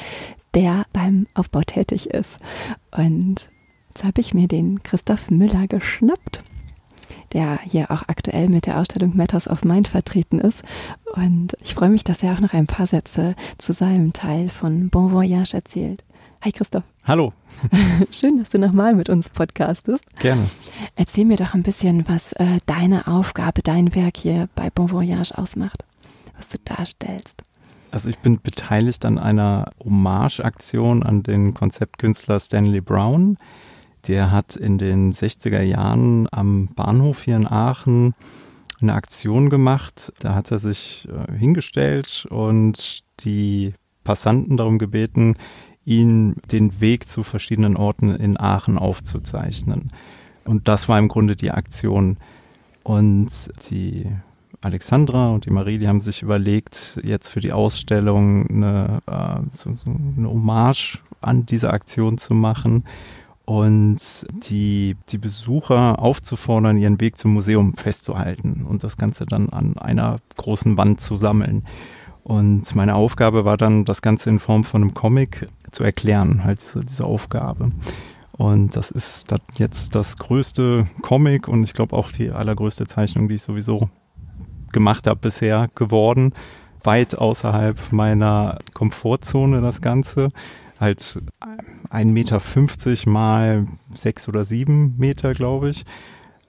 der 0.54 0.86
beim 0.94 1.28
Aufbau 1.34 1.62
tätig 1.62 2.10
ist. 2.10 2.38
Und 2.92 3.50
jetzt 3.90 4.04
habe 4.04 4.22
ich 4.22 4.34
mir 4.34 4.48
den 4.48 4.82
Christoph 4.84 5.30
Müller 5.30 5.68
geschnappt 5.68 6.44
der 7.34 7.60
hier 7.62 7.92
auch 7.92 8.04
aktuell 8.08 8.50
mit 8.50 8.66
der 8.68 8.80
Ausstellung 8.80 9.16
Matters 9.16 9.48
of 9.48 9.64
Mind 9.64 9.88
vertreten 9.88 10.40
ist. 10.40 10.64
Und 11.14 11.56
ich 11.64 11.74
freue 11.74 11.90
mich, 11.90 12.04
dass 12.04 12.24
er 12.24 12.34
auch 12.34 12.40
noch 12.40 12.54
ein 12.54 12.68
paar 12.68 12.86
Sätze 12.86 13.36
zu 13.58 13.74
seinem 13.74 14.14
Teil 14.14 14.50
von 14.50 14.90
Bon 14.90 15.12
Voyage 15.12 15.56
erzählt. 15.56 16.04
Hi 16.44 16.52
Christoph. 16.52 16.84
Hallo. 17.06 17.32
Schön, 18.12 18.38
dass 18.38 18.50
du 18.50 18.60
nochmal 18.60 18.94
mit 18.96 19.08
uns 19.08 19.30
podcastest. 19.30 20.04
Gerne. 20.20 20.46
Erzähl 20.98 21.24
mir 21.24 21.38
doch 21.38 21.54
ein 21.54 21.64
bisschen, 21.64 22.04
was 22.10 22.34
äh, 22.34 22.58
deine 22.66 23.08
Aufgabe, 23.08 23.62
dein 23.62 23.96
Werk 23.96 24.18
hier 24.18 24.50
bei 24.54 24.70
Bon 24.70 24.92
Voyage 24.92 25.38
ausmacht, 25.38 25.86
was 26.36 26.50
du 26.50 26.58
darstellst. 26.66 27.46
Also 27.92 28.10
ich 28.10 28.20
bin 28.20 28.42
beteiligt 28.42 29.06
an 29.06 29.18
einer 29.18 29.72
Hommage-Aktion 29.86 31.02
an 31.04 31.24
den 31.24 31.54
Konzeptkünstler 31.54 32.42
Stanley 32.42 32.82
Brown. 32.82 33.38
Der 34.10 34.32
hat 34.32 34.58
in 34.58 34.78
den 34.78 35.14
60er 35.14 35.62
Jahren 35.62 36.28
am 36.30 36.68
Bahnhof 36.76 37.24
hier 37.24 37.38
in 37.38 37.48
Aachen 37.48 38.16
eine 38.82 38.96
Aktion 38.96 39.50
gemacht. 39.50 40.12
Da 40.20 40.36
hat 40.36 40.52
er 40.52 40.60
sich 40.60 41.08
äh, 41.08 41.38
hingestellt 41.38 42.28
und 42.30 43.06
die 43.22 43.76
Passanten 44.04 44.58
darum 44.58 44.78
gebeten, 44.78 45.38
ihn 45.86 46.36
den 46.52 46.80
Weg 46.82 47.08
zu 47.08 47.24
verschiedenen 47.24 47.76
Orten 47.76 48.16
in 48.16 48.40
Aachen 48.40 48.78
aufzuzeichnen. 48.78 49.92
Und 50.46 50.68
das 50.68 50.90
war 50.90 51.00
im 51.00 51.08
Grunde 51.08 51.36
die 51.36 51.52
Aktion. 51.52 52.18
Und 52.84 53.52
die 53.70 54.06
Alexandra 54.62 55.32
und 55.32 55.46
die 55.46 55.52
Marie, 55.52 55.78
die 55.78 55.88
haben 55.88 56.02
sich 56.02 56.22
überlegt, 56.22 57.00
jetzt 57.04 57.30
für 57.30 57.40
die 57.40 57.52
Ausstellung 57.52 58.48
eine, 58.50 59.00
äh, 59.08 59.40
so, 59.52 59.74
so 59.74 59.90
eine 60.18 60.30
Hommage 60.30 61.02
an 61.22 61.46
diese 61.46 61.72
Aktion 61.72 62.18
zu 62.18 62.34
machen 62.34 62.84
und 63.46 64.26
die, 64.50 64.96
die 65.10 65.18
Besucher 65.18 66.00
aufzufordern, 66.00 66.78
ihren 66.78 67.00
Weg 67.02 67.18
zum 67.18 67.34
Museum 67.34 67.76
festzuhalten 67.76 68.66
und 68.68 68.84
das 68.84 68.98
Ganze 68.98 69.26
dann 69.26 69.50
an 69.50 69.78
einer 69.78 70.18
großen 70.38 70.78
Wand 70.78 71.02
zu 71.02 71.18
sammeln. 71.18 71.64
Und 72.24 72.74
meine 72.76 72.96
Aufgabe 72.96 73.46
war 73.46 73.58
dann, 73.58 73.86
das 73.86 74.02
Ganze 74.02 74.30
in 74.30 74.40
Form 74.40 74.64
von 74.64 74.82
einem 74.82 74.94
Comic 74.94 75.50
zu 75.72 75.84
erklären, 75.84 76.44
halt 76.44 76.64
diese, 76.64 76.82
diese 76.82 77.06
Aufgabe. 77.06 77.72
Und 78.32 78.76
das 78.76 78.90
ist 78.92 79.32
das 79.32 79.42
jetzt 79.58 79.96
das 79.96 80.18
größte 80.18 80.88
Comic 81.02 81.48
und 81.48 81.64
ich 81.64 81.74
glaube 81.74 81.96
auch 81.96 82.12
die 82.12 82.32
allergrößte 82.32 82.86
Zeichnung, 82.86 83.28
die 83.28 83.36
ich 83.36 83.44
sowieso 83.44 83.90
gemacht 84.72 85.06
habe 85.06 85.20
bisher 85.20 85.70
geworden. 85.76 86.34
Weit 86.84 87.18
außerhalb 87.18 87.92
meiner 87.92 88.58
Komfortzone 88.74 89.62
das 89.62 89.82
Ganze 89.82 90.32
halt 90.80 91.22
1,50 91.92 92.06
Meter 92.06 93.10
mal 93.10 93.68
sechs 93.94 94.28
oder 94.28 94.46
sieben 94.46 94.96
Meter, 94.98 95.34
glaube 95.34 95.70
ich. 95.70 95.86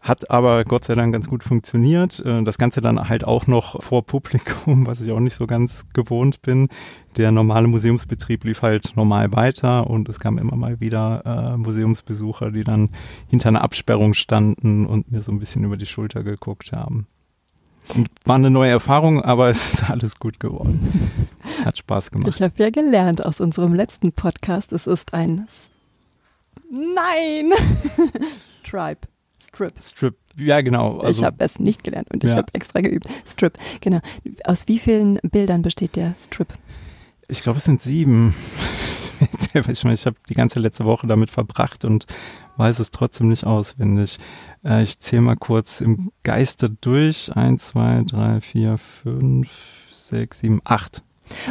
Hat 0.04 0.30
aber 0.30 0.64
Gott 0.64 0.84
sei 0.84 0.94
Dank 0.94 1.14
ganz 1.14 1.28
gut 1.28 1.42
funktioniert. 1.42 2.20
Äh, 2.20 2.42
das 2.44 2.58
Ganze 2.58 2.82
dann 2.82 3.08
halt 3.08 3.24
auch 3.24 3.46
noch 3.46 3.82
vor 3.82 4.04
Publikum, 4.04 4.86
was 4.86 5.00
ich 5.00 5.10
auch 5.10 5.18
nicht 5.18 5.34
so 5.34 5.46
ganz 5.46 5.86
gewohnt 5.94 6.42
bin. 6.42 6.68
Der 7.16 7.32
normale 7.32 7.68
Museumsbetrieb 7.68 8.44
lief 8.44 8.60
halt 8.60 8.92
normal 8.96 9.32
weiter 9.32 9.88
und 9.88 10.10
es 10.10 10.20
kamen 10.20 10.36
immer 10.36 10.56
mal 10.56 10.78
wieder 10.78 11.54
äh, 11.54 11.56
Museumsbesucher, 11.56 12.50
die 12.50 12.64
dann 12.64 12.90
hinter 13.28 13.48
einer 13.48 13.62
Absperrung 13.62 14.12
standen 14.12 14.84
und 14.84 15.10
mir 15.10 15.22
so 15.22 15.32
ein 15.32 15.38
bisschen 15.38 15.64
über 15.64 15.78
die 15.78 15.86
Schulter 15.86 16.22
geguckt 16.22 16.72
haben. 16.72 17.06
Und 17.94 18.10
war 18.24 18.36
eine 18.36 18.50
neue 18.50 18.72
Erfahrung, 18.72 19.22
aber 19.22 19.48
es 19.48 19.72
ist 19.72 19.88
alles 19.88 20.18
gut 20.18 20.38
geworden. 20.38 20.80
Hat 21.64 21.78
Spaß 21.78 22.10
gemacht. 22.10 22.34
Ich 22.34 22.42
habe 22.42 22.52
ja 22.58 22.68
gelernt 22.68 23.24
aus 23.24 23.40
unserem 23.40 23.72
letzten 23.72 24.12
Podcast, 24.12 24.72
es 24.72 24.86
ist 24.86 25.14
ein 25.14 25.44
S 25.46 25.70
Nein! 26.70 27.52
Stripe. 28.62 29.06
Strip. 29.48 29.72
Strip, 29.82 30.16
ja 30.36 30.60
genau. 30.60 30.98
Also, 30.98 31.20
ich 31.20 31.24
habe 31.24 31.36
es 31.44 31.58
nicht 31.58 31.84
gelernt 31.84 32.10
und 32.12 32.22
ja. 32.22 32.30
ich 32.30 32.36
habe 32.36 32.48
extra 32.52 32.80
geübt. 32.80 33.06
Strip, 33.26 33.56
genau. 33.80 34.00
Aus 34.44 34.66
wie 34.66 34.78
vielen 34.78 35.18
Bildern 35.22 35.62
besteht 35.62 35.96
der 35.96 36.14
Strip? 36.24 36.54
Ich 37.28 37.42
glaube, 37.42 37.58
es 37.58 37.64
sind 37.64 37.80
sieben. 37.80 38.34
ich 39.54 39.84
meine, 39.84 39.94
ich 39.94 40.06
habe 40.06 40.16
die 40.28 40.34
ganze 40.34 40.58
letzte 40.58 40.84
Woche 40.84 41.06
damit 41.06 41.30
verbracht 41.30 41.84
und 41.84 42.06
weiß 42.56 42.78
es 42.78 42.90
trotzdem 42.90 43.28
nicht 43.28 43.44
auswendig. 43.44 44.18
Äh, 44.64 44.82
ich 44.82 44.98
zähle 44.98 45.22
mal 45.22 45.36
kurz 45.36 45.80
im 45.80 46.12
Geiste 46.22 46.70
durch. 46.70 47.34
Eins, 47.34 47.68
zwei, 47.68 48.02
drei, 48.06 48.40
vier, 48.40 48.78
fünf, 48.78 49.48
sechs, 49.92 50.40
sieben, 50.40 50.60
acht. 50.64 51.02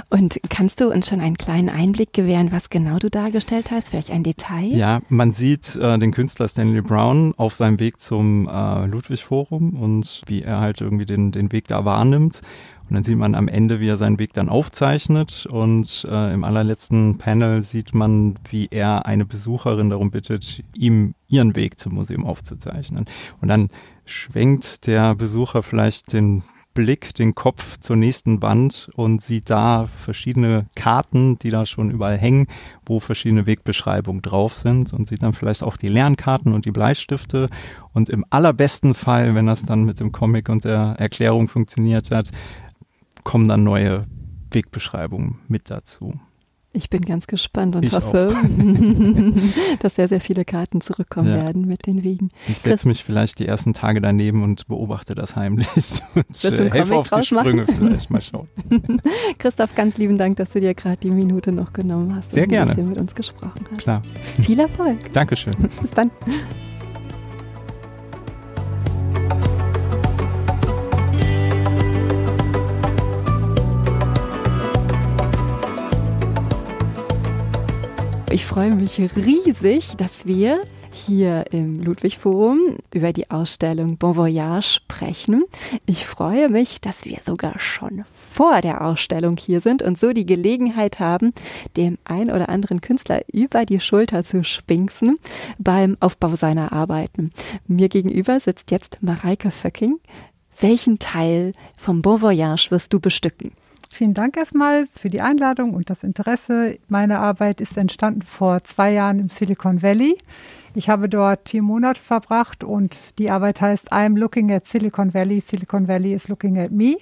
Und 0.10 0.40
kannst 0.50 0.80
du 0.80 0.90
uns 0.90 1.08
schon 1.08 1.20
einen 1.20 1.38
kleinen 1.38 1.70
Einblick 1.70 2.14
gewähren, 2.14 2.52
was 2.52 2.70
genau 2.70 3.00
du 3.00 3.10
dargestellt 3.10 3.72
hast? 3.72 3.90
Vielleicht 3.90 4.12
ein 4.12 4.24
Detail? 4.24 4.66
Ja, 4.66 5.02
man 5.10 5.34
sieht 5.34 5.76
äh, 5.76 5.98
den 5.98 6.12
Künstler 6.12 6.48
Stanley 6.48 6.82
Brown 6.82 7.34
auf 7.38 7.54
seinem 7.54 7.80
Weg 7.80 8.00
zum 8.00 8.48
äh, 8.48 8.86
Ludwig-Forum 8.86 9.76
und 9.76 10.22
wie 10.28 10.42
er 10.42 10.60
halt 10.60 10.82
irgendwie 10.82 11.06
den, 11.06 11.32
den 11.32 11.52
Weg 11.52 11.68
da 11.68 11.86
wahrnimmt. 11.86 12.42
Und 12.90 12.96
dann 12.96 13.04
sieht 13.04 13.18
man 13.18 13.34
am 13.34 13.48
Ende, 13.48 13.80
wie 13.80 13.88
er 13.88 13.98
seinen 13.98 14.20
Weg 14.20 14.34
dann 14.34 14.50
aufzeichnet. 14.50 15.48
Und 15.50 16.06
äh, 16.10 16.34
im 16.34 16.44
allerletzten 16.44 17.18
Panel 17.18 17.62
sieht 17.62 17.94
man, 17.94 18.36
wie 18.50 18.68
er 18.70 19.06
eine 19.06 19.26
Besucherin 19.26 19.90
darum 19.90 20.12
bittet, 20.12 20.64
ihm 20.76 21.16
ihren 21.28 21.56
Weg 21.56 21.80
zum 21.80 21.96
Museum 21.96 22.26
aufzuzeichnen. 22.26 23.06
Und 23.42 23.48
dann 23.48 23.70
schwenkt 24.06 24.86
der 24.86 25.16
Besucher 25.16 25.64
vielleicht 25.64 26.14
den 26.14 26.44
Blick 26.74 27.14
den 27.14 27.36
Kopf 27.36 27.78
zur 27.78 27.96
nächsten 27.96 28.42
Wand 28.42 28.90
und 28.96 29.22
sieht 29.22 29.50
da 29.50 29.88
verschiedene 29.88 30.68
Karten, 30.76 31.38
die 31.40 31.50
da 31.50 31.66
schon 31.66 31.92
überall 31.92 32.18
hängen, 32.18 32.48
wo 32.86 33.00
verschiedene 33.00 33.46
Wegbeschreibungen 33.46 34.22
drauf 34.22 34.54
sind 34.54 34.94
und 34.94 35.08
sieht 35.08 35.24
dann 35.24 35.34
vielleicht 35.34 35.64
auch 35.64 35.78
die 35.78 35.88
Lernkarten 35.88 36.54
und 36.54 36.66
die 36.66 36.72
Bleistifte. 36.72 37.50
Und 37.94 38.10
im 38.10 38.26
allerbesten 38.30 38.94
Fall, 38.94 39.36
wenn 39.36 39.46
das 39.46 39.64
dann 39.64 39.84
mit 39.84 40.00
dem 40.00 40.12
Comic 40.12 40.50
und 40.50 40.64
der 40.64 40.96
Erklärung 40.98 41.48
funktioniert 41.48 42.12
hat, 42.12 42.32
kommen 43.24 43.48
dann 43.48 43.64
neue 43.64 44.06
Wegbeschreibungen 44.52 45.40
mit 45.48 45.70
dazu. 45.70 46.20
Ich 46.76 46.90
bin 46.90 47.02
ganz 47.02 47.28
gespannt 47.28 47.76
und 47.76 47.84
ich 47.84 47.94
hoffe, 47.94 48.36
dass 49.80 49.96
sehr, 49.96 50.08
sehr 50.08 50.20
viele 50.20 50.44
Karten 50.44 50.82
zurückkommen 50.82 51.30
ja. 51.30 51.36
werden 51.36 51.68
mit 51.68 51.86
den 51.86 52.04
Wegen. 52.04 52.32
Ich 52.48 52.58
setze 52.58 52.88
mich 52.88 53.04
vielleicht 53.04 53.38
die 53.38 53.48
ersten 53.48 53.74
Tage 53.74 54.02
daneben 54.02 54.42
und 54.42 54.68
beobachte 54.68 55.14
das 55.14 55.36
heimlich 55.36 55.68
und 56.16 56.44
äh, 56.44 56.72
helfe 56.72 56.96
auf 56.96 57.12
die 57.12 57.22
Sprünge 57.22 57.68
vielleicht. 57.68 58.10
Mal 58.10 58.22
schauen. 58.22 58.48
Christoph, 59.38 59.76
ganz 59.76 59.98
lieben 59.98 60.18
Dank, 60.18 60.38
dass 60.38 60.50
du 60.50 60.60
dir 60.60 60.74
gerade 60.74 60.98
die 60.98 61.12
Minute 61.12 61.52
noch 61.52 61.74
genommen 61.74 62.16
hast 62.16 62.32
sehr 62.32 62.44
und 62.44 62.50
gerne. 62.50 62.76
mit 62.84 62.98
uns 62.98 63.14
gesprochen 63.14 63.66
hast. 63.70 63.82
Klar. 63.82 64.02
Viel 64.42 64.60
Erfolg. 64.60 65.14
Dankeschön. 65.14 65.54
Bis 65.60 65.92
dann. 65.92 66.10
Freue 78.54 78.76
mich 78.76 78.99
riesig, 79.16 79.97
dass 79.97 80.28
wir 80.28 80.62
hier 80.91 81.45
im 81.51 81.74
Ludwig 81.82 82.20
Forum 82.20 82.78
über 82.93 83.12
die 83.12 83.32
Ausstellung 83.32 83.97
Bon 83.97 84.16
Voyage 84.16 84.76
sprechen. 84.76 85.45
Ich 85.88 86.06
freue 86.06 86.49
mich, 86.49 86.80
dass 86.80 87.04
wir 87.04 87.18
sogar 87.26 87.58
schon 87.58 88.06
vor 88.32 88.62
der 88.62 88.86
Ausstellung 88.86 89.38
hier 89.38 89.60
sind 89.60 89.82
und 89.82 89.97
so 89.97 90.14
die 90.14 90.28
Gelegenheit 90.28 90.99
haben, 90.99 91.34
dem 91.78 91.97
ein 92.04 92.30
oder 92.30 92.47
anderen 92.49 92.80
Künstler 92.80 93.24
über 93.28 93.66
die 93.66 93.80
Schulter 93.80 94.24
zu 94.24 94.43
spinksen 94.43 95.18
beim 95.58 95.97
Aufbau 95.99 96.36
seiner 96.36 96.72
Arbeiten. 96.74 97.32
Mir 97.66 97.89
gegenüber 97.89 98.39
sitzt 98.39 98.70
jetzt 98.70 99.01
Mareike 99.01 99.49
Föcking. 99.49 99.99
Welchen 100.60 100.99
Teil 100.99 101.54
vom 101.76 102.04
Bon 102.04 102.22
Voyage 102.22 102.70
wirst 102.70 102.93
du 102.93 102.99
bestücken? 102.99 103.54
Vielen 103.94 104.16
Dank 104.16 104.38
erstmal 104.38 104.88
für 104.96 105.10
die 105.10 105.22
Einladung 105.22 105.76
und 105.76 105.91
das 105.91 106.02
Interesse. 106.02 106.80
Meine 106.88 107.20
Arbeit 107.20 107.62
ist 107.62 107.78
entstanden 107.78 108.24
vor 108.24 108.64
zwei 108.64 108.91
Jahren 108.91 109.20
im 109.20 109.30
Silicon 109.30 109.84
Valley. 109.84 110.18
Ich 110.74 110.89
habe 110.89 111.08
dort 111.08 111.48
vier 111.48 111.62
Monate 111.62 112.02
verbracht 112.02 112.64
und 112.64 112.98
die 113.20 113.30
Arbeit 113.30 113.62
heißt 113.62 113.94
I'm 113.94 114.18
looking 114.18 114.52
at 114.52 114.66
Silicon 114.66 115.14
Valley, 115.14 115.41
Silicon 115.41 115.88
Valley 115.88 116.14
is 116.14 116.28
looking 116.28 116.58
at 116.58 116.72
me. 116.72 116.96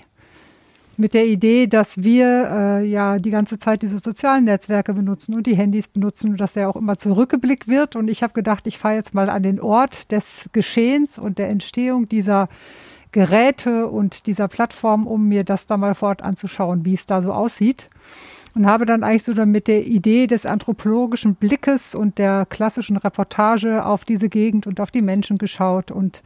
Mit 0.97 1.13
der 1.13 1.27
Idee, 1.27 1.67
dass 1.67 2.03
wir 2.03 2.49
äh, 2.51 2.85
ja 2.85 3.19
die 3.19 3.31
ganze 3.31 3.57
Zeit 3.57 3.83
diese 3.83 3.99
sozialen 3.99 4.43
Netzwerke 4.43 4.93
benutzen 4.93 5.33
und 5.33 5.47
die 5.47 5.55
Handys 5.55 5.87
benutzen 5.87 6.31
und 6.31 6.41
dass 6.41 6.55
ja 6.55 6.67
auch 6.67 6.75
immer 6.75 6.97
zurückgeblickt 6.97 7.69
wird. 7.69 7.95
Und 7.95 8.09
ich 8.09 8.21
habe 8.21 8.33
gedacht, 8.33 8.67
ich 8.67 8.77
fahre 8.77 8.95
jetzt 8.95 9.13
mal 9.13 9.29
an 9.29 9.43
den 9.43 9.61
Ort 9.61 10.11
des 10.11 10.49
Geschehens 10.51 11.17
und 11.17 11.37
der 11.37 11.47
Entstehung 11.47 12.09
dieser 12.09 12.49
Geräte 13.11 13.87
und 13.87 14.25
dieser 14.27 14.47
Plattform, 14.47 15.07
um 15.07 15.27
mir 15.27 15.43
das 15.43 15.67
da 15.67 15.77
mal 15.77 15.95
vor 15.95 16.09
Ort 16.09 16.21
anzuschauen, 16.21 16.85
wie 16.85 16.93
es 16.93 17.05
da 17.05 17.21
so 17.21 17.33
aussieht 17.33 17.89
und 18.55 18.65
habe 18.65 18.85
dann 18.85 19.03
eigentlich 19.03 19.23
so 19.23 19.33
mit 19.45 19.67
der 19.67 19.85
Idee 19.85 20.27
des 20.27 20.45
anthropologischen 20.45 21.35
Blickes 21.35 21.95
und 21.95 22.17
der 22.17 22.45
klassischen 22.45 22.97
Reportage 22.97 23.85
auf 23.85 24.05
diese 24.05 24.29
Gegend 24.29 24.67
und 24.67 24.79
auf 24.79 24.91
die 24.91 25.01
Menschen 25.01 25.37
geschaut 25.37 25.91
und 25.91 26.21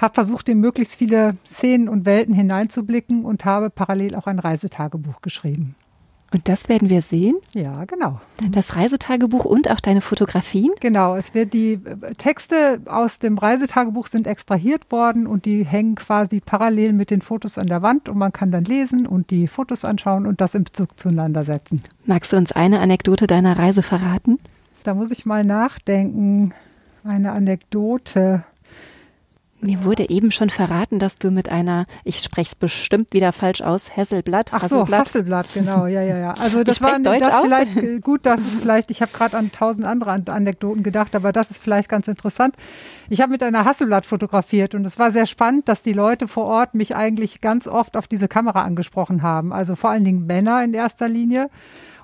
habe 0.00 0.14
versucht, 0.14 0.48
in 0.48 0.60
möglichst 0.60 0.96
viele 0.96 1.34
Szenen 1.46 1.88
und 1.88 2.04
Welten 2.04 2.34
hineinzublicken 2.34 3.24
und 3.24 3.44
habe 3.44 3.70
parallel 3.70 4.14
auch 4.14 4.26
ein 4.26 4.38
Reisetagebuch 4.38 5.22
geschrieben. 5.22 5.74
Und 6.32 6.48
das 6.48 6.68
werden 6.68 6.90
wir 6.90 7.02
sehen? 7.02 7.36
Ja, 7.54 7.84
genau. 7.84 8.20
Das 8.50 8.76
Reisetagebuch 8.76 9.44
und 9.44 9.70
auch 9.70 9.80
deine 9.80 10.00
Fotografien? 10.00 10.72
Genau, 10.80 11.16
es 11.16 11.34
wird 11.34 11.52
die 11.52 11.74
äh, 11.74 12.14
Texte 12.14 12.80
aus 12.86 13.18
dem 13.18 13.38
Reisetagebuch 13.38 14.08
sind 14.08 14.26
extrahiert 14.26 14.90
worden 14.90 15.26
und 15.26 15.44
die 15.44 15.64
hängen 15.64 15.94
quasi 15.94 16.40
parallel 16.40 16.92
mit 16.92 17.10
den 17.10 17.22
Fotos 17.22 17.58
an 17.58 17.68
der 17.68 17.82
Wand 17.82 18.08
und 18.08 18.18
man 18.18 18.32
kann 18.32 18.50
dann 18.50 18.64
lesen 18.64 19.06
und 19.06 19.30
die 19.30 19.46
Fotos 19.46 19.84
anschauen 19.84 20.26
und 20.26 20.40
das 20.40 20.54
in 20.54 20.64
Bezug 20.64 20.98
zueinander 20.98 21.44
setzen. 21.44 21.80
Magst 22.04 22.32
du 22.32 22.36
uns 22.36 22.52
eine 22.52 22.80
Anekdote 22.80 23.26
deiner 23.26 23.58
Reise 23.58 23.82
verraten? 23.82 24.38
Da 24.82 24.94
muss 24.94 25.10
ich 25.10 25.26
mal 25.26 25.44
nachdenken. 25.44 26.52
Eine 27.04 27.32
Anekdote. 27.32 28.44
Mir 29.60 29.84
wurde 29.84 30.10
eben 30.10 30.30
schon 30.30 30.50
verraten, 30.50 30.98
dass 30.98 31.14
du 31.14 31.30
mit 31.30 31.48
einer, 31.48 31.86
ich 32.04 32.20
spreche 32.20 32.50
es 32.50 32.54
bestimmt 32.54 33.14
wieder 33.14 33.32
falsch 33.32 33.62
aus, 33.62 33.96
Hasselblatt. 33.96 34.52
Ach 34.52 34.68
so, 34.68 34.86
Hasselblatt, 34.86 35.46
genau, 35.54 35.86
ja, 35.86 36.02
ja, 36.02 36.18
ja. 36.18 36.32
Also 36.34 36.62
das 36.64 36.82
war 36.82 36.98
Deutsch 36.98 37.20
das 37.20 37.34
aus? 37.34 37.44
vielleicht 37.44 38.02
gut, 38.02 38.26
dass 38.26 38.40
es 38.40 38.60
vielleicht, 38.60 38.90
ich 38.90 39.00
habe 39.00 39.12
gerade 39.12 39.36
an 39.36 39.52
tausend 39.52 39.86
andere 39.86 40.12
Anekdoten 40.12 40.82
gedacht, 40.82 41.14
aber 41.14 41.32
das 41.32 41.50
ist 41.50 41.62
vielleicht 41.62 41.88
ganz 41.88 42.06
interessant. 42.06 42.54
Ich 43.08 43.22
habe 43.22 43.32
mit 43.32 43.42
einer 43.42 43.64
Hasselblatt 43.64 44.04
fotografiert 44.04 44.74
und 44.74 44.84
es 44.84 44.98
war 44.98 45.10
sehr 45.10 45.26
spannend, 45.26 45.68
dass 45.68 45.80
die 45.80 45.94
Leute 45.94 46.28
vor 46.28 46.44
Ort 46.44 46.74
mich 46.74 46.94
eigentlich 46.94 47.40
ganz 47.40 47.66
oft 47.66 47.96
auf 47.96 48.06
diese 48.08 48.28
Kamera 48.28 48.62
angesprochen 48.62 49.22
haben. 49.22 49.52
Also 49.52 49.74
vor 49.74 49.90
allen 49.90 50.04
Dingen 50.04 50.26
Männer 50.26 50.62
in 50.64 50.74
erster 50.74 51.08
Linie. 51.08 51.48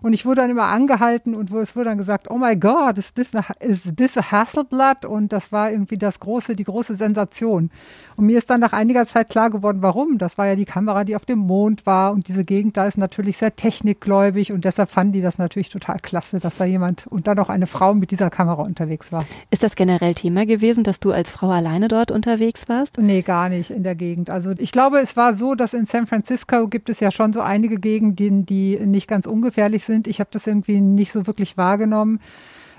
Und 0.03 0.12
ich 0.12 0.26
wurde 0.26 0.42
dann 0.42 0.50
immer 0.50 0.66
angehalten 0.66 1.34
und 1.34 1.53
es 1.53 1.76
wurde 1.76 1.86
dann 1.86 1.98
gesagt, 1.98 2.30
oh 2.30 2.36
my 2.36 2.57
God, 2.57 2.98
is 2.98 3.14
this 3.14 3.34
a, 3.34 3.44
is 3.61 3.82
this 3.96 4.18
a 4.18 4.30
Hasselblatt? 4.30 5.05
Und 5.05 5.32
das 5.32 5.53
war 5.53 5.70
irgendwie 5.70 5.96
das 5.96 6.20
große, 6.20 6.57
die 6.57 6.64
große 6.64 6.94
Sensation. 6.94 7.70
Und 8.16 8.26
mir 8.26 8.38
ist 8.38 8.50
dann 8.50 8.61
nach 8.61 8.72
einiger 8.72 9.07
Zeit 9.07 9.30
klar 9.30 9.50
geworden, 9.50 9.78
warum. 9.80 10.18
Das 10.18 10.38
war 10.38 10.46
ja 10.46 10.57
die 10.57 10.64
Kamera, 10.64 11.05
die 11.05 11.16
auf 11.16 11.24
dem 11.24 11.38
Mond 11.38 11.86
war 11.86 12.12
und 12.12 12.28
diese 12.28 12.44
Gegend 12.44 12.76
da 12.76 12.86
ist 12.86 12.98
natürlich 12.98 13.36
sehr 13.36 13.55
technikgläubig 13.55 14.53
und 14.53 14.64
deshalb 14.64 14.90
fanden 14.90 15.12
die 15.12 15.20
das 15.20 15.38
natürlich 15.38 15.68
total 15.68 15.98
klasse, 16.00 16.40
dass 16.40 16.57
da 16.57 16.64
jemand 16.64 17.07
und 17.07 17.26
dann 17.26 17.38
auch 17.38 17.48
eine 17.48 17.66
Frau 17.66 17.94
mit 17.94 18.11
dieser 18.11 18.30
Kamera 18.30 18.62
unterwegs 18.62 19.12
war. 19.12 19.24
Ist 19.50 19.62
das 19.62 19.76
generell 19.76 20.14
Thema 20.14 20.46
gewesen, 20.46 20.84
dass 20.84 21.00
du 21.00 21.12
als 21.12 21.30
Frau 21.30 21.50
alleine 21.50 21.88
dort 21.88 22.11
unterwegs 22.11 22.68
warst? 22.68 22.98
Nee, 22.98 23.22
gar 23.22 23.48
nicht 23.48 23.70
in 23.70 23.82
der 23.82 23.94
Gegend. 23.94 24.30
Also 24.30 24.53
ich 24.57 24.72
glaube, 24.72 24.98
es 25.00 25.16
war 25.16 25.36
so, 25.36 25.55
dass 25.55 25.74
in 25.74 25.86
San 25.86 26.07
Francisco 26.07 26.66
gibt 26.66 26.88
es 26.90 27.00
ja 27.00 27.12
schon 27.12 27.32
so 27.32 27.40
einige 27.40 27.78
Gegenden, 27.78 28.46
die 28.46 28.78
nicht 28.80 29.07
ganz 29.07 29.26
ungefährlich 29.26 29.84
sind 29.84 29.91
sind. 29.93 30.09
Ich 30.09 30.20
habe 30.20 30.30
das 30.32 30.47
irgendwie 30.47 30.80
nicht 30.80 31.12
so 31.12 31.26
wirklich 31.26 31.57
wahrgenommen. 31.57 32.20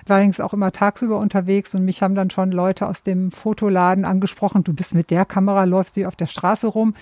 War 0.05 0.17
allerdings 0.17 0.39
auch 0.39 0.53
immer 0.53 0.71
tagsüber 0.71 1.17
unterwegs 1.17 1.73
und 1.75 1.85
mich 1.85 2.01
haben 2.01 2.15
dann 2.15 2.29
schon 2.29 2.51
Leute 2.51 2.87
aus 2.87 3.03
dem 3.03 3.31
Fotoladen 3.31 4.03
angesprochen, 4.03 4.63
du 4.63 4.73
bist 4.73 4.93
mit 4.93 5.11
der 5.11 5.23
Kamera, 5.23 5.63
läufst 5.63 5.95
du 5.95 6.05
auf 6.07 6.17
der 6.17 6.25
Straße 6.27 6.67
rum. 6.67 6.93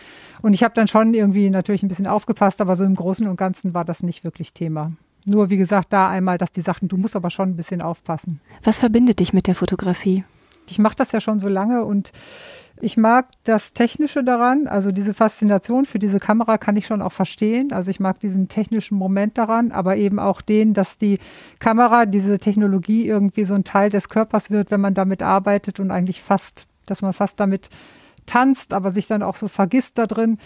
Und 0.44 0.54
ich 0.54 0.64
habe 0.64 0.76
dann 0.76 0.88
schon 0.88 1.14
irgendwie 1.14 1.50
natürlich 1.50 1.82
ein 1.82 1.88
bisschen 1.88 2.06
aufgepasst, 2.06 2.62
aber 2.62 2.76
so 2.76 2.84
im 2.84 2.96
Großen 2.96 3.28
und 3.28 3.38
Ganzen 3.38 3.74
war 3.74 3.86
das 3.86 4.04
nicht 4.04 4.24
wirklich 4.24 4.54
Thema. 4.54 4.90
Nur 5.26 5.50
wie 5.50 5.58
gesagt, 5.58 5.94
da 5.94 6.10
einmal, 6.10 6.38
dass 6.38 6.52
die 6.52 6.62
sagten, 6.62 6.88
du 6.88 6.98
musst 6.98 7.16
aber 7.16 7.30
schon 7.30 7.50
ein 7.50 7.56
bisschen 7.56 7.82
aufpassen. 7.82 8.40
Was 8.64 8.78
verbindet 8.78 9.20
dich 9.20 9.34
mit 9.34 9.48
der 9.48 9.56
Fotografie? 9.56 10.24
Ich 10.70 10.80
mache 10.80 10.96
das 10.96 11.12
ja 11.12 11.22
schon 11.22 11.40
so 11.40 11.48
lange 11.48 11.84
und 11.86 12.12
ich 12.82 12.98
mag 12.98 13.28
das 13.44 13.74
Technische 13.74 14.24
daran, 14.24 14.68
also 14.68 14.92
diese 14.92 15.14
Faszination 15.14 15.86
für 15.86 16.00
diese 16.00 16.20
Kamera 16.20 16.58
kann 16.58 16.78
ich 16.78 16.88
schon 16.88 17.02
auch 17.02 17.12
verstehen. 17.12 17.72
Also 17.72 17.92
ich 17.92 18.00
mag 18.00 18.20
diesen 18.20 18.48
technischen 18.48 18.98
Moment 18.98 19.38
daran, 19.38 19.72
aber 19.72 19.98
eben 19.98 20.20
auch 20.20 20.42
den, 20.42 20.74
dass 20.74 20.98
die 20.98 21.20
Kamera, 21.60 22.06
diese 22.06 22.40
Technologie 22.40 23.08
irgendwie 23.08 23.46
so 23.46 23.54
ein 23.54 23.64
Teil 23.64 23.90
des 23.90 24.10
Körpers 24.10 24.50
wird, 24.50 24.72
wenn 24.72 24.82
man 24.82 24.94
damit 24.94 25.22
arbeitet 25.22 25.80
und 25.80 25.92
eigentlich 25.92 26.22
fast, 26.22 26.68
dass 26.86 27.02
man 27.02 27.14
fast 27.14 27.40
damit 27.40 27.70
tanzt, 28.26 28.74
aber 28.74 28.92
sich 28.92 29.08
dann 29.08 29.24
auch 29.24 29.36
so 29.36 29.48
vergisst 29.48 29.98
da 29.98 30.08
drin. 30.08 30.38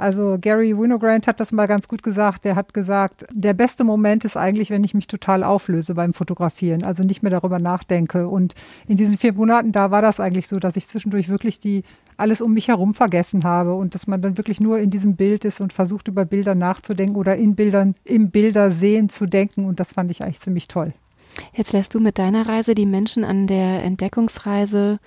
Also 0.00 0.38
Gary 0.40 0.76
Winogrand 0.76 1.26
hat 1.26 1.40
das 1.40 1.52
mal 1.52 1.66
ganz 1.66 1.86
gut 1.86 2.02
gesagt. 2.02 2.44
Der 2.44 2.56
hat 2.56 2.72
gesagt, 2.72 3.26
der 3.30 3.52
beste 3.52 3.84
Moment 3.84 4.24
ist 4.24 4.36
eigentlich, 4.36 4.70
wenn 4.70 4.82
ich 4.82 4.94
mich 4.94 5.06
total 5.06 5.44
auflöse 5.44 5.94
beim 5.94 6.14
Fotografieren, 6.14 6.84
also 6.84 7.04
nicht 7.04 7.22
mehr 7.22 7.30
darüber 7.30 7.58
nachdenke. 7.58 8.26
Und 8.28 8.54
in 8.88 8.96
diesen 8.96 9.18
vier 9.18 9.34
Monaten, 9.34 9.72
da 9.72 9.90
war 9.90 10.00
das 10.00 10.18
eigentlich 10.18 10.48
so, 10.48 10.58
dass 10.58 10.76
ich 10.76 10.86
zwischendurch 10.86 11.28
wirklich 11.28 11.60
die 11.60 11.84
alles 12.16 12.40
um 12.40 12.54
mich 12.54 12.68
herum 12.68 12.94
vergessen 12.94 13.44
habe 13.44 13.74
und 13.74 13.94
dass 13.94 14.06
man 14.06 14.22
dann 14.22 14.36
wirklich 14.38 14.60
nur 14.60 14.78
in 14.78 14.90
diesem 14.90 15.16
Bild 15.16 15.44
ist 15.44 15.60
und 15.60 15.72
versucht 15.72 16.08
über 16.08 16.24
Bilder 16.24 16.54
nachzudenken 16.54 17.16
oder 17.16 17.36
in 17.36 17.54
Bildern, 17.54 17.94
im 18.04 18.30
Bildersehen 18.30 19.08
zu 19.10 19.26
denken. 19.26 19.66
Und 19.66 19.80
das 19.80 19.92
fand 19.92 20.10
ich 20.10 20.22
eigentlich 20.22 20.40
ziemlich 20.40 20.68
toll. 20.68 20.92
Jetzt 21.52 21.72
lässt 21.72 21.94
du 21.94 22.00
mit 22.00 22.18
deiner 22.18 22.48
Reise 22.48 22.74
die 22.74 22.86
Menschen 22.86 23.24
an 23.24 23.46
der 23.46 23.82
Entdeckungsreise 23.82 24.98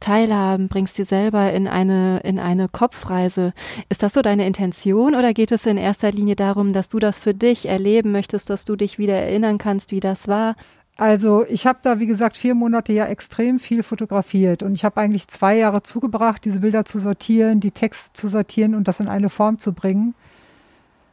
teilhaben, 0.00 0.68
bringst 0.68 0.96
sie 0.96 1.04
selber 1.04 1.52
in 1.52 1.68
eine, 1.68 2.20
in 2.20 2.38
eine 2.38 2.68
Kopfreise. 2.68 3.52
Ist 3.88 4.02
das 4.02 4.14
so 4.14 4.22
deine 4.22 4.46
Intention 4.46 5.14
oder 5.14 5.34
geht 5.34 5.52
es 5.52 5.66
in 5.66 5.76
erster 5.76 6.12
Linie 6.12 6.36
darum, 6.36 6.72
dass 6.72 6.88
du 6.88 6.98
das 6.98 7.20
für 7.20 7.34
dich 7.34 7.66
erleben 7.66 8.12
möchtest, 8.12 8.50
dass 8.50 8.64
du 8.64 8.76
dich 8.76 8.98
wieder 8.98 9.14
erinnern 9.14 9.58
kannst, 9.58 9.90
wie 9.90 10.00
das 10.00 10.28
war? 10.28 10.56
Also 10.96 11.46
ich 11.46 11.64
habe 11.64 11.78
da, 11.82 12.00
wie 12.00 12.06
gesagt, 12.06 12.36
vier 12.36 12.56
Monate 12.56 12.92
ja 12.92 13.06
extrem 13.06 13.60
viel 13.60 13.84
fotografiert 13.84 14.64
und 14.64 14.74
ich 14.74 14.84
habe 14.84 15.00
eigentlich 15.00 15.28
zwei 15.28 15.56
Jahre 15.56 15.82
zugebracht, 15.84 16.44
diese 16.44 16.58
Bilder 16.58 16.84
zu 16.84 16.98
sortieren, 16.98 17.60
die 17.60 17.70
Texte 17.70 18.12
zu 18.14 18.26
sortieren 18.26 18.74
und 18.74 18.88
das 18.88 18.98
in 18.98 19.08
eine 19.08 19.30
Form 19.30 19.60
zu 19.60 19.72
bringen. 19.72 20.14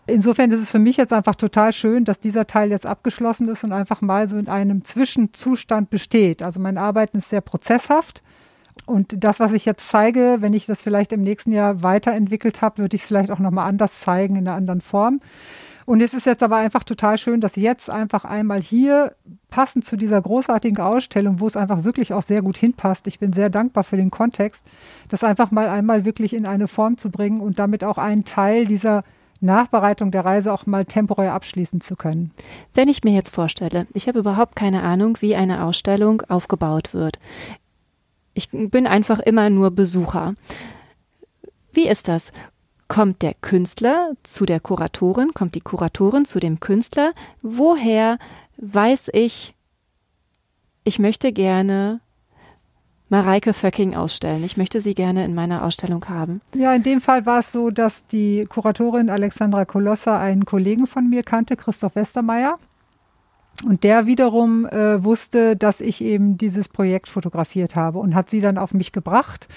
Insofern 0.08 0.52
ist 0.52 0.62
es 0.62 0.72
für 0.72 0.80
mich 0.80 0.98
jetzt 0.98 1.14
einfach 1.14 1.36
total 1.36 1.74
schön, 1.74 2.04
dass 2.04 2.20
dieser 2.20 2.46
Teil 2.46 2.70
jetzt 2.70 2.86
abgeschlossen 2.86 3.48
ist 3.48 3.64
und 3.64 3.72
einfach 3.72 4.02
mal 4.02 4.30
so 4.30 4.38
in 4.38 4.48
einem 4.48 4.84
Zwischenzustand 4.84 5.90
besteht. 5.90 6.44
Also 6.44 6.60
mein 6.60 6.78
Arbeiten 6.78 7.18
ist 7.18 7.30
sehr 7.30 7.42
prozesshaft. 7.42 8.22
Und 8.86 9.24
das, 9.24 9.40
was 9.40 9.52
ich 9.52 9.66
jetzt 9.66 9.90
zeige, 9.90 10.38
wenn 10.40 10.54
ich 10.54 10.66
das 10.66 10.82
vielleicht 10.82 11.12
im 11.12 11.24
nächsten 11.24 11.52
Jahr 11.52 11.82
weiterentwickelt 11.82 12.62
habe, 12.62 12.80
würde 12.80 12.96
ich 12.96 13.02
es 13.02 13.08
vielleicht 13.08 13.32
auch 13.32 13.40
nochmal 13.40 13.68
anders 13.68 14.00
zeigen, 14.00 14.36
in 14.36 14.48
einer 14.48 14.56
anderen 14.56 14.82
Form. 14.82 15.22
Und 15.86 16.02
es 16.02 16.16
ist 16.16 16.26
jetzt 16.26 16.42
aber 16.42 16.58
einfach 16.58 16.84
total 16.84 17.18
schön, 17.18 17.42
dass 17.42 17.56
jetzt 17.56 17.92
einfach 17.92 18.26
einmal 18.26 18.60
hier 18.60 19.16
passend 19.50 19.86
zu 19.86 19.98
dieser 19.98 20.20
großartigen 20.20 20.84
Ausstellung, 20.84 21.40
wo 21.40 21.48
es 21.48 21.56
einfach 21.56 21.84
wirklich 21.84 22.12
auch 22.12 22.24
sehr 22.24 22.42
gut 22.42 22.58
hinpasst. 22.58 23.06
Ich 23.06 23.20
bin 23.20 23.34
sehr 23.34 23.52
dankbar 23.52 23.84
für 23.84 23.98
den 23.98 24.10
Kontext, 24.10 24.64
das 25.10 25.24
einfach 25.24 25.52
mal 25.52 25.70
einmal 25.70 26.04
wirklich 26.04 26.34
in 26.34 26.48
eine 26.48 26.68
Form 26.68 26.98
zu 26.98 27.12
bringen 27.12 27.40
und 27.40 27.60
damit 27.60 27.84
auch 27.84 28.00
einen 28.00 28.26
Teil 28.26 28.66
dieser 28.66 29.04
Nachbereitung 29.42 30.10
der 30.10 30.26
Reise 30.26 30.52
auch 30.52 30.66
mal 30.66 30.86
temporär 30.86 31.34
abschließen 31.34 31.82
zu 31.82 31.96
können. 31.96 32.32
Wenn 32.74 32.88
ich 32.88 33.04
mir 33.04 33.14
jetzt 33.14 33.34
vorstelle, 33.34 33.86
ich 33.94 34.08
habe 34.08 34.20
überhaupt 34.20 34.56
keine 34.56 34.82
Ahnung, 34.82 35.18
wie 35.22 35.36
eine 35.36 35.64
Ausstellung 35.66 36.22
aufgebaut 36.28 36.94
wird. 36.94 37.20
Ich 38.36 38.50
bin 38.52 38.86
einfach 38.86 39.20
immer 39.20 39.50
nur 39.50 39.72
Besucher. 39.72 40.36
Wie 41.72 41.88
ist 41.88 42.08
das? 42.08 42.32
Kommt 42.88 43.24
der 43.24 43.34
Künstler 43.34 44.12
zu 44.22 44.46
der 44.46 44.60
Kuratorin? 44.60 45.34
Kommt 45.34 45.56
die 45.56 45.62
Kuratorin 45.62 46.26
zu 46.26 46.40
dem 46.40 46.60
Künstler? 46.60 47.10
Woher 47.42 48.20
weiß 48.58 49.10
ich, 49.14 49.56
ich 50.84 51.00
möchte 51.00 51.32
gerne 51.34 52.02
Mareike 53.10 53.54
Föcking 53.54 53.96
ausstellen. 53.96 54.44
Ich 54.44 54.58
möchte 54.58 54.82
sie 54.82 54.96
gerne 54.96 55.26
in 55.26 55.36
meiner 55.36 55.64
Ausstellung 55.64 56.06
haben. 56.10 56.42
Ja, 56.56 56.74
in 56.74 56.84
dem 56.84 57.02
Fall 57.02 57.26
war 57.26 57.40
es 57.40 57.52
so, 57.52 57.70
dass 57.70 58.08
die 58.08 58.46
Kuratorin 58.46 59.10
Alexandra 59.10 59.66
Kolossa 59.66 60.20
einen 60.20 60.46
Kollegen 60.46 60.88
von 60.88 61.10
mir 61.10 61.24
kannte, 61.24 61.56
Christoph 61.56 61.96
Westermeier. 61.96 62.58
Und 63.64 63.84
der 63.84 64.06
wiederum 64.06 64.66
äh, 64.66 65.04
wusste, 65.04 65.56
dass 65.56 65.80
ich 65.80 66.02
eben 66.02 66.38
dieses 66.38 66.68
Projekt 66.68 67.08
fotografiert 67.08 67.76
habe 67.76 68.00
und 68.00 68.14
hat 68.14 68.30
sie 68.30 68.42
dann 68.42 68.58
auf 68.58 68.74
mich 68.74 68.92
gebracht. 68.92 69.48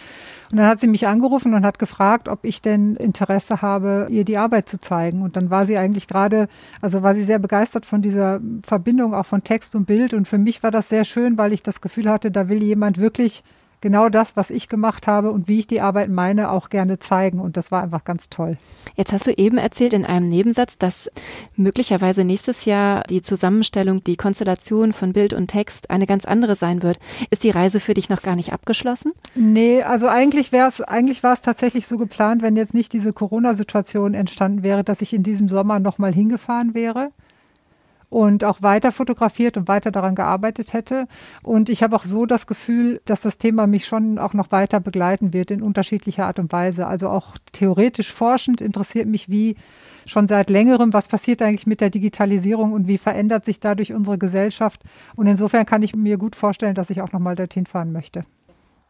Und 0.51 0.59
dann 0.59 0.67
hat 0.67 0.81
sie 0.81 0.87
mich 0.87 1.09
angerufen 1.09 1.53
und 1.53 1.67
hat 1.67 1.79
gefragt, 1.79 2.29
ob 2.29 2.45
ich 2.45 2.63
denn 2.63 2.95
Interesse 2.95 3.61
habe, 3.61 4.07
ihr 4.09 4.25
die 4.25 4.39
Arbeit 4.39 4.69
zu 4.69 4.79
zeigen. 4.79 5.23
Und 5.23 5.37
dann 5.37 5.51
war 5.51 5.67
sie 5.67 5.77
eigentlich 5.77 6.07
gerade, 6.07 6.47
also 6.81 7.03
war 7.03 7.15
sie 7.15 7.25
sehr 7.25 7.41
begeistert 7.41 7.85
von 7.85 8.01
dieser 8.01 8.41
Verbindung 8.63 9.15
auch 9.15 9.27
von 9.27 9.43
Text 9.43 9.75
und 9.75 9.87
Bild. 9.87 10.15
Und 10.15 10.29
für 10.29 10.39
mich 10.39 10.63
war 10.63 10.71
das 10.71 10.89
sehr 10.89 11.05
schön, 11.05 11.37
weil 11.37 11.53
ich 11.53 11.63
das 11.65 11.81
Gefühl 11.81 12.09
hatte, 12.09 12.31
da 12.31 12.49
will 12.49 12.63
jemand 12.63 12.99
wirklich 12.99 13.43
genau 13.81 14.09
das, 14.09 14.37
was 14.37 14.51
ich 14.51 14.69
gemacht 14.69 15.07
habe 15.07 15.31
und 15.31 15.49
wie 15.49 15.61
ich 15.61 15.67
die 15.67 15.81
Arbeit 15.81 16.11
meine, 16.11 16.51
auch 16.51 16.69
gerne 16.69 16.99
zeigen. 16.99 17.41
Und 17.41 17.57
das 17.57 17.71
war 17.71 17.83
einfach 17.83 18.05
ganz 18.05 18.29
toll. 18.29 18.57
Jetzt 18.97 19.13
hast 19.13 19.27
du 19.27 19.33
eben 19.33 19.59
erzählt 19.59 19.95
in 19.95 20.05
einem 20.05 20.29
Nebensatz, 20.29 20.79
dass 20.79 21.11
möglicherweise 21.57 22.25
nächstes 22.25 22.65
Jahr 22.65 23.05
die 23.05 23.23
Zusammenstellung, 23.23 24.03
die 24.05 24.17
Konstellation 24.17 24.93
von 24.93 25.13
Bild 25.13 25.33
und 25.33 25.49
Text 25.49 25.91
eine 25.91 26.07
ganz 26.07 26.25
andere 26.25 26.57
sein 26.57 26.83
wird. 26.83 26.99
Ist 27.31 27.45
die 27.45 27.51
Reise 27.51 27.81
für 27.81 27.95
dich 27.95 28.09
noch 28.09 28.23
gar 28.23 28.37
nicht 28.37 28.53
abgeschlossen? 28.53 29.13
Nee, 29.35 29.83
also 29.83 30.09
eigentlich 30.09 30.53
wäre 30.53 30.69
es, 30.69 30.81
eigentlich 30.81 31.23
war 31.23 31.35
es 31.35 31.43
tatsächlich 31.43 31.87
so 31.87 31.99
geplant, 31.99 32.43
wenn 32.43 32.57
jetzt 32.57 32.75
nicht 32.75 32.93
diese 32.93 33.13
Corona-Situation 33.13 34.15
entstanden 34.15 34.63
wäre, 34.63 34.85
dass 34.85 35.03
ich 35.03 35.13
in 35.13 35.23
diesem 35.23 35.49
Sommer 35.49 35.79
nochmal 35.81 36.13
hingefahren 36.13 36.75
wäre 36.75 37.09
und 38.11 38.45
auch 38.45 38.63
weiter 38.63 38.93
fotografiert 38.93 39.57
und 39.57 39.69
weiter 39.69 39.91
daran 39.91 40.15
gearbeitet 40.15 40.73
hätte. 40.73 41.07
Und 41.43 41.69
ich 41.69 41.83
habe 41.83 41.95
auch 41.97 42.05
so 42.05 42.27
das 42.27 42.47
Gefühl, 42.47 43.01
dass 43.05 43.21
das 43.21 43.39
Thema 43.39 43.67
mich 43.67 43.87
schon 43.87 44.19
auch 44.19 44.35
noch 44.35 44.51
weiter 44.51 44.81
begleiten 44.81 45.33
wird 45.33 45.51
in 45.51 45.63
unterschiedlicher 45.63 46.27
Art 46.27 46.39
und 46.39 46.53
Weise. 46.53 46.87
Also 46.87 47.11
auch 47.11 47.37
theoretisch 47.53 48.13
forschend 48.13 48.61
interessiert 48.61 49.09
mich 49.09 49.29
wie 49.29 49.57
schon 50.07 50.27
seit 50.27 50.49
längerem, 50.49 50.93
was 50.93 51.09
passiert 51.09 51.43
eigentlich 51.43 51.67
mit 51.67 51.81
der 51.81 51.91
Digitalisierung 51.91 52.73
und 52.73 52.89
wie 52.89 52.99
verändert 52.99 53.45
sich 53.45 53.61
dadurch 53.61 53.93
unsere 53.93 54.19
Gesellschaft. 54.19 54.83
Und 55.17 55.27
insofern 55.27 55.67
kann 55.67 55.83
ich 55.83 55.95
mir 55.95 56.17
gut 56.17 56.35
vorstellen, 56.35 56.75
dass 56.75 56.91
ich 56.91 57.03
auch 57.03 57.13
noch 57.13 57.21
mal 57.21 57.37
dorthin 57.37 57.67
fahren 57.67 57.93
möchte. 57.93 58.25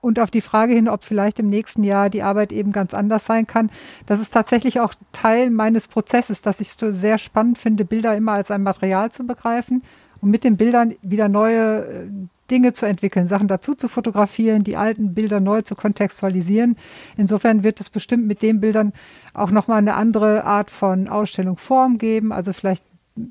Und 0.01 0.20
auf 0.20 0.30
die 0.30 0.40
Frage 0.40 0.74
hin, 0.74 0.88
ob 0.88 1.03
vielleicht 1.05 1.40
im 1.40 1.49
nächsten 1.49 1.82
Jahr 1.82 2.09
die 2.09 2.22
Arbeit 2.22 2.53
eben 2.53 2.72
ganz 2.72 2.94
anders 2.94 3.26
sein 3.26 3.46
kann, 3.46 3.70
das 4.07 4.20
ist 4.20 4.32
tatsächlich 4.32 4.80
auch 4.80 4.94
Teil 5.12 5.51
meines 5.51 5.88
Prozesses, 5.88 6.40
dass 6.40 6.61
ich 6.61 6.68
es 6.68 7.01
sehr 7.01 7.18
spannend 7.18 7.59
finde, 7.59 7.84
Bilder 7.84 8.16
immer 8.16 8.32
als 8.32 8.51
ein 8.51 8.62
Material 8.62 9.11
zu 9.11 9.26
begreifen 9.26 9.82
und 10.20 10.30
mit 10.30 10.44
den 10.44 10.57
Bildern 10.57 10.94
wieder 11.03 11.28
neue 11.28 11.84
äh, 11.84 12.07
Dinge 12.51 12.72
zu 12.72 12.86
entwickeln, 12.86 13.26
Sachen 13.26 13.49
dazu 13.49 13.74
zu 13.74 13.88
fotografieren, 13.88 14.64
die 14.64 14.76
alten 14.76 15.14
Bilder 15.14 15.40
neu 15.40 15.62
zu 15.62 15.74
kontextualisieren. 15.74 16.76
Insofern 17.16 17.62
wird 17.62 17.80
es 17.80 17.90
bestimmt 17.90 18.26
mit 18.26 18.40
den 18.42 18.61
Bildern 18.61 18.92
auch 19.34 19.51
nochmal 19.51 19.78
eine 19.78 19.94
andere 19.94 20.44
Art 20.44 20.70
von 20.70 21.09
Ausstellung 21.09 21.57
Form 21.59 21.99
geben, 21.99 22.32
also 22.32 22.53
vielleicht 22.53 22.84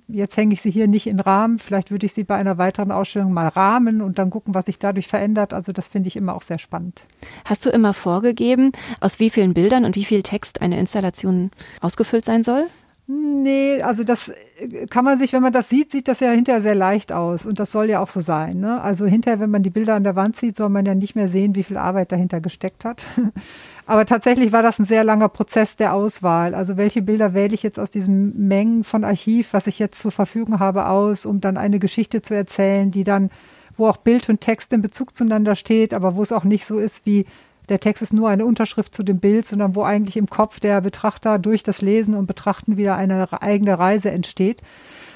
jetzt 0.08 0.38
hänge 0.38 0.54
ich 0.54 0.62
sie 0.62 0.72
hier 0.72 0.88
nicht 0.88 1.08
in 1.08 1.20
Rahmen. 1.20 1.60
Vielleicht 1.60 1.92
würde 1.92 2.06
ich 2.06 2.14
sie 2.14 2.24
bei 2.24 2.36
einer 2.36 2.58
weiteren 2.58 2.92
Ausstellung 2.92 3.34
mal 3.34 3.48
rahmen 3.48 4.02
und 4.02 4.18
dann 4.20 4.30
gucken, 4.30 4.54
was 4.54 4.66
sich 4.66 4.80
dadurch 4.80 5.08
verändert. 5.08 5.54
Also 5.54 5.72
das 5.72 5.88
finde 5.88 6.08
ich 6.08 6.16
immer 6.16 6.36
auch 6.36 6.42
sehr 6.42 6.60
spannend. 6.60 7.04
Hast 7.46 7.66
du 7.66 7.70
immer 7.70 7.94
vorgegeben, 7.94 8.72
aus 9.00 9.20
wie 9.20 9.30
vielen 9.30 9.54
Bildern 9.54 9.86
und 9.86 9.96
wie 9.96 10.06
viel 10.06 10.24
Text 10.24 10.62
eine 10.62 10.80
Installation 10.80 11.52
ausgefüllt 11.82 12.26
sein 12.26 12.44
soll? 12.44 12.68
Nee, 13.10 13.82
also 13.84 14.04
das 14.04 14.30
äh, 14.60 14.86
kann 14.88 15.06
man 15.06 15.18
sich, 15.18 15.32
wenn 15.32 15.42
man 15.42 15.54
das 15.54 15.70
sieht, 15.70 15.92
sieht 15.92 16.10
das 16.10 16.20
ja 16.20 16.30
hinterher 16.32 16.62
sehr 16.62 16.76
leicht 16.76 17.14
aus. 17.14 17.46
Und 17.46 17.58
das 17.58 17.72
soll 17.72 17.90
ja 17.90 18.02
auch 18.02 18.10
so 18.10 18.20
sein. 18.20 18.60
Ne? 18.60 18.82
Also 18.82 19.06
hinterher, 19.06 19.40
wenn 19.40 19.50
man 19.50 19.64
die 19.64 19.70
Bilder 19.70 19.96
an 19.96 20.04
der 20.04 20.18
Wand 20.18 20.36
sieht, 20.36 20.58
soll 20.58 20.68
man 20.68 20.86
ja 20.86 20.94
nicht 20.94 21.16
mehr 21.16 21.30
sehen, 21.30 21.56
wie 21.56 21.64
viel 21.64 21.78
Arbeit 21.78 22.12
dahinter 22.12 22.42
gesteckt 22.42 22.84
hat. 22.84 23.06
Aber 23.90 24.06
tatsächlich 24.06 24.52
war 24.52 24.64
das 24.64 24.80
ein 24.80 24.86
sehr 24.86 25.06
langer 25.06 25.30
Prozess 25.30 25.78
der 25.78 25.94
Auswahl. 25.94 26.54
Also 26.54 26.76
welche 26.76 27.02
Bilder 27.02 27.34
wähle 27.34 27.54
ich 27.54 27.64
jetzt 27.64 27.80
aus 27.80 27.90
diesen 27.90 28.48
Mengen 28.48 28.84
von 28.84 29.06
Archiv, 29.06 29.54
was 29.54 29.66
ich 29.66 29.80
jetzt 29.80 30.02
zur 30.02 30.12
Verfügung 30.12 30.60
habe, 30.60 30.88
aus, 30.88 31.26
um 31.26 31.40
dann 31.40 31.56
eine 31.56 31.80
Geschichte 31.80 32.22
zu 32.22 32.36
erzählen, 32.36 32.92
die 32.92 33.06
dann, 33.06 33.32
wo 33.78 33.88
auch 33.88 33.96
Bild 33.96 34.28
und 34.28 34.42
Text 34.42 34.74
in 34.74 34.82
Bezug 34.82 35.16
zueinander 35.16 35.56
steht, 35.56 35.94
aber 35.94 36.18
wo 36.18 36.22
es 36.22 36.34
auch 36.34 36.44
nicht 36.44 36.66
so 36.66 36.80
ist 36.80 37.06
wie 37.06 37.26
der 37.70 37.80
Text 37.80 38.02
ist 38.04 38.14
nur 38.14 38.30
eine 38.30 38.46
Unterschrift 38.46 38.94
zu 38.94 39.04
dem 39.04 39.20
Bild, 39.20 39.46
sondern 39.46 39.76
wo 39.76 39.84
eigentlich 39.84 40.18
im 40.18 40.28
Kopf 40.28 40.60
der 40.60 40.82
Betrachter 40.82 41.40
durch 41.40 41.64
das 41.64 41.82
Lesen 41.82 42.14
und 42.14 42.28
Betrachten 42.28 42.78
wieder 42.78 42.96
eine 42.96 43.42
eigene 43.42 43.78
Reise 43.80 44.12
entsteht. 44.12 44.62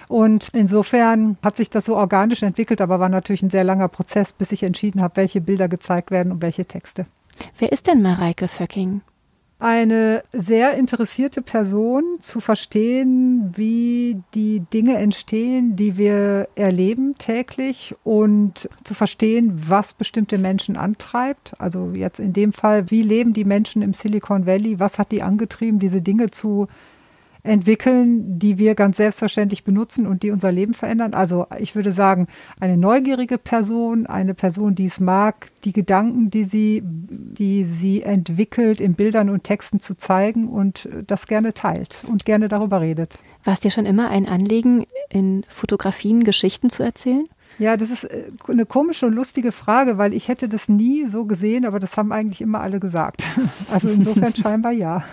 Und 0.08 0.50
insofern 0.54 1.38
hat 1.44 1.58
sich 1.58 1.70
das 1.70 1.86
so 1.86 1.96
organisch 1.96 2.44
entwickelt, 2.44 2.82
aber 2.82 3.00
war 3.00 3.10
natürlich 3.10 3.44
ein 3.44 3.50
sehr 3.50 3.64
langer 3.64 3.88
Prozess, 3.88 4.34
bis 4.34 4.52
ich 4.52 4.64
entschieden 4.64 5.02
habe, 5.02 5.16
welche 5.18 5.40
Bilder 5.40 5.70
gezeigt 5.70 6.12
werden 6.12 6.32
und 6.32 6.42
welche 6.42 6.66
Texte. 6.66 7.06
Wer 7.58 7.72
ist 7.72 7.88
denn 7.88 8.02
Mareike 8.02 8.48
Föcking? 8.48 9.02
Eine 9.62 10.24
sehr 10.34 10.74
interessierte 10.74 11.44
Person 11.44 12.18
zu 12.20 12.40
verstehen, 12.40 13.52
wie 13.56 14.20
die 14.34 14.62
Dinge 14.74 14.98
entstehen, 14.98 15.76
die 15.76 16.00
wir 16.00 16.48
erleben 16.56 17.14
täglich 17.20 17.94
und 18.04 18.68
zu 18.84 18.96
verstehen, 18.96 19.62
was 19.68 19.94
bestimmte 19.94 20.40
Menschen 20.40 20.78
antreibt. 20.78 21.54
Also 21.60 21.92
jetzt 21.94 22.20
in 22.20 22.34
dem 22.34 22.54
Fall, 22.54 22.90
wie 22.90 23.04
leben 23.04 23.34
die 23.34 23.46
Menschen 23.46 23.84
im 23.84 23.94
Silicon 23.94 24.48
Valley? 24.48 24.80
Was 24.80 24.98
hat 24.98 25.12
die 25.12 25.22
angetrieben, 25.22 25.78
diese 25.78 26.02
Dinge 26.02 26.32
zu 26.32 26.68
entwickeln, 27.44 28.40
die 28.40 28.58
wir 28.58 28.76
ganz 28.76 28.98
selbstverständlich 28.98 29.64
benutzen 29.64 30.06
und 30.06 30.24
die 30.24 30.32
unser 30.32 30.52
Leben 30.52 30.74
verändern. 30.74 31.14
Also 31.14 31.48
ich 31.60 31.76
würde 31.76 31.92
sagen, 31.92 32.28
eine 32.60 32.78
neugierige 32.78 33.38
Person, 33.38 34.06
eine 34.06 34.34
Person, 34.34 34.76
die 34.76 34.86
es 34.86 35.00
mag, 35.00 35.48
die 35.64 35.74
Gedanken, 35.74 36.30
die 36.30 36.44
sie, 36.44 36.82
die 36.84 37.66
sie 37.66 38.04
entwickelt, 38.04 38.80
in 38.80 38.94
Bildern 38.94 39.30
und 39.30 39.44
Texten 39.44 39.80
zu 39.80 39.96
zeigen 39.96 40.48
und 40.50 40.88
das 41.08 41.28
gerne 41.28 41.54
teilt 41.54 42.04
und 42.08 42.26
gerne 42.26 42.48
darüber 42.48 42.82
redet. 42.82 43.18
War 43.44 43.54
es 43.54 43.60
dir 43.60 43.72
schon 43.72 43.86
immer 43.86 44.10
ein 44.10 44.28
Anliegen, 44.28 44.86
in 45.10 45.44
Fotografien 45.48 46.24
Geschichten 46.24 46.70
zu 46.70 46.84
erzählen? 46.84 47.26
Ja, 47.62 47.78
das 47.78 47.92
ist 47.92 48.06
äh, 48.06 48.24
eine 48.48 48.66
komische 48.66 49.06
und 49.06 49.14
lustige 49.14 49.52
Frage, 49.52 50.00
weil 50.00 50.16
ich 50.16 50.30
hätte 50.30 50.50
das 50.50 50.68
nie 50.68 51.06
so 51.06 51.26
gesehen, 51.26 51.64
aber 51.64 51.80
das 51.80 51.96
haben 51.96 52.12
eigentlich 52.12 52.42
immer 52.42 52.60
alle 52.60 52.80
gesagt. 52.80 53.24
Also 53.72 53.88
insofern 53.90 54.36
scheinbar 54.36 54.72
ja. 54.72 55.04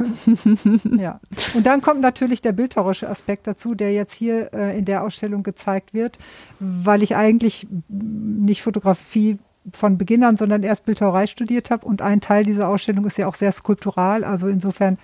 ja. 0.96 1.20
Und 1.54 1.66
dann 1.66 1.82
kommt 1.82 2.00
natürlich 2.00 2.40
der 2.40 2.52
bildhauerische 2.52 3.08
Aspekt 3.08 3.46
dazu, 3.46 3.74
der 3.74 3.92
jetzt 3.92 4.14
hier 4.14 4.52
äh, 4.52 4.78
in 4.78 4.84
der 4.84 5.04
Ausstellung 5.04 5.42
gezeigt 5.42 5.92
wird, 5.92 6.18
weil 6.58 7.02
ich 7.02 7.14
eigentlich 7.14 7.68
nicht 7.88 8.62
Fotografie 8.62 9.38
von 9.72 9.98
Beginn 9.98 10.24
an, 10.24 10.36
sondern 10.36 10.62
erst 10.62 10.86
Bildhauerei 10.86 11.26
studiert 11.26 11.70
habe 11.70 11.86
und 11.86 12.00
ein 12.00 12.20
Teil 12.20 12.44
dieser 12.44 12.68
Ausstellung 12.68 13.06
ist 13.06 13.18
ja 13.18 13.26
auch 13.26 13.34
sehr 13.34 13.52
skulptural. 13.52 14.24
Also 14.24 14.48
insofern 14.48 14.96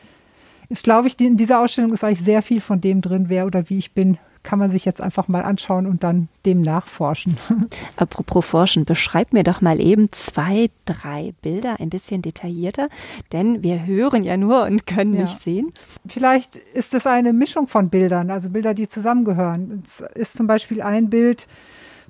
ist, 0.70 0.84
glaube 0.84 1.08
ich, 1.08 1.16
die, 1.16 1.26
in 1.26 1.36
dieser 1.36 1.60
Ausstellung 1.60 1.92
ist 1.92 2.02
eigentlich 2.02 2.24
sehr 2.24 2.42
viel 2.42 2.62
von 2.62 2.80
dem 2.80 3.02
drin, 3.02 3.26
wer 3.28 3.46
oder 3.46 3.68
wie 3.68 3.78
ich 3.78 3.92
bin, 3.92 4.16
kann 4.44 4.60
man 4.60 4.70
sich 4.70 4.84
jetzt 4.84 5.00
einfach 5.00 5.26
mal 5.26 5.42
anschauen 5.42 5.86
und 5.86 6.04
dann 6.04 6.28
dem 6.46 6.62
nachforschen. 6.62 7.36
Apropos 7.96 8.44
Forschen, 8.44 8.84
beschreib 8.84 9.32
mir 9.32 9.42
doch 9.42 9.60
mal 9.60 9.80
eben 9.80 10.12
zwei, 10.12 10.70
drei 10.84 11.34
Bilder 11.42 11.80
ein 11.80 11.90
bisschen 11.90 12.22
detaillierter, 12.22 12.88
denn 13.32 13.64
wir 13.64 13.84
hören 13.84 14.22
ja 14.22 14.36
nur 14.36 14.62
und 14.62 14.86
können 14.86 15.14
ja. 15.14 15.22
nicht 15.22 15.42
sehen. 15.42 15.70
Vielleicht 16.06 16.56
ist 16.56 16.94
es 16.94 17.06
eine 17.06 17.32
Mischung 17.32 17.66
von 17.66 17.88
Bildern, 17.88 18.30
also 18.30 18.50
Bilder, 18.50 18.74
die 18.74 18.86
zusammengehören. 18.86 19.82
Es 19.84 20.04
ist 20.14 20.34
zum 20.34 20.46
Beispiel 20.46 20.82
ein 20.82 21.10
Bild, 21.10 21.48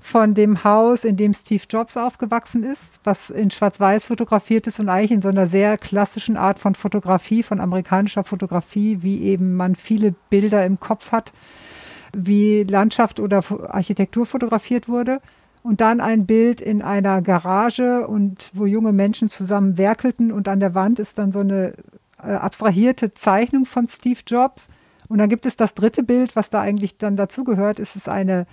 von 0.04 0.34
dem 0.34 0.64
Haus, 0.64 1.02
in 1.02 1.16
dem 1.16 1.32
Steve 1.32 1.62
Jobs 1.68 1.96
aufgewachsen 1.96 2.62
ist, 2.62 3.00
was 3.04 3.30
in 3.30 3.50
Schwarz-Weiß 3.50 4.04
fotografiert 4.04 4.66
ist 4.66 4.78
und 4.78 4.90
eigentlich 4.90 5.12
in 5.12 5.22
so 5.22 5.30
einer 5.30 5.46
sehr 5.46 5.78
klassischen 5.78 6.36
Art 6.36 6.58
von 6.58 6.74
Fotografie, 6.74 7.42
von 7.42 7.58
amerikanischer 7.58 8.22
Fotografie, 8.22 8.98
wie 9.00 9.22
eben 9.22 9.54
man 9.54 9.74
viele 9.74 10.14
Bilder 10.28 10.66
im 10.66 10.78
Kopf 10.78 11.10
hat 11.10 11.32
wie 12.16 12.62
Landschaft 12.64 13.20
oder 13.20 13.42
Architektur 13.68 14.26
fotografiert 14.26 14.88
wurde. 14.88 15.18
Und 15.62 15.80
dann 15.80 16.00
ein 16.00 16.26
Bild 16.26 16.60
in 16.60 16.82
einer 16.82 17.22
Garage 17.22 18.06
und 18.06 18.50
wo 18.52 18.66
junge 18.66 18.92
Menschen 18.92 19.30
zusammen 19.30 19.78
werkelten 19.78 20.30
und 20.30 20.46
an 20.46 20.60
der 20.60 20.74
Wand 20.74 20.98
ist 20.98 21.18
dann 21.18 21.32
so 21.32 21.40
eine 21.40 21.72
äh, 22.22 22.32
abstrahierte 22.32 23.12
Zeichnung 23.12 23.64
von 23.64 23.88
Steve 23.88 24.20
Jobs. 24.26 24.68
Und 25.08 25.18
dann 25.18 25.30
gibt 25.30 25.46
es 25.46 25.56
das 25.56 25.74
dritte 25.74 26.02
Bild, 26.02 26.36
was 26.36 26.50
da 26.50 26.60
eigentlich 26.60 26.98
dann 26.98 27.16
dazugehört. 27.16 27.78
Es 27.78 27.96
ist 27.96 28.08
eine 28.08 28.46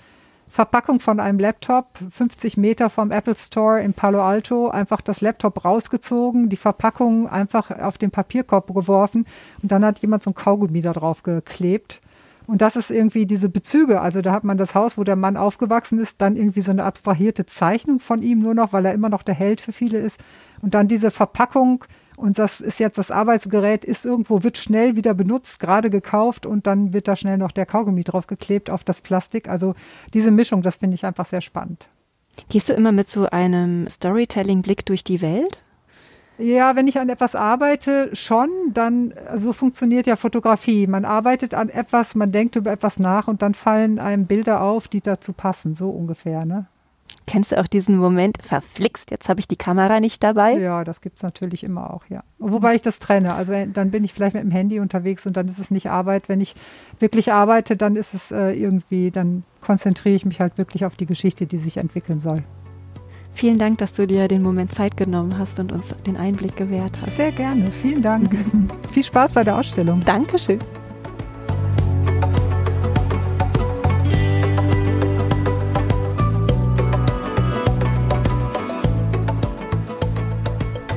Verpackung 0.51 0.99
von 0.99 1.21
einem 1.21 1.39
Laptop, 1.39 1.97
50 2.11 2.57
Meter 2.57 2.89
vom 2.89 3.11
Apple 3.11 3.35
Store 3.35 3.79
in 3.79 3.93
Palo 3.93 4.21
Alto, 4.21 4.67
einfach 4.67 4.99
das 4.99 5.21
Laptop 5.21 5.63
rausgezogen, 5.63 6.49
die 6.49 6.57
Verpackung 6.57 7.29
einfach 7.29 7.71
auf 7.71 7.97
den 7.97 8.11
Papierkorb 8.11 8.67
geworfen 8.73 9.25
und 9.63 9.71
dann 9.71 9.85
hat 9.85 9.99
jemand 9.99 10.23
so 10.23 10.31
ein 10.31 10.35
Kaugummi 10.35 10.81
da 10.81 10.91
drauf 10.91 11.23
geklebt. 11.23 12.01
Und 12.51 12.61
das 12.61 12.75
ist 12.75 12.91
irgendwie 12.91 13.25
diese 13.25 13.47
Bezüge. 13.47 14.01
Also 14.01 14.21
da 14.21 14.33
hat 14.33 14.43
man 14.43 14.57
das 14.57 14.75
Haus, 14.75 14.97
wo 14.97 15.05
der 15.05 15.15
Mann 15.15 15.37
aufgewachsen 15.37 15.99
ist, 15.99 16.19
dann 16.19 16.35
irgendwie 16.35 16.61
so 16.61 16.71
eine 16.71 16.83
abstrahierte 16.83 17.45
Zeichnung 17.45 18.01
von 18.01 18.21
ihm 18.21 18.39
nur 18.39 18.53
noch, 18.53 18.73
weil 18.73 18.85
er 18.85 18.93
immer 18.93 19.07
noch 19.07 19.23
der 19.23 19.35
Held 19.35 19.61
für 19.61 19.71
viele 19.71 19.99
ist. 19.99 20.19
Und 20.61 20.73
dann 20.73 20.89
diese 20.89 21.11
Verpackung. 21.11 21.85
Und 22.17 22.37
das 22.37 22.59
ist 22.59 22.77
jetzt 22.77 22.97
das 22.97 23.09
Arbeitsgerät, 23.09 23.85
ist 23.85 24.03
irgendwo, 24.03 24.43
wird 24.43 24.57
schnell 24.57 24.97
wieder 24.97 25.13
benutzt, 25.13 25.61
gerade 25.61 25.89
gekauft 25.89 26.45
und 26.45 26.67
dann 26.67 26.91
wird 26.91 27.07
da 27.07 27.15
schnell 27.15 27.37
noch 27.37 27.53
der 27.53 27.65
Kaugummi 27.65 28.03
draufgeklebt 28.03 28.69
auf 28.69 28.83
das 28.83 28.99
Plastik. 28.99 29.47
Also 29.47 29.73
diese 30.13 30.31
Mischung, 30.31 30.61
das 30.61 30.75
finde 30.75 30.95
ich 30.95 31.05
einfach 31.05 31.27
sehr 31.27 31.39
spannend. 31.39 31.87
Gehst 32.49 32.67
du 32.67 32.73
immer 32.73 32.91
mit 32.91 33.09
so 33.09 33.27
einem 33.27 33.87
Storytelling-Blick 33.87 34.85
durch 34.85 35.05
die 35.05 35.21
Welt? 35.21 35.59
Ja, 36.41 36.75
wenn 36.75 36.87
ich 36.87 36.99
an 36.99 37.09
etwas 37.09 37.35
arbeite, 37.35 38.09
schon, 38.13 38.49
dann, 38.73 39.13
so 39.35 39.53
funktioniert 39.53 40.07
ja 40.07 40.15
Fotografie. 40.15 40.87
Man 40.87 41.05
arbeitet 41.05 41.53
an 41.53 41.69
etwas, 41.69 42.15
man 42.15 42.31
denkt 42.31 42.55
über 42.55 42.71
etwas 42.71 42.99
nach 42.99 43.27
und 43.27 43.41
dann 43.41 43.53
fallen 43.53 43.99
einem 43.99 44.25
Bilder 44.25 44.61
auf, 44.61 44.87
die 44.87 45.01
dazu 45.01 45.33
passen, 45.33 45.75
so 45.75 45.89
ungefähr, 45.89 46.45
ne? 46.45 46.65
Kennst 47.27 47.51
du 47.51 47.59
auch 47.59 47.67
diesen 47.67 47.97
Moment, 47.97 48.37
verflixt, 48.41 49.11
jetzt 49.11 49.29
habe 49.29 49.39
ich 49.39 49.47
die 49.47 49.55
Kamera 49.55 49.99
nicht 49.99 50.23
dabei? 50.23 50.57
Ja, 50.57 50.83
das 50.83 51.01
gibt 51.01 51.17
es 51.17 51.23
natürlich 51.23 51.63
immer 51.63 51.93
auch, 51.93 52.03
ja. 52.09 52.23
Wobei 52.39 52.75
ich 52.75 52.81
das 52.81 52.99
trenne. 52.99 53.35
Also 53.35 53.53
dann 53.71 53.91
bin 53.91 54.03
ich 54.03 54.13
vielleicht 54.13 54.33
mit 54.33 54.43
dem 54.43 54.51
Handy 54.51 54.79
unterwegs 54.79 55.27
und 55.27 55.37
dann 55.37 55.47
ist 55.47 55.59
es 55.59 55.71
nicht 55.71 55.89
Arbeit. 55.89 56.27
Wenn 56.29 56.41
ich 56.41 56.55
wirklich 56.99 57.31
arbeite, 57.31 57.77
dann 57.77 57.95
ist 57.95 58.13
es 58.13 58.31
äh, 58.31 58.51
irgendwie, 58.51 59.11
dann 59.11 59.43
konzentriere 59.61 60.15
ich 60.15 60.25
mich 60.25 60.41
halt 60.41 60.57
wirklich 60.57 60.83
auf 60.85 60.95
die 60.95 61.05
Geschichte, 61.05 61.45
die 61.45 61.57
sich 61.57 61.77
entwickeln 61.77 62.19
soll. 62.19 62.43
Vielen 63.33 63.57
Dank, 63.57 63.79
dass 63.79 63.93
du 63.93 64.05
dir 64.05 64.27
den 64.27 64.41
Moment 64.41 64.73
Zeit 64.73 64.97
genommen 64.97 65.37
hast 65.37 65.57
und 65.59 65.71
uns 65.71 65.85
den 66.05 66.17
Einblick 66.17 66.55
gewährt 66.55 67.01
hast. 67.01 67.17
Sehr 67.17 67.31
gerne. 67.31 67.71
Vielen 67.71 68.01
Dank. 68.01 68.29
Viel 68.91 69.03
Spaß 69.03 69.33
bei 69.33 69.43
der 69.43 69.57
Ausstellung. 69.57 69.99
Dankeschön. 70.05 70.59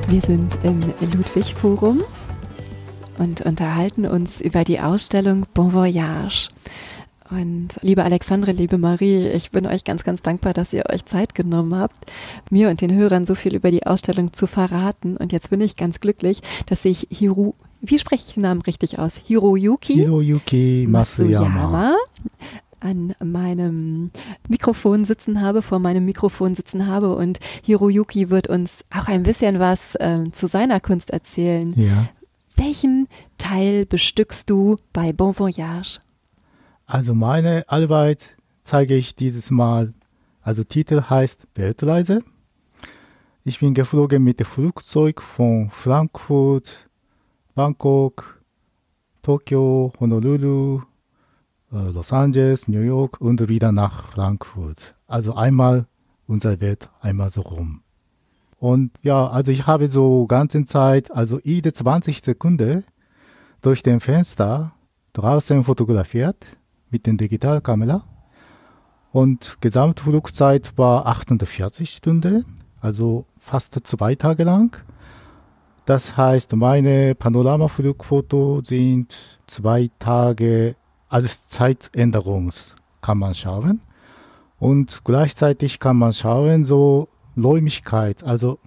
Wir 0.07 0.21
sind 0.21 0.57
im 0.63 0.79
Ludwig 1.13 1.55
Forum 1.55 2.03
und 3.17 3.41
unterhalten 3.41 4.05
uns 4.05 4.39
über 4.39 4.63
die 4.63 4.79
Ausstellung 4.79 5.45
Bon 5.53 5.73
Voyage. 5.73 6.49
Und 7.29 7.79
liebe 7.81 8.03
Alexandre, 8.03 8.51
liebe 8.51 8.77
Marie, 8.77 9.27
ich 9.29 9.49
bin 9.49 9.65
euch 9.65 9.83
ganz, 9.83 10.03
ganz 10.03 10.21
dankbar, 10.21 10.53
dass 10.53 10.73
ihr 10.73 10.83
euch 10.89 11.05
Zeit 11.05 11.33
genommen 11.33 11.75
habt, 11.75 12.11
mir 12.51 12.69
und 12.69 12.81
den 12.81 12.93
Hörern 12.93 13.25
so 13.25 13.33
viel 13.33 13.55
über 13.55 13.71
die 13.71 13.85
Ausstellung 13.85 14.33
zu 14.33 14.45
verraten. 14.45 15.17
Und 15.17 15.31
jetzt 15.31 15.49
bin 15.49 15.61
ich 15.61 15.75
ganz 15.75 15.99
glücklich, 15.99 16.41
dass 16.67 16.85
ich 16.85 17.07
Hiru, 17.09 17.53
wie 17.81 17.97
spreche 17.97 18.25
ich 18.27 18.33
den 18.35 18.43
Namen 18.43 18.61
richtig 18.61 18.99
aus? 18.99 19.15
Hiroyuki? 19.15 19.95
Hiroyuki 19.95 20.85
Masuyama. 20.87 21.49
Masuyama 21.49 21.95
an 22.81 23.15
meinem 23.23 24.11
Mikrofon 24.47 25.05
sitzen 25.05 25.41
habe, 25.41 25.63
vor 25.63 25.79
meinem 25.79 26.05
Mikrofon 26.05 26.53
sitzen 26.53 26.85
habe 26.85 27.15
und 27.15 27.39
Hiroyuki 27.63 28.29
wird 28.29 28.47
uns 28.47 28.83
auch 28.93 29.07
ein 29.07 29.23
bisschen 29.23 29.59
was 29.59 29.95
äh, 29.95 30.19
zu 30.31 30.47
seiner 30.47 30.79
Kunst 30.79 31.09
erzählen. 31.09 31.73
Ja. 31.75 32.09
Welchen 32.55 33.07
Teil 33.39 33.85
bestückst 33.87 34.49
du 34.49 34.75
bei 34.93 35.11
Bon 35.13 35.37
Voyage? 35.37 35.99
Also 36.87 37.15
meine 37.15 37.67
Arbeit 37.67 38.37
zeige 38.63 38.95
ich 38.95 39.15
dieses 39.15 39.49
Mal, 39.49 39.95
also 40.41 40.63
Titel 40.63 41.01
heißt 41.09 41.47
Weltreise. 41.55 42.23
Ich 43.43 43.59
bin 43.59 43.73
geflogen 43.73 44.23
mit 44.23 44.39
dem 44.39 44.45
Flugzeug 44.45 45.21
von 45.21 45.71
Frankfurt, 45.71 46.87
Bangkok, 47.55 48.39
Tokio, 49.23 49.93
Honolulu, 49.99 50.83
äh, 51.71 51.89
Los 51.89 52.13
Angeles, 52.13 52.67
New 52.67 52.81
York 52.81 53.19
und 53.19 53.49
wieder 53.49 53.71
nach 53.71 54.11
Frankfurt. 54.11 54.93
Also 55.07 55.33
einmal 55.33 55.87
unsere 56.27 56.61
Welt, 56.61 56.89
einmal 57.01 57.31
so 57.31 57.41
rum. 57.41 57.81
Und 58.59 58.91
ja, 59.01 59.27
also 59.27 59.51
ich 59.51 59.65
habe 59.65 59.89
so 59.89 60.27
ganze 60.27 60.65
Zeit, 60.65 61.11
also 61.11 61.39
jede 61.43 61.73
20 61.73 62.21
Sekunden 62.23 62.83
durch 63.61 63.81
den 63.81 63.99
Fenster 63.99 64.73
draußen 65.13 65.63
fotografiert 65.63 66.45
mit 66.89 67.05
der 67.05 67.13
Digitalkamera. 67.13 68.03
Und 69.11 69.57
Gesamtflugzeit 69.61 70.77
war 70.77 71.05
48 71.05 71.89
Stunden, 71.89 72.45
also 72.81 73.25
fast 73.39 73.79
zwei 73.87 74.15
Tage 74.15 74.43
lang. 74.43 74.77
Das 75.85 76.17
heißt, 76.17 76.55
meine 76.55 77.15
Panoramaflugfotos 77.15 78.67
sind 78.67 79.39
zwei 79.47 79.89
Tage 79.99 80.75
als 81.07 81.47
Zeitänderungs 81.47 82.75
kann 83.01 83.19
man 83.19 83.35
schauen. 83.35 83.81
Und 84.59 85.03
gleichzeitig 85.03 85.79
kann 85.79 85.97
man 85.97 86.11
schauen, 86.11 86.65
so 86.65 87.07
Räumlichkeit, 87.37 88.23
also 88.23 88.57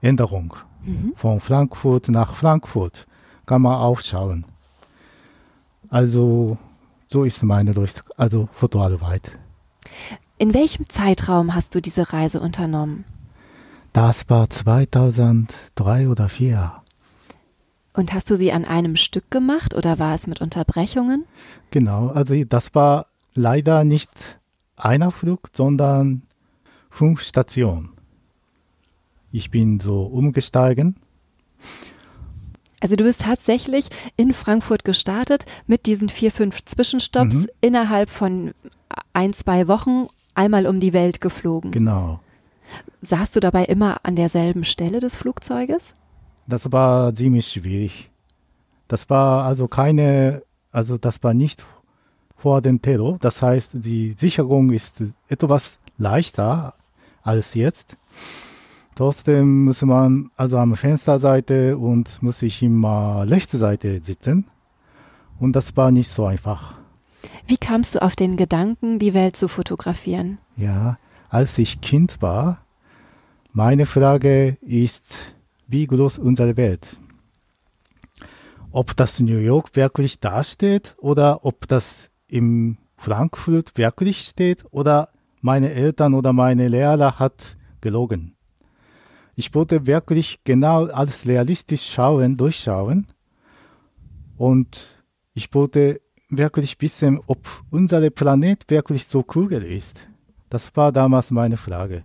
Änderung 0.00 0.54
mhm. 0.84 1.12
von 1.16 1.40
Frankfurt 1.40 2.08
nach 2.08 2.34
Frankfurt 2.34 3.06
kann 3.44 3.62
man 3.62 3.76
auch 3.76 4.00
schauen. 4.00 4.44
Also 5.88 6.58
so 7.12 7.24
ist 7.24 7.42
meine 7.42 7.72
Lust, 7.72 8.02
also 8.16 8.48
Fotoarbeit. 8.52 9.32
In 10.38 10.54
welchem 10.54 10.88
Zeitraum 10.88 11.54
hast 11.54 11.74
du 11.74 11.82
diese 11.82 12.12
Reise 12.12 12.40
unternommen? 12.40 13.04
Das 13.92 14.28
war 14.30 14.48
2003 14.48 16.08
oder 16.08 16.28
2004. 16.28 16.72
Und 17.94 18.14
hast 18.14 18.30
du 18.30 18.36
sie 18.36 18.52
an 18.52 18.64
einem 18.64 18.96
Stück 18.96 19.30
gemacht 19.30 19.74
oder 19.74 19.98
war 19.98 20.14
es 20.14 20.26
mit 20.26 20.40
Unterbrechungen? 20.40 21.26
Genau, 21.70 22.08
also 22.08 22.42
das 22.44 22.74
war 22.74 23.06
leider 23.34 23.84
nicht 23.84 24.10
einer 24.76 25.10
Flug, 25.10 25.50
sondern 25.52 26.22
fünf 26.88 27.20
Stationen. 27.20 27.90
Ich 29.30 29.50
bin 29.50 29.78
so 29.78 30.04
umgestiegen 30.04 30.96
also 32.82 32.96
du 32.96 33.04
bist 33.04 33.20
tatsächlich 33.20 33.88
in 34.16 34.32
Frankfurt 34.32 34.84
gestartet 34.84 35.44
mit 35.68 35.86
diesen 35.86 36.08
vier, 36.08 36.32
fünf 36.32 36.64
Zwischenstopps 36.64 37.36
mhm. 37.36 37.46
innerhalb 37.60 38.10
von 38.10 38.54
ein, 39.12 39.32
zwei 39.32 39.68
Wochen 39.68 40.08
einmal 40.34 40.66
um 40.66 40.80
die 40.80 40.92
Welt 40.92 41.20
geflogen. 41.20 41.70
Genau. 41.70 42.18
Saßt 43.02 43.36
du 43.36 43.40
dabei 43.40 43.66
immer 43.66 44.00
an 44.02 44.16
derselben 44.16 44.64
Stelle 44.64 44.98
des 44.98 45.16
Flugzeuges? 45.16 45.94
Das 46.48 46.72
war 46.72 47.14
ziemlich 47.14 47.46
schwierig. 47.46 48.10
Das 48.88 49.08
war 49.08 49.44
also 49.44 49.68
keine, 49.68 50.42
also 50.72 50.98
das 50.98 51.22
war 51.22 51.34
nicht 51.34 51.64
vor 52.36 52.62
dem 52.62 52.82
Terror. 52.82 53.16
Das 53.20 53.42
heißt, 53.42 53.70
die 53.74 54.16
Sicherung 54.18 54.70
ist 54.70 54.96
etwas 55.28 55.78
leichter 55.98 56.74
als 57.22 57.54
jetzt. 57.54 57.96
Trotzdem 58.94 59.64
muss 59.64 59.82
man 59.82 60.30
also 60.36 60.58
am 60.58 60.76
Fensterseite 60.76 61.78
und 61.78 62.22
muss 62.22 62.42
ich 62.42 62.62
immer 62.62 63.24
rechte 63.28 63.56
Seite 63.56 64.00
sitzen. 64.02 64.46
Und 65.38 65.56
das 65.56 65.76
war 65.76 65.90
nicht 65.90 66.10
so 66.10 66.26
einfach. 66.26 66.74
Wie 67.46 67.56
kamst 67.56 67.94
du 67.94 68.02
auf 68.02 68.16
den 68.16 68.36
Gedanken, 68.36 68.98
die 68.98 69.14
Welt 69.14 69.36
zu 69.36 69.48
fotografieren? 69.48 70.38
Ja, 70.56 70.98
als 71.30 71.58
ich 71.58 71.80
Kind 71.80 72.20
war, 72.20 72.64
meine 73.52 73.86
Frage 73.86 74.58
ist, 74.60 75.34
wie 75.66 75.86
groß 75.86 76.18
unsere 76.18 76.56
Welt? 76.56 76.98
Ob 78.70 78.96
das 78.96 79.20
New 79.20 79.38
York 79.38 79.74
wirklich 79.74 80.20
da 80.20 80.44
steht 80.44 80.94
oder 80.98 81.44
ob 81.44 81.66
das 81.68 82.10
im 82.28 82.78
Frankfurt 82.96 83.76
wirklich 83.76 84.22
steht 84.22 84.64
oder 84.70 85.08
meine 85.40 85.72
Eltern 85.72 86.14
oder 86.14 86.32
meine 86.32 86.68
Lehrer 86.68 87.18
hat 87.18 87.56
gelogen. 87.80 88.36
Ich 89.34 89.54
wollte 89.54 89.86
wirklich 89.86 90.40
genau 90.44 90.86
alles 90.86 91.26
realistisch 91.26 91.90
schauen, 91.90 92.36
durchschauen. 92.36 93.06
Und 94.36 94.80
ich 95.34 95.52
wollte 95.54 96.00
wirklich 96.28 96.76
wissen, 96.80 97.20
ob 97.26 97.38
unser 97.70 98.08
Planet 98.10 98.64
wirklich 98.68 99.06
so 99.06 99.22
kugel 99.22 99.62
ist. 99.62 100.06
Das 100.50 100.74
war 100.76 100.92
damals 100.92 101.30
meine 101.30 101.56
Frage. 101.56 102.04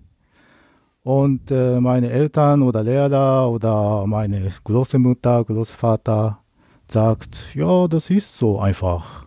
Und 1.03 1.51
äh, 1.51 1.79
meine 1.79 2.09
Eltern 2.09 2.61
oder 2.61 2.83
Lehrer 2.83 3.49
oder 3.49 4.05
meine 4.07 4.51
Großmutter, 4.63 5.43
Großvater 5.45 6.39
sagt, 6.89 7.55
ja, 7.55 7.87
das 7.87 8.09
ist 8.09 8.37
so 8.37 8.59
einfach. 8.59 9.25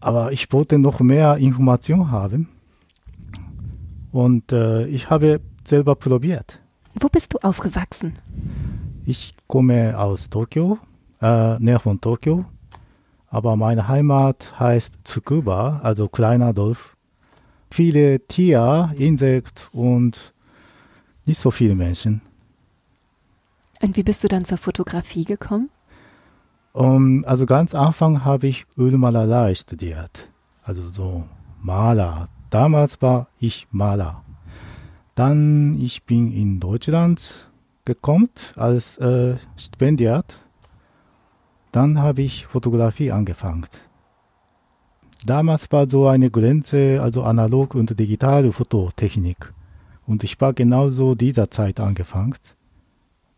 Aber 0.00 0.32
ich 0.32 0.50
wollte 0.52 0.78
noch 0.78 1.00
mehr 1.00 1.36
Information 1.36 2.10
haben. 2.10 2.48
Und 4.10 4.52
äh, 4.52 4.86
ich 4.86 5.10
habe 5.10 5.40
selber 5.64 5.94
probiert. 5.94 6.60
Wo 6.94 7.08
bist 7.08 7.34
du 7.34 7.38
aufgewachsen? 7.38 8.14
Ich 9.06 9.34
komme 9.46 9.98
aus 9.98 10.28
Tokio, 10.28 10.78
äh, 11.20 11.58
näher 11.58 11.80
von 11.80 12.00
Tokio. 12.00 12.44
Aber 13.28 13.56
meine 13.56 13.86
Heimat 13.86 14.58
heißt 14.58 14.92
Tsukuba, 15.04 15.80
also 15.82 16.08
kleiner 16.08 16.52
Dorf. 16.52 16.96
Viele 17.70 18.26
Tiere, 18.26 18.92
Insekten 18.96 19.62
und 19.72 20.34
nicht 21.24 21.38
so 21.38 21.52
viele 21.52 21.76
Menschen. 21.76 22.22
Und 23.80 23.96
wie 23.96 24.02
bist 24.02 24.24
du 24.24 24.28
dann 24.28 24.44
zur 24.44 24.58
Fotografie 24.58 25.24
gekommen? 25.24 25.70
Um, 26.72 27.24
also 27.24 27.46
ganz 27.46 27.74
Anfang 27.74 28.24
habe 28.24 28.48
ich 28.48 28.66
Ölmalerei 28.76 29.54
studiert. 29.54 30.28
Also 30.62 30.86
so 30.86 31.24
Maler. 31.62 32.28
Damals 32.50 33.00
war 33.00 33.28
ich 33.38 33.66
Maler. 33.70 34.22
Dann 35.20 35.76
ich 35.78 36.04
bin 36.04 36.32
in 36.32 36.60
Deutschland 36.60 37.50
gekommen 37.84 38.30
als 38.56 38.96
äh, 38.96 39.36
Stipendiat. 39.54 40.34
Dann 41.72 41.98
habe 41.98 42.22
ich 42.22 42.46
Fotografie 42.46 43.12
angefangen. 43.12 43.66
Damals 45.26 45.70
war 45.72 45.90
so 45.90 46.06
eine 46.06 46.30
Grenze, 46.30 47.00
also 47.02 47.22
analog 47.22 47.74
und 47.74 48.00
digitale 48.00 48.50
Fototechnik. 48.50 49.52
Und 50.06 50.24
ich 50.24 50.40
war 50.40 50.54
genauso 50.54 51.14
dieser 51.14 51.50
Zeit 51.50 51.80
angefangen. 51.80 52.38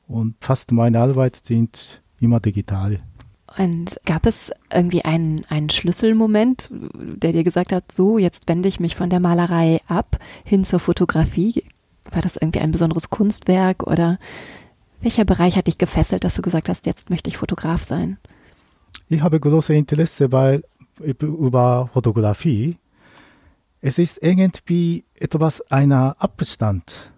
Und 0.06 0.36
fast 0.38 0.70
meine 0.70 1.00
Arbeit 1.00 1.40
sind 1.44 2.00
immer 2.20 2.38
digital. 2.38 3.00
Und 3.59 4.00
gab 4.07 4.26
es 4.26 4.50
irgendwie 4.72 5.05
einen, 5.05 5.44
einen 5.48 5.70
Schlüsselmoment, 5.70 6.68
der 6.70 7.32
dir 7.32 7.44
gesagt 7.44 7.72
hat, 7.72 7.92
so, 7.92 8.18
jetzt 8.18 8.48
wende 8.48 8.68
ich 8.68 8.80
mich 8.80 8.96
von 8.96 9.11
der 9.11 9.20
Malerei 9.20 9.80
ab 9.86 10.18
hin 10.44 10.64
zur 10.64 10.80
Fotografie? 10.80 11.64
War 12.11 12.22
das 12.22 12.36
irgendwie 12.36 12.61
ein 12.61 12.72
besonderes 12.72 13.11
Kunstwerk 13.11 13.82
oder 13.82 14.18
welcher 15.00 15.24
Bereich 15.24 15.57
hat 15.57 15.66
dich 15.66 15.78
gefesselt, 15.78 16.24
dass 16.24 16.34
du 16.34 16.42
gesagt 16.42 16.68
hast, 16.68 16.86
jetzt 16.86 17.11
möchte 17.11 17.28
ich 17.28 17.36
Fotograf 17.36 17.82
sein? 17.82 18.18
Ich 19.09 19.20
habe 19.22 19.40
großes 19.40 19.76
Interesse 19.76 20.32
weil, 20.32 20.62
über 21.00 21.90
Fotografie. 21.92 22.76
Es 23.80 23.98
ist 23.98 24.22
irgendwie 24.22 25.05
etwas 25.18 25.61
einer 25.70 26.16
Abstand 26.18 27.11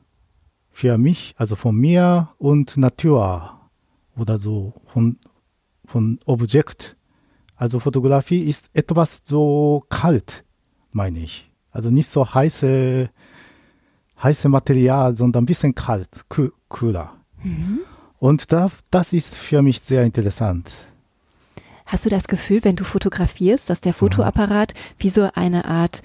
für 0.72 0.96
mich, 0.98 1.34
also 1.36 1.56
von 1.56 1.76
mir 1.76 2.30
und 2.38 2.76
Natur 2.76 3.60
oder 4.16 4.40
so 4.40 4.72
von, 4.86 5.18
von 5.86 6.18
Objekt. 6.26 6.96
Also 7.56 7.78
Fotografie 7.78 8.40
ist 8.40 8.68
etwas 8.72 9.22
so 9.24 9.84
kalt, 9.88 10.44
meine 10.92 11.20
ich. 11.20 11.50
Also 11.70 11.90
nicht 11.90 12.08
so 12.08 12.34
heiße, 12.34 13.08
heiße 14.22 14.48
Material, 14.48 15.16
sondern 15.16 15.44
ein 15.44 15.46
bisschen 15.46 15.74
kalt, 15.74 16.24
kühler. 16.68 17.12
Mhm. 17.42 17.80
Und 18.18 18.52
da, 18.52 18.70
das 18.90 19.12
ist 19.12 19.34
für 19.34 19.62
mich 19.62 19.80
sehr 19.80 20.04
interessant. 20.04 20.74
Hast 21.86 22.06
du 22.06 22.08
das 22.08 22.26
Gefühl, 22.28 22.64
wenn 22.64 22.76
du 22.76 22.84
fotografierst, 22.84 23.68
dass 23.68 23.80
der. 23.80 23.92
Fotoapparat 23.92 24.72
wie 24.98 25.10
so 25.10 25.28
eine 25.34 25.66
Art 25.66 26.02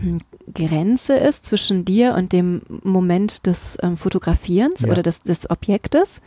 hm, 0.00 0.18
Grenze 0.54 1.16
ist 1.16 1.44
zwischen 1.44 1.84
dir 1.84 2.14
und 2.14 2.32
dem 2.32 2.62
Moment 2.82 3.46
des 3.46 3.76
ähm, 3.82 3.96
Fotografierens 3.96 4.80
ja. 4.80 4.88
oder 4.88 5.02
des, 5.02 5.20
des 5.20 5.50
Objektes? 5.50 6.20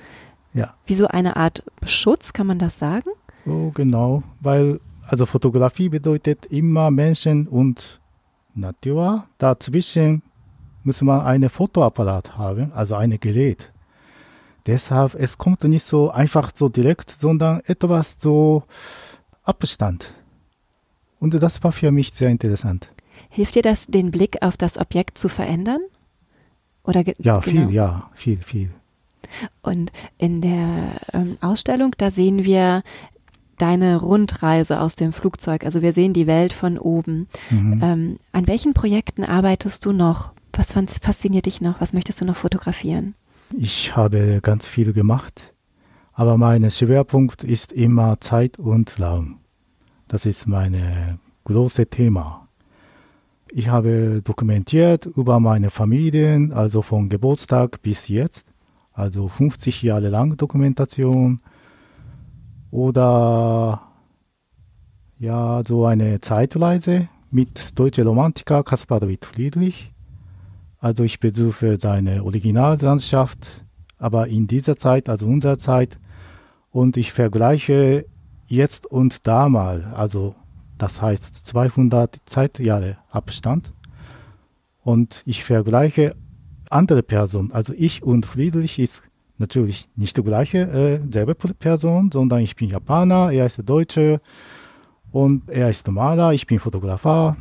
Ja. 0.54 0.74
Wie 0.86 0.96
so 0.96 1.08
eine 1.08 1.36
Art 1.36 1.64
Schutz, 1.86 2.34
kann 2.34 2.48
man 2.48 2.60
das 2.60 2.78
sagen? 2.78 3.10
Oh, 3.46 3.72
genau, 3.72 4.24
weil 4.40 4.80
also 5.08 5.26
Fotografie 5.26 5.90
bedeutet 5.90 6.46
immer 6.48 6.92
Menschen 6.92 7.48
und 7.48 8.00
Natur. 8.54 9.26
Dazwischen 9.38 10.22
muss 10.84 11.02
man 11.02 11.22
einen 11.22 11.50
Fotoapparat 11.50 12.38
haben, 12.38 12.72
also 12.74 12.96
ein 12.96 13.20
Gerät. 13.20 13.72
Deshalb, 14.68 15.16
es 15.16 15.38
kommt 15.38 15.64
nicht 15.64 15.86
so 15.86 16.12
einfach 16.12 16.52
so 16.54 16.70
direkt, 16.70 17.10
sondern 17.12 17.62
etwas 17.66 18.18
so 18.20 18.64
Abstand. 19.44 20.14
Und 21.20 21.34
das 21.34 21.64
war 21.64 21.72
für 21.72 21.92
mich 21.92 22.14
sehr 22.14 22.30
interessant. 22.30 22.90
Hilft 23.30 23.56
dir 23.56 23.62
das, 23.62 23.86
den 23.88 24.12
Blick 24.12 24.42
auf 24.42 24.58
das 24.58 24.78
Objekt 24.78 25.18
zu 25.18 25.30
verändern? 25.30 25.82
Oder 26.84 27.04
ja, 27.20 27.40
genau. 27.40 27.42
viel, 27.42 27.72
ja, 27.72 28.10
viel, 28.16 28.38
viel. 28.38 28.72
Und 29.62 29.92
in 30.18 30.42
der 30.42 30.98
ähm, 31.14 31.38
Ausstellung, 31.42 31.94
da 31.98 32.12
sehen 32.12 32.44
wir 32.44 32.84
deine 33.58 34.02
Rundreise 34.02 34.80
aus 34.82 34.96
dem 34.96 35.14
Flugzeug. 35.14 35.64
Also 35.66 35.82
wir 35.82 35.94
sehen 35.94 36.14
die 36.14 36.28
Welt 36.28 36.52
von 36.52 36.78
oben. 36.78 37.28
Mhm. 37.52 37.80
Ähm, 37.84 38.18
an 38.32 38.48
welchen 38.48 38.74
Projekten 38.74 39.24
arbeitest 39.24 39.86
du 39.86 39.92
noch? 39.92 40.32
Was 40.54 40.74
fasziniert 41.02 41.46
dich 41.46 41.62
noch? 41.62 41.80
Was 41.80 41.94
möchtest 41.94 42.22
du 42.22 42.26
noch 42.26 42.36
fotografieren? 42.36 43.14
Ich 43.58 43.96
habe 43.96 44.40
ganz 44.42 44.66
viel 44.66 44.94
gemacht, 44.94 45.54
aber 46.14 46.38
mein 46.38 46.70
Schwerpunkt 46.72 47.44
ist 47.44 47.72
immer 47.72 48.20
Zeit 48.20 48.58
und 48.58 49.00
Raum. 49.00 49.40
Das 50.08 50.26
ist 50.26 50.48
mein 50.48 51.20
großes 51.44 51.88
Thema. 51.90 52.48
Ich 53.54 53.68
habe 53.68 54.22
dokumentiert 54.24 55.06
über 55.06 55.40
meine 55.40 55.70
Familien, 55.70 56.54
also 56.54 56.82
von 56.82 57.10
Geburtstag 57.10 57.82
bis 57.82 58.08
jetzt, 58.08 58.46
also 59.02 59.28
50 59.28 59.82
Jahre 59.82 60.10
lang 60.10 60.38
Dokumentation 60.38 61.42
oder 62.70 63.82
ja, 65.20 65.62
so 65.68 65.86
eine 65.86 66.22
Zeitreise 66.22 67.10
mit 67.30 67.78
deutscher 67.78 68.06
Romantiker 68.06 68.64
Caspar 68.64 69.00
David 69.00 69.26
Friedrich. 69.26 69.92
Also 70.80 71.04
ich 71.04 71.20
besuche 71.20 71.80
seine 71.80 72.24
Originallandschaft, 72.24 73.66
aber 73.98 74.28
in 74.28 74.48
dieser 74.48 74.78
Zeit, 74.78 75.10
also 75.10 75.26
unserer 75.26 75.58
Zeit, 75.58 75.98
und 76.72 76.98
ich 76.98 77.12
vergleiche 77.12 78.06
jetzt 78.48 78.86
und 78.86 79.28
damals, 79.28 79.86
also 79.94 80.36
das 80.78 81.02
heißt 81.02 81.36
200 81.36 82.18
Zeitjahre 82.26 82.98
Abstand. 83.12 83.74
Und 84.84 85.22
ich 85.26 85.44
vergleiche 85.44 86.16
andere 86.72 87.04
Personen, 87.04 87.52
also 87.52 87.74
ich 87.76 88.04
und 88.04 88.26
Friedrich 88.26 88.80
ist 88.80 89.04
natürlich 89.38 89.90
nicht 89.96 90.16
die 90.18 90.24
gleiche 90.24 90.60
äh, 90.60 91.12
selbe 91.12 91.36
Person, 91.36 92.12
sondern 92.12 92.40
ich 92.40 92.56
bin 92.56 92.70
Japaner, 92.70 93.32
er 93.32 93.48
ist 93.48 93.62
Deutscher 93.68 94.22
und 95.12 95.50
er 95.50 95.70
ist 95.70 95.88
Maler, 95.90 96.34
ich 96.34 96.48
bin 96.48 96.60
Fotografer. 96.60 97.36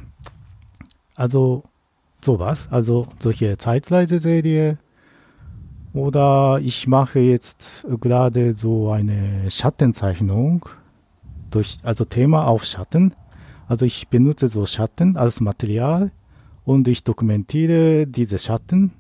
Also 1.15 1.65
sowas, 2.25 2.69
also 2.71 3.07
solche 3.21 3.57
Zeitreiseserie. 3.57 4.79
Oder 5.93 6.61
ich 6.63 6.87
mache 6.87 7.19
jetzt 7.19 7.85
gerade 8.01 8.55
so 8.55 8.91
eine 8.91 9.51
Schattenzeichnung, 9.51 10.69
durch, 11.51 11.79
also 11.83 12.05
Thema 12.05 12.47
auf 12.47 12.65
Schatten. 12.65 13.15
Also 13.67 13.85
ich 13.85 14.09
benutze 14.09 14.49
so 14.49 14.67
Schatten 14.67 15.17
als 15.17 15.41
Material 15.41 16.13
und 16.65 16.87
ich 16.89 17.03
dokumentiere 17.05 18.07
diese 18.07 18.39
Schatten. 18.39 18.93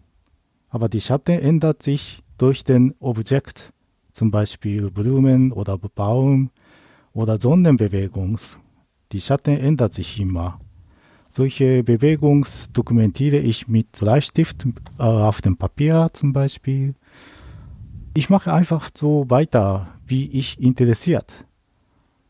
Aber 0.71 0.89
die 0.89 1.01
Schatten 1.01 1.39
ändert 1.39 1.83
sich 1.83 2.23
durch 2.39 2.65
den 2.65 2.95
Objekt, 3.01 3.73
zum 4.13 4.31
Beispiel 4.31 4.91
Blumen 4.91 5.53
oder 5.53 5.77
Baum 5.77 6.51
oder 7.13 7.39
Sonnenbewegung. 7.39 8.39
Die 9.13 9.21
Schatten 9.21 9.57
ändert 9.59 9.93
sich 9.93 10.19
immer. 10.21 10.59
Solche 11.33 11.85
Bewegungs 11.85 12.71
dokumentiere 12.73 13.39
ich 13.39 13.69
mit 13.69 13.93
Bleistift 13.93 14.67
äh, 14.99 15.03
auf 15.03 15.43
dem 15.43 15.57
Papier 15.57 16.09
zum 16.13 16.33
Beispiel. 16.33 16.95
Ich 18.15 18.31
mache 18.31 18.53
einfach 18.53 18.91
so 18.97 19.27
weiter, 19.29 19.89
wie 20.07 20.29
ich 20.31 20.61
interessiert. 20.61 21.47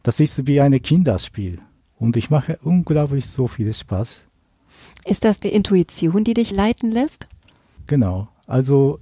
Das 0.03 0.20
ist 0.20 0.47
wie 0.47 0.61
ein 0.61 0.80
Kinderspiel 0.80 1.61
und 1.99 2.16
ich 2.16 2.30
mache 2.30 2.59
unglaublich 2.62 3.26
so 3.26 3.49
viel 3.49 3.72
Spaß. 3.72 4.24
Ist 5.05 5.24
das 5.24 5.41
die 5.41 5.49
Intuition, 5.49 6.24
die 6.24 6.34
dich 6.34 6.51
leiten 6.51 6.91
lässt? 6.91 7.28
Genau. 7.86 8.28
Also 8.51 8.98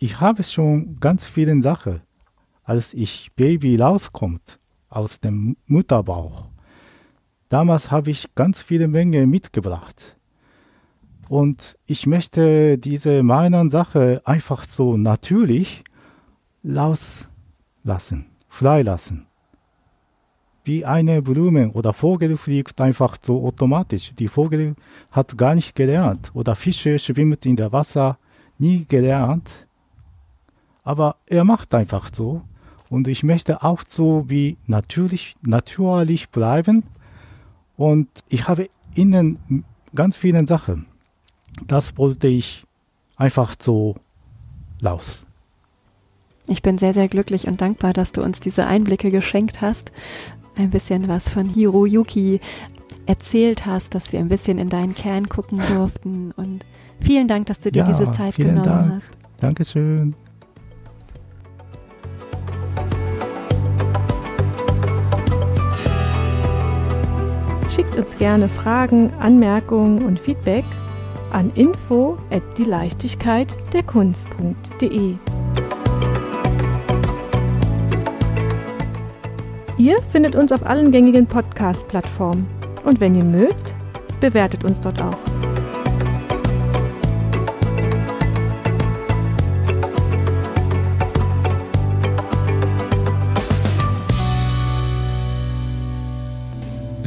ich 0.00 0.18
habe 0.18 0.42
schon 0.42 0.98
ganz 0.98 1.24
viele 1.24 1.62
Sachen, 1.62 2.00
als 2.64 2.94
ich 2.94 3.30
Baby 3.36 3.76
rauskommt 3.76 4.58
aus 4.88 5.20
dem 5.20 5.56
Mutterbauch. 5.66 6.48
Damals 7.48 7.92
habe 7.92 8.10
ich 8.10 8.34
ganz 8.34 8.60
viele 8.60 8.88
Menge 8.88 9.28
mitgebracht. 9.28 10.16
Und 11.28 11.78
ich 11.86 12.08
möchte 12.08 12.76
diese 12.76 13.22
meiner 13.22 13.70
Sache 13.70 14.20
einfach 14.24 14.64
so 14.64 14.96
natürlich 14.96 15.84
rauslassen, 16.64 18.26
freilassen. 18.48 19.28
Wie 20.64 20.84
eine 20.84 21.22
Blume 21.22 21.70
oder 21.70 21.92
Vogel 21.94 22.36
fliegt 22.36 22.80
einfach 22.80 23.16
so 23.22 23.46
automatisch. 23.46 24.12
Die 24.18 24.26
Vogel 24.26 24.74
hat 25.12 25.38
gar 25.38 25.54
nicht 25.54 25.76
gelernt 25.76 26.32
oder 26.34 26.56
Fische 26.56 26.98
schwimmt 26.98 27.46
in 27.46 27.54
der 27.54 27.70
Wasser 27.70 28.18
nie 28.58 28.84
gelernt 28.86 29.68
aber 30.88 31.16
er 31.26 31.44
macht 31.44 31.74
einfach 31.74 32.08
so. 32.10 32.40
Und 32.88 33.08
ich 33.08 33.22
möchte 33.22 33.62
auch 33.62 33.82
so 33.86 34.24
wie 34.28 34.56
natürlich, 34.66 35.36
natürlich 35.46 36.30
bleiben. 36.30 36.82
Und 37.76 38.08
ich 38.30 38.48
habe 38.48 38.70
innen 38.94 39.64
ganz 39.94 40.16
viele 40.16 40.46
Sachen. 40.46 40.86
Das 41.66 41.98
wollte 41.98 42.28
ich 42.28 42.64
einfach 43.18 43.54
so 43.58 43.96
raus. 44.82 45.26
Ich 46.46 46.62
bin 46.62 46.78
sehr, 46.78 46.94
sehr 46.94 47.08
glücklich 47.08 47.46
und 47.46 47.60
dankbar, 47.60 47.92
dass 47.92 48.12
du 48.12 48.22
uns 48.22 48.40
diese 48.40 48.66
Einblicke 48.66 49.10
geschenkt 49.10 49.60
hast. 49.60 49.92
Ein 50.56 50.70
bisschen 50.70 51.06
was 51.06 51.28
von 51.28 51.50
Hiroyuki 51.50 52.40
erzählt 53.04 53.66
hast, 53.66 53.94
dass 53.94 54.10
wir 54.12 54.20
ein 54.20 54.30
bisschen 54.30 54.56
in 54.56 54.70
deinen 54.70 54.94
Kern 54.94 55.28
gucken 55.28 55.60
durften. 55.68 56.30
Und 56.30 56.64
vielen 57.00 57.28
Dank, 57.28 57.46
dass 57.46 57.60
du 57.60 57.70
dir 57.70 57.84
ja, 57.84 57.92
diese 57.92 58.12
Zeit 58.12 58.36
genommen 58.36 58.62
Dank. 58.62 58.92
hast. 58.94 59.10
Dankeschön. 59.40 60.14
Schickt 67.70 67.96
uns 67.96 68.18
gerne 68.18 68.48
Fragen, 68.48 69.12
Anmerkungen 69.20 70.04
und 70.04 70.18
Feedback 70.18 70.64
an 71.30 71.50
info 71.54 72.18
at 72.30 72.42
die 72.56 72.64
Leichtigkeit 72.64 73.56
der 73.72 73.82
Kunst.de. 73.82 75.14
Ihr 79.76 80.02
findet 80.10 80.34
uns 80.34 80.50
auf 80.50 80.66
allen 80.66 80.90
gängigen 80.90 81.26
Podcast-Plattformen 81.26 82.46
und 82.84 83.00
wenn 83.00 83.14
ihr 83.14 83.24
mögt, 83.24 83.74
bewertet 84.20 84.64
uns 84.64 84.80
dort 84.80 85.00
auch. 85.00 85.47